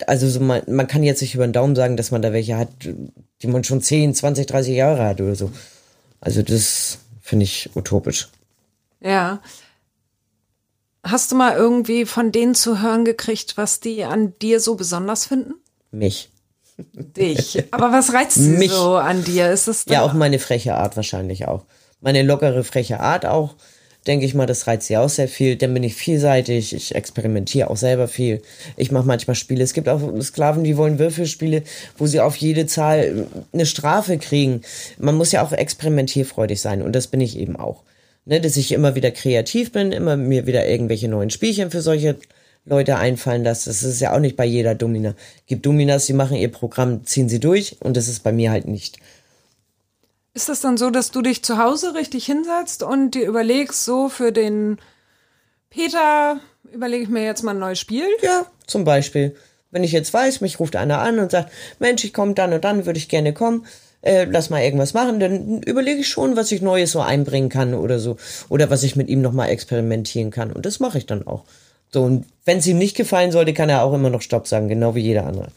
Also 0.05 0.27
so 0.27 0.41
man, 0.41 0.63
man 0.67 0.87
kann 0.87 1.01
jetzt 1.01 1.21
nicht 1.21 1.35
über 1.35 1.47
den 1.47 1.53
Daumen 1.53 1.77
sagen, 1.77 1.95
dass 1.95 2.11
man 2.11 2.21
da 2.21 2.33
welche 2.33 2.57
hat, 2.57 2.67
die 2.83 3.47
man 3.47 3.63
schon 3.63 3.81
10, 3.81 4.15
20, 4.15 4.47
30 4.47 4.75
Jahre 4.75 5.05
hat 5.05 5.21
oder 5.21 5.33
so. 5.33 5.49
Also 6.19 6.41
das 6.41 6.97
finde 7.21 7.45
ich 7.45 7.69
utopisch. 7.73 8.27
Ja. 8.99 9.41
Hast 11.05 11.31
du 11.31 11.37
mal 11.37 11.55
irgendwie 11.55 12.05
von 12.05 12.33
denen 12.33 12.53
zu 12.53 12.81
hören 12.81 13.05
gekriegt, 13.05 13.55
was 13.55 13.79
die 13.79 14.03
an 14.03 14.33
dir 14.41 14.59
so 14.59 14.75
besonders 14.75 15.25
finden? 15.25 15.53
Mich. 15.91 16.31
Dich. 16.93 17.63
Aber 17.71 17.91
was 17.91 18.13
reizt 18.13 18.35
sie 18.35 18.49
Mich. 18.49 18.71
so 18.71 18.95
an 18.95 19.23
dir? 19.23 19.49
Ist 19.51 19.67
es 19.67 19.85
Ja, 19.89 20.01
auch 20.01 20.13
meine 20.13 20.39
freche 20.39 20.75
Art 20.75 20.95
wahrscheinlich 20.95 21.47
auch. 21.47 21.65
Meine 22.01 22.23
lockere, 22.23 22.63
freche 22.63 22.99
Art 22.99 23.25
auch. 23.25 23.55
Denke 24.07 24.25
ich 24.25 24.33
mal, 24.33 24.45
das 24.45 24.65
reizt 24.65 24.87
sie 24.87 24.97
auch 24.97 25.09
sehr 25.09 25.27
viel. 25.27 25.57
Dann 25.57 25.73
bin 25.73 25.83
ich 25.83 25.93
vielseitig. 25.93 26.73
Ich 26.73 26.95
experimentiere 26.95 27.69
auch 27.69 27.75
selber 27.75 28.07
viel. 28.07 28.41
Ich 28.77 28.91
mache 28.91 29.05
manchmal 29.05 29.35
Spiele. 29.35 29.63
Es 29.63 29.73
gibt 29.73 29.89
auch 29.89 30.01
Sklaven, 30.21 30.63
die 30.63 30.77
wollen 30.77 30.99
Würfelspiele, 30.99 31.63
wo 31.97 32.07
sie 32.07 32.21
auf 32.21 32.37
jede 32.37 32.65
Zahl 32.65 33.27
eine 33.51 33.65
Strafe 33.65 34.17
kriegen. 34.17 34.61
Man 34.97 35.15
muss 35.15 35.33
ja 35.33 35.43
auch 35.43 35.51
experimentierfreudig 35.51 36.61
sein. 36.61 36.81
Und 36.81 36.93
das 36.95 37.07
bin 37.07 37.19
ich 37.19 37.37
eben 37.37 37.57
auch. 37.57 37.83
Ne, 38.25 38.39
dass 38.39 38.57
ich 38.57 38.71
immer 38.71 38.95
wieder 38.95 39.11
kreativ 39.11 39.71
bin, 39.71 39.91
immer 39.91 40.15
mir 40.15 40.45
wieder 40.45 40.67
irgendwelche 40.67 41.07
neuen 41.07 41.29
Spielchen 41.29 41.71
für 41.71 41.81
solche 41.81 42.15
Leute 42.69 42.97
einfallen 42.97 43.43
lasse. 43.43 43.69
Das 43.69 43.83
ist 43.83 43.99
ja 43.99 44.13
auch 44.13 44.19
nicht 44.19 44.35
bei 44.35 44.45
jeder 44.45 44.75
Domina. 44.75 45.15
Gibt 45.47 45.65
Dominas, 45.65 46.05
die 46.05 46.13
machen 46.13 46.37
ihr 46.37 46.51
Programm, 46.51 47.05
ziehen 47.05 47.29
sie 47.29 47.39
durch 47.39 47.77
und 47.81 47.97
das 47.97 48.07
ist 48.07 48.23
bei 48.23 48.31
mir 48.31 48.51
halt 48.51 48.67
nicht. 48.67 48.99
Ist 50.33 50.47
das 50.47 50.61
dann 50.61 50.77
so, 50.77 50.89
dass 50.89 51.11
du 51.11 51.21
dich 51.21 51.43
zu 51.43 51.57
Hause 51.57 51.95
richtig 51.95 52.25
hinsetzt 52.25 52.83
und 52.83 53.11
dir 53.11 53.27
überlegst, 53.27 53.83
so 53.83 54.09
für 54.09 54.31
den 54.31 54.77
Peter 55.69 56.39
überlege 56.71 57.03
ich 57.03 57.09
mir 57.09 57.25
jetzt 57.25 57.43
mal 57.43 57.51
ein 57.51 57.59
neues 57.59 57.79
Spiel? 57.79 58.05
Ja, 58.21 58.45
zum 58.65 58.83
Beispiel. 58.83 59.35
Wenn 59.71 59.83
ich 59.83 59.91
jetzt 59.91 60.13
weiß, 60.13 60.41
mich 60.41 60.59
ruft 60.59 60.75
einer 60.75 60.99
an 60.99 61.19
und 61.19 61.31
sagt, 61.31 61.51
Mensch, 61.79 62.03
ich 62.03 62.13
komme 62.13 62.33
dann 62.33 62.53
und 62.53 62.63
dann, 62.63 62.85
würde 62.85 62.97
ich 62.97 63.09
gerne 63.09 63.33
kommen, 63.33 63.65
äh, 64.01 64.25
lass 64.25 64.49
mal 64.49 64.61
irgendwas 64.61 64.93
machen, 64.93 65.19
dann 65.19 65.61
überlege 65.63 65.99
ich 65.99 66.07
schon, 66.07 66.35
was 66.35 66.51
ich 66.51 66.61
Neues 66.61 66.91
so 66.91 67.01
einbringen 67.01 67.49
kann 67.49 67.73
oder 67.73 67.99
so. 67.99 68.17
Oder 68.47 68.69
was 68.69 68.83
ich 68.83 68.95
mit 68.95 69.09
ihm 69.09 69.21
nochmal 69.21 69.49
experimentieren 69.49 70.31
kann. 70.31 70.51
Und 70.51 70.65
das 70.65 70.79
mache 70.79 70.97
ich 70.97 71.05
dann 71.05 71.27
auch. 71.27 71.43
So, 71.91 72.03
und 72.03 72.25
wenn 72.45 72.59
es 72.59 72.67
ihm 72.67 72.77
nicht 72.77 72.95
gefallen 72.95 73.31
sollte, 73.31 73.53
kann 73.53 73.69
er 73.69 73.83
auch 73.83 73.93
immer 73.93 74.09
noch 74.09 74.21
Stopp 74.21 74.47
sagen, 74.47 74.67
genau 74.67 74.95
wie 74.95 75.01
jeder 75.01 75.25
andere. 75.25 75.47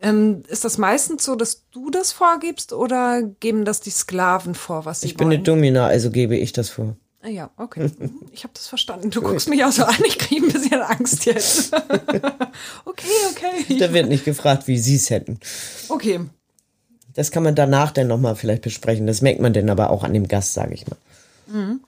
Ähm, 0.00 0.42
ist 0.48 0.64
das 0.64 0.78
meistens 0.78 1.24
so, 1.24 1.34
dass 1.34 1.64
du 1.72 1.90
das 1.90 2.12
vorgibst 2.12 2.72
oder 2.72 3.22
geben 3.40 3.64
das 3.64 3.80
die 3.80 3.90
Sklaven 3.90 4.54
vor, 4.54 4.84
was 4.84 5.00
sie 5.00 5.08
Ich 5.08 5.16
bin 5.16 5.26
wollen? 5.26 5.36
eine 5.38 5.42
Domina, 5.42 5.86
also 5.86 6.10
gebe 6.10 6.36
ich 6.36 6.52
das 6.52 6.68
vor. 6.70 6.96
Ah 7.22 7.28
Ja, 7.28 7.50
okay. 7.56 7.90
Ich 8.32 8.44
habe 8.44 8.54
das 8.54 8.68
verstanden. 8.68 9.10
Du 9.10 9.20
guckst 9.20 9.48
mich 9.48 9.64
auch 9.64 9.72
so 9.72 9.82
an, 9.84 9.96
ich 10.06 10.18
kriege 10.18 10.46
ein 10.46 10.52
bisschen 10.52 10.80
Angst 10.82 11.24
jetzt. 11.24 11.74
okay, 12.84 13.08
okay. 13.32 13.78
Da 13.78 13.92
wird 13.92 14.08
nicht 14.08 14.24
gefragt, 14.24 14.68
wie 14.68 14.78
sie 14.78 14.94
es 14.94 15.10
hätten. 15.10 15.40
Okay. 15.88 16.20
Das 17.14 17.32
kann 17.32 17.42
man 17.42 17.56
danach 17.56 17.90
dann 17.90 18.06
nochmal 18.06 18.36
vielleicht 18.36 18.62
besprechen. 18.62 19.08
Das 19.08 19.22
merkt 19.22 19.40
man 19.40 19.52
dann 19.52 19.68
aber 19.70 19.90
auch 19.90 20.04
an 20.04 20.12
dem 20.14 20.28
Gast, 20.28 20.54
sage 20.54 20.74
ich 20.74 20.84
mal. 20.86 21.78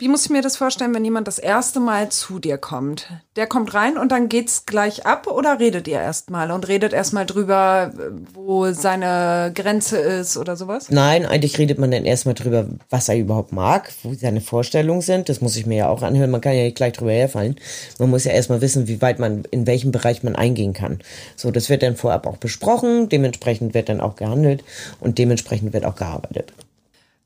Wie 0.00 0.06
muss 0.06 0.26
ich 0.26 0.30
mir 0.30 0.42
das 0.42 0.56
vorstellen, 0.56 0.94
wenn 0.94 1.04
jemand 1.04 1.26
das 1.26 1.40
erste 1.40 1.80
Mal 1.80 2.08
zu 2.08 2.38
dir 2.38 2.56
kommt? 2.56 3.08
Der 3.34 3.48
kommt 3.48 3.74
rein 3.74 3.98
und 3.98 4.12
dann 4.12 4.28
geht's 4.28 4.64
gleich 4.64 5.06
ab 5.06 5.26
oder 5.26 5.58
redet 5.58 5.88
ihr 5.88 5.98
erstmal 5.98 6.52
und 6.52 6.68
redet 6.68 6.92
erstmal 6.92 7.26
drüber, 7.26 7.92
wo 8.32 8.70
seine 8.70 9.50
Grenze 9.52 9.98
ist 9.98 10.36
oder 10.36 10.54
sowas? 10.54 10.88
Nein, 10.88 11.26
eigentlich 11.26 11.58
redet 11.58 11.80
man 11.80 11.90
dann 11.90 12.04
erstmal 12.04 12.36
drüber, 12.36 12.66
was 12.90 13.08
er 13.08 13.18
überhaupt 13.18 13.50
mag, 13.50 13.92
wo 14.04 14.14
seine 14.14 14.40
Vorstellungen 14.40 15.00
sind. 15.00 15.28
Das 15.28 15.40
muss 15.40 15.56
ich 15.56 15.66
mir 15.66 15.78
ja 15.78 15.88
auch 15.88 16.02
anhören. 16.02 16.30
Man 16.30 16.42
kann 16.42 16.54
ja 16.54 16.62
nicht 16.62 16.76
gleich 16.76 16.92
drüber 16.92 17.10
herfallen. 17.10 17.56
Man 17.98 18.10
muss 18.10 18.22
ja 18.22 18.30
erstmal 18.30 18.60
wissen, 18.60 18.86
wie 18.86 19.02
weit 19.02 19.18
man, 19.18 19.46
in 19.50 19.66
welchem 19.66 19.90
Bereich 19.90 20.22
man 20.22 20.36
eingehen 20.36 20.74
kann. 20.74 21.00
So, 21.34 21.50
das 21.50 21.70
wird 21.70 21.82
dann 21.82 21.96
vorab 21.96 22.28
auch 22.28 22.36
besprochen. 22.36 23.08
Dementsprechend 23.08 23.74
wird 23.74 23.88
dann 23.88 24.00
auch 24.00 24.14
gehandelt 24.14 24.62
und 25.00 25.18
dementsprechend 25.18 25.72
wird 25.72 25.84
auch 25.84 25.96
gearbeitet. 25.96 26.52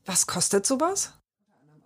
Was 0.07 0.25
kostet 0.25 0.65
sowas? 0.65 1.13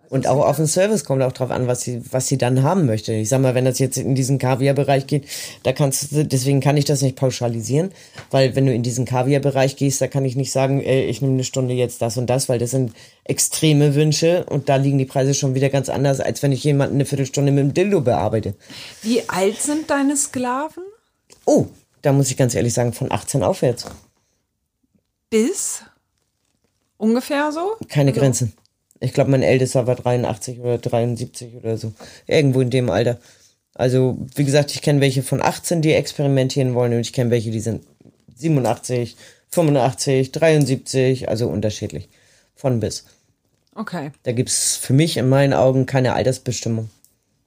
Und 0.08 0.26
auch 0.26 0.44
auf 0.46 0.56
den 0.56 0.66
Service 0.66 1.04
kommt 1.04 1.22
auch 1.22 1.32
drauf 1.32 1.50
an, 1.50 1.66
was 1.66 1.82
sie, 1.82 2.02
was 2.10 2.28
sie 2.28 2.38
dann 2.38 2.62
haben 2.62 2.86
möchte. 2.86 3.12
Ich 3.12 3.28
sag 3.28 3.42
mal, 3.42 3.54
wenn 3.54 3.66
das 3.66 3.78
jetzt 3.78 3.98
in 3.98 4.14
diesen 4.14 4.38
Kaviar-Bereich 4.38 5.06
geht, 5.06 5.26
da 5.64 5.72
kannst 5.72 6.12
du, 6.12 6.24
deswegen 6.24 6.60
kann 6.60 6.78
ich 6.78 6.86
das 6.86 7.02
nicht 7.02 7.16
pauschalisieren, 7.16 7.92
weil 8.30 8.56
wenn 8.56 8.64
du 8.64 8.72
in 8.72 8.82
diesen 8.82 9.04
Kaviar-Bereich 9.04 9.76
gehst, 9.76 10.00
da 10.00 10.06
kann 10.06 10.24
ich 10.24 10.34
nicht 10.34 10.50
sagen, 10.50 10.80
ey, 10.80 11.04
ich 11.04 11.20
nehme 11.20 11.34
eine 11.34 11.44
Stunde 11.44 11.74
jetzt 11.74 12.00
das 12.00 12.16
und 12.16 12.28
das, 12.28 12.48
weil 12.48 12.58
das 12.58 12.70
sind 12.70 12.92
extreme 13.24 13.94
Wünsche 13.94 14.44
und 14.44 14.70
da 14.70 14.76
liegen 14.76 14.96
die 14.96 15.04
Preise 15.04 15.34
schon 15.34 15.54
wieder 15.54 15.68
ganz 15.68 15.90
anders, 15.90 16.20
als 16.20 16.42
wenn 16.42 16.52
ich 16.52 16.64
jemanden 16.64 16.94
eine 16.94 17.04
Viertelstunde 17.04 17.52
mit 17.52 17.60
dem 17.60 17.74
Dildo 17.74 18.00
bearbeite. 18.00 18.54
Wie 19.02 19.28
alt 19.28 19.60
sind 19.60 19.90
deine 19.90 20.16
Sklaven? 20.16 20.84
Oh, 21.44 21.66
da 22.00 22.12
muss 22.12 22.30
ich 22.30 22.36
ganz 22.38 22.54
ehrlich 22.54 22.72
sagen, 22.72 22.94
von 22.94 23.12
18 23.12 23.42
aufwärts. 23.42 23.84
Bis? 25.28 25.82
Ungefähr 26.96 27.52
so? 27.52 27.76
Keine 27.88 28.12
Grenzen. 28.12 28.54
Ich 29.00 29.12
glaube, 29.12 29.30
mein 29.30 29.42
ältester 29.42 29.86
war 29.86 29.94
83 29.94 30.60
oder 30.60 30.78
73 30.78 31.54
oder 31.54 31.76
so. 31.76 31.92
Irgendwo 32.26 32.60
in 32.60 32.70
dem 32.70 32.90
Alter. 32.90 33.18
Also, 33.74 34.18
wie 34.34 34.44
gesagt, 34.44 34.72
ich 34.74 34.82
kenne 34.82 35.00
welche 35.00 35.22
von 35.22 35.40
18, 35.40 35.82
die 35.82 35.92
experimentieren 35.92 36.74
wollen 36.74 36.92
und 36.94 37.00
ich 37.00 37.12
kenne 37.12 37.30
welche, 37.30 37.50
die 37.50 37.60
sind 37.60 37.84
87, 38.36 39.16
85, 39.50 40.32
73, 40.32 41.28
also 41.28 41.48
unterschiedlich. 41.48 42.08
Von 42.56 42.80
bis. 42.80 43.04
Okay. 43.74 44.10
Da 44.24 44.32
gibt's 44.32 44.76
für 44.76 44.92
mich 44.92 45.16
in 45.16 45.28
meinen 45.28 45.52
Augen 45.52 45.86
keine 45.86 46.14
Altersbestimmung. 46.14 46.90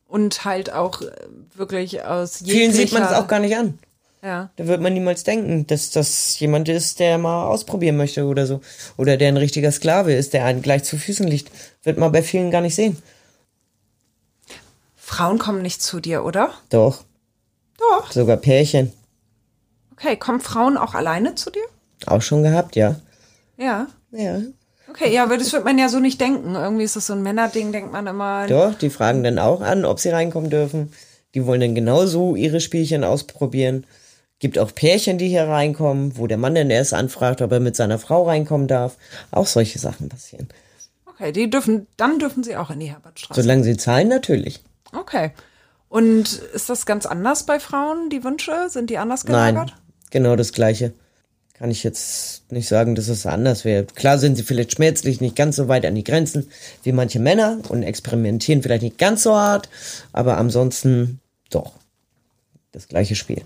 Und 0.07 0.45
halt 0.45 0.71
auch 0.71 1.01
äh, 1.01 1.11
wirklich 1.55 2.03
aus 2.03 2.39
jeglicher... 2.39 2.59
Vielen 2.59 2.73
sieht 2.73 2.93
man 2.93 3.03
es 3.03 3.11
auch 3.11 3.27
gar 3.27 3.39
nicht 3.39 3.57
an. 3.57 3.77
Ja. 4.23 4.51
Da 4.55 4.67
wird 4.67 4.81
man 4.81 4.93
niemals 4.93 5.23
denken, 5.23 5.65
dass 5.65 5.89
das 5.89 6.39
jemand 6.39 6.69
ist, 6.69 6.99
der 6.99 7.17
mal 7.17 7.47
ausprobieren 7.47 7.97
möchte 7.97 8.25
oder 8.25 8.45
so. 8.45 8.61
Oder 8.97 9.17
der 9.17 9.29
ein 9.29 9.37
richtiger 9.37 9.71
Sklave 9.71 10.13
ist, 10.13 10.33
der 10.33 10.45
einen 10.45 10.61
gleich 10.61 10.83
zu 10.83 10.97
Füßen 10.97 11.27
liegt. 11.27 11.51
Wird 11.83 11.97
man 11.97 12.11
bei 12.11 12.21
vielen 12.21 12.51
gar 12.51 12.61
nicht 12.61 12.75
sehen. 12.75 12.97
Frauen 14.95 15.39
kommen 15.39 15.61
nicht 15.61 15.81
zu 15.81 15.99
dir, 15.99 16.23
oder? 16.23 16.51
Doch, 16.69 17.03
Doch. 17.77 18.11
sogar 18.11 18.37
Pärchen. 18.37 18.93
Okay, 19.93 20.15
kommen 20.15 20.39
Frauen 20.39 20.77
auch 20.77 20.93
alleine 20.93 21.35
zu 21.35 21.49
dir? 21.49 21.63
Auch 22.05 22.21
schon 22.21 22.43
gehabt, 22.43 22.75
ja. 22.75 22.95
Ja. 23.57 23.87
Ja. 24.11 24.41
Okay, 24.89 25.13
ja, 25.13 25.23
aber 25.23 25.37
das 25.37 25.51
wird 25.53 25.65
man 25.65 25.77
ja 25.77 25.89
so 25.89 25.99
nicht 25.99 26.19
denken. 26.21 26.55
Irgendwie 26.55 26.83
ist 26.83 26.95
das 26.95 27.07
so 27.07 27.13
ein 27.13 27.23
Männerding, 27.23 27.71
denkt 27.71 27.91
man 27.91 28.07
immer. 28.07 28.47
Doch, 28.47 28.75
die 28.75 28.89
fragen 28.89 29.23
dann 29.23 29.39
auch 29.39 29.61
an, 29.61 29.85
ob 29.85 29.99
sie 29.99 30.09
reinkommen 30.09 30.49
dürfen. 30.49 30.91
Die 31.33 31.45
wollen 31.45 31.61
dann 31.61 31.75
genauso 31.75 32.35
ihre 32.35 32.59
Spielchen 32.59 33.03
ausprobieren. 33.03 33.85
Gibt 34.41 34.57
auch 34.57 34.73
Pärchen, 34.73 35.19
die 35.19 35.29
hier 35.29 35.47
reinkommen, 35.47 36.17
wo 36.17 36.25
der 36.25 36.37
Mann 36.37 36.55
dann 36.55 36.71
erst 36.71 36.95
anfragt, 36.95 37.43
ob 37.43 37.51
er 37.51 37.59
mit 37.59 37.75
seiner 37.75 37.99
Frau 37.99 38.23
reinkommen 38.23 38.67
darf. 38.67 38.97
Auch 39.29 39.45
solche 39.45 39.77
Sachen 39.77 40.09
passieren. 40.09 40.47
Okay, 41.05 41.31
die 41.31 41.47
dürfen, 41.47 41.85
dann 41.95 42.17
dürfen 42.17 42.43
sie 42.43 42.55
auch 42.57 42.71
in 42.71 42.79
die 42.79 42.87
Herbertstraße. 42.87 43.39
Solange 43.39 43.63
sie 43.63 43.77
zahlen, 43.77 44.07
natürlich. 44.07 44.63
Okay. 44.99 45.31
Und 45.89 46.41
ist 46.55 46.69
das 46.69 46.87
ganz 46.87 47.05
anders 47.05 47.45
bei 47.45 47.59
Frauen, 47.59 48.09
die 48.09 48.23
Wünsche? 48.23 48.67
Sind 48.69 48.89
die 48.89 48.97
anders 48.97 49.25
Nein, 49.25 49.53
gelagert? 49.53 49.75
genau 50.09 50.35
das 50.35 50.53
Gleiche. 50.53 50.93
Kann 51.53 51.69
ich 51.69 51.83
jetzt 51.83 52.51
nicht 52.51 52.67
sagen, 52.67 52.95
dass 52.95 53.09
es 53.09 53.27
anders 53.27 53.63
wäre. 53.63 53.83
Klar 53.85 54.17
sind 54.17 54.37
sie 54.37 54.43
vielleicht 54.43 54.71
schmerzlich 54.71 55.21
nicht 55.21 55.35
ganz 55.35 55.57
so 55.57 55.67
weit 55.67 55.85
an 55.85 55.93
die 55.93 56.03
Grenzen 56.03 56.49
wie 56.81 56.93
manche 56.93 57.19
Männer 57.19 57.59
und 57.69 57.83
experimentieren 57.83 58.63
vielleicht 58.63 58.81
nicht 58.81 58.97
ganz 58.97 59.21
so 59.21 59.35
hart, 59.35 59.69
aber 60.13 60.37
ansonsten 60.39 61.19
doch. 61.51 61.73
Das 62.71 62.87
gleiche 62.87 63.13
Spiel. 63.15 63.43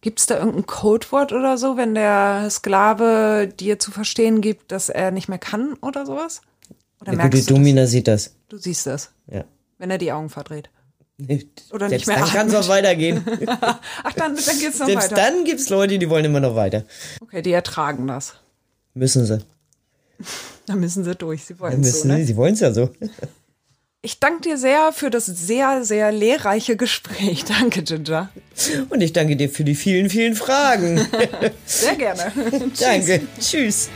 Gibt 0.00 0.20
es 0.20 0.26
da 0.26 0.38
irgendein 0.38 0.66
Codewort 0.66 1.32
oder 1.32 1.58
so, 1.58 1.76
wenn 1.76 1.94
der 1.94 2.48
Sklave 2.50 3.48
dir 3.58 3.78
zu 3.78 3.90
verstehen 3.90 4.40
gibt, 4.40 4.70
dass 4.70 4.88
er 4.88 5.10
nicht 5.10 5.28
mehr 5.28 5.38
kann 5.38 5.74
oder 5.82 6.06
sowas? 6.06 6.40
Oder 7.00 7.12
Der 7.12 7.24
gute 7.24 7.36
merkst 7.36 7.50
du 7.50 7.54
Domina 7.54 7.86
sieht 7.86 8.06
das. 8.08 8.24
das? 8.24 8.34
Du 8.48 8.58
siehst 8.58 8.86
das, 8.86 9.10
Ja. 9.30 9.44
wenn 9.78 9.90
er 9.90 9.98
die 9.98 10.12
Augen 10.12 10.30
verdreht. 10.30 10.70
Oder 11.72 11.88
Selbst 11.88 12.06
nicht 12.06 12.16
mehr 12.16 12.18
dann 12.18 12.28
kann 12.32 12.46
es 12.46 12.54
auch 12.54 12.68
weitergehen. 12.68 13.24
Ach, 13.60 14.12
dann, 14.14 14.36
dann 14.36 14.58
geht's 14.60 14.78
noch 14.78 14.86
Selbst 14.86 15.10
weiter. 15.10 15.16
dann 15.16 15.44
gibt's 15.44 15.68
Leute, 15.68 15.98
die 15.98 16.08
wollen 16.08 16.24
immer 16.24 16.38
noch 16.38 16.54
weiter. 16.54 16.84
Okay, 17.20 17.42
die 17.42 17.50
ertragen 17.50 18.06
das. 18.06 18.34
Müssen 18.94 19.26
sie. 19.26 19.38
Da 20.66 20.76
müssen 20.76 21.02
sie 21.02 21.14
durch. 21.14 21.44
Sie 21.46 21.58
wollen 21.60 21.80
Müssen 21.80 21.92
so, 21.94 22.02
sie. 22.02 22.08
ne? 22.08 22.24
Sie 22.26 22.36
wollen 22.36 22.52
es 22.52 22.60
ja 22.60 22.74
so. 22.74 22.90
Ich 24.00 24.20
danke 24.20 24.42
dir 24.42 24.58
sehr 24.58 24.92
für 24.92 25.10
das 25.10 25.26
sehr, 25.26 25.84
sehr 25.84 26.12
lehrreiche 26.12 26.76
Gespräch. 26.76 27.44
Danke, 27.58 27.82
Ginger. 27.82 28.30
Und 28.90 29.00
ich 29.00 29.12
danke 29.12 29.34
dir 29.34 29.50
für 29.50 29.64
die 29.64 29.74
vielen, 29.74 30.08
vielen 30.08 30.36
Fragen. 30.36 30.98
Sehr 31.66 31.96
gerne. 31.96 32.32
Tschüss. 32.34 32.78
danke. 32.80 33.20
Tschüss. 33.40 33.88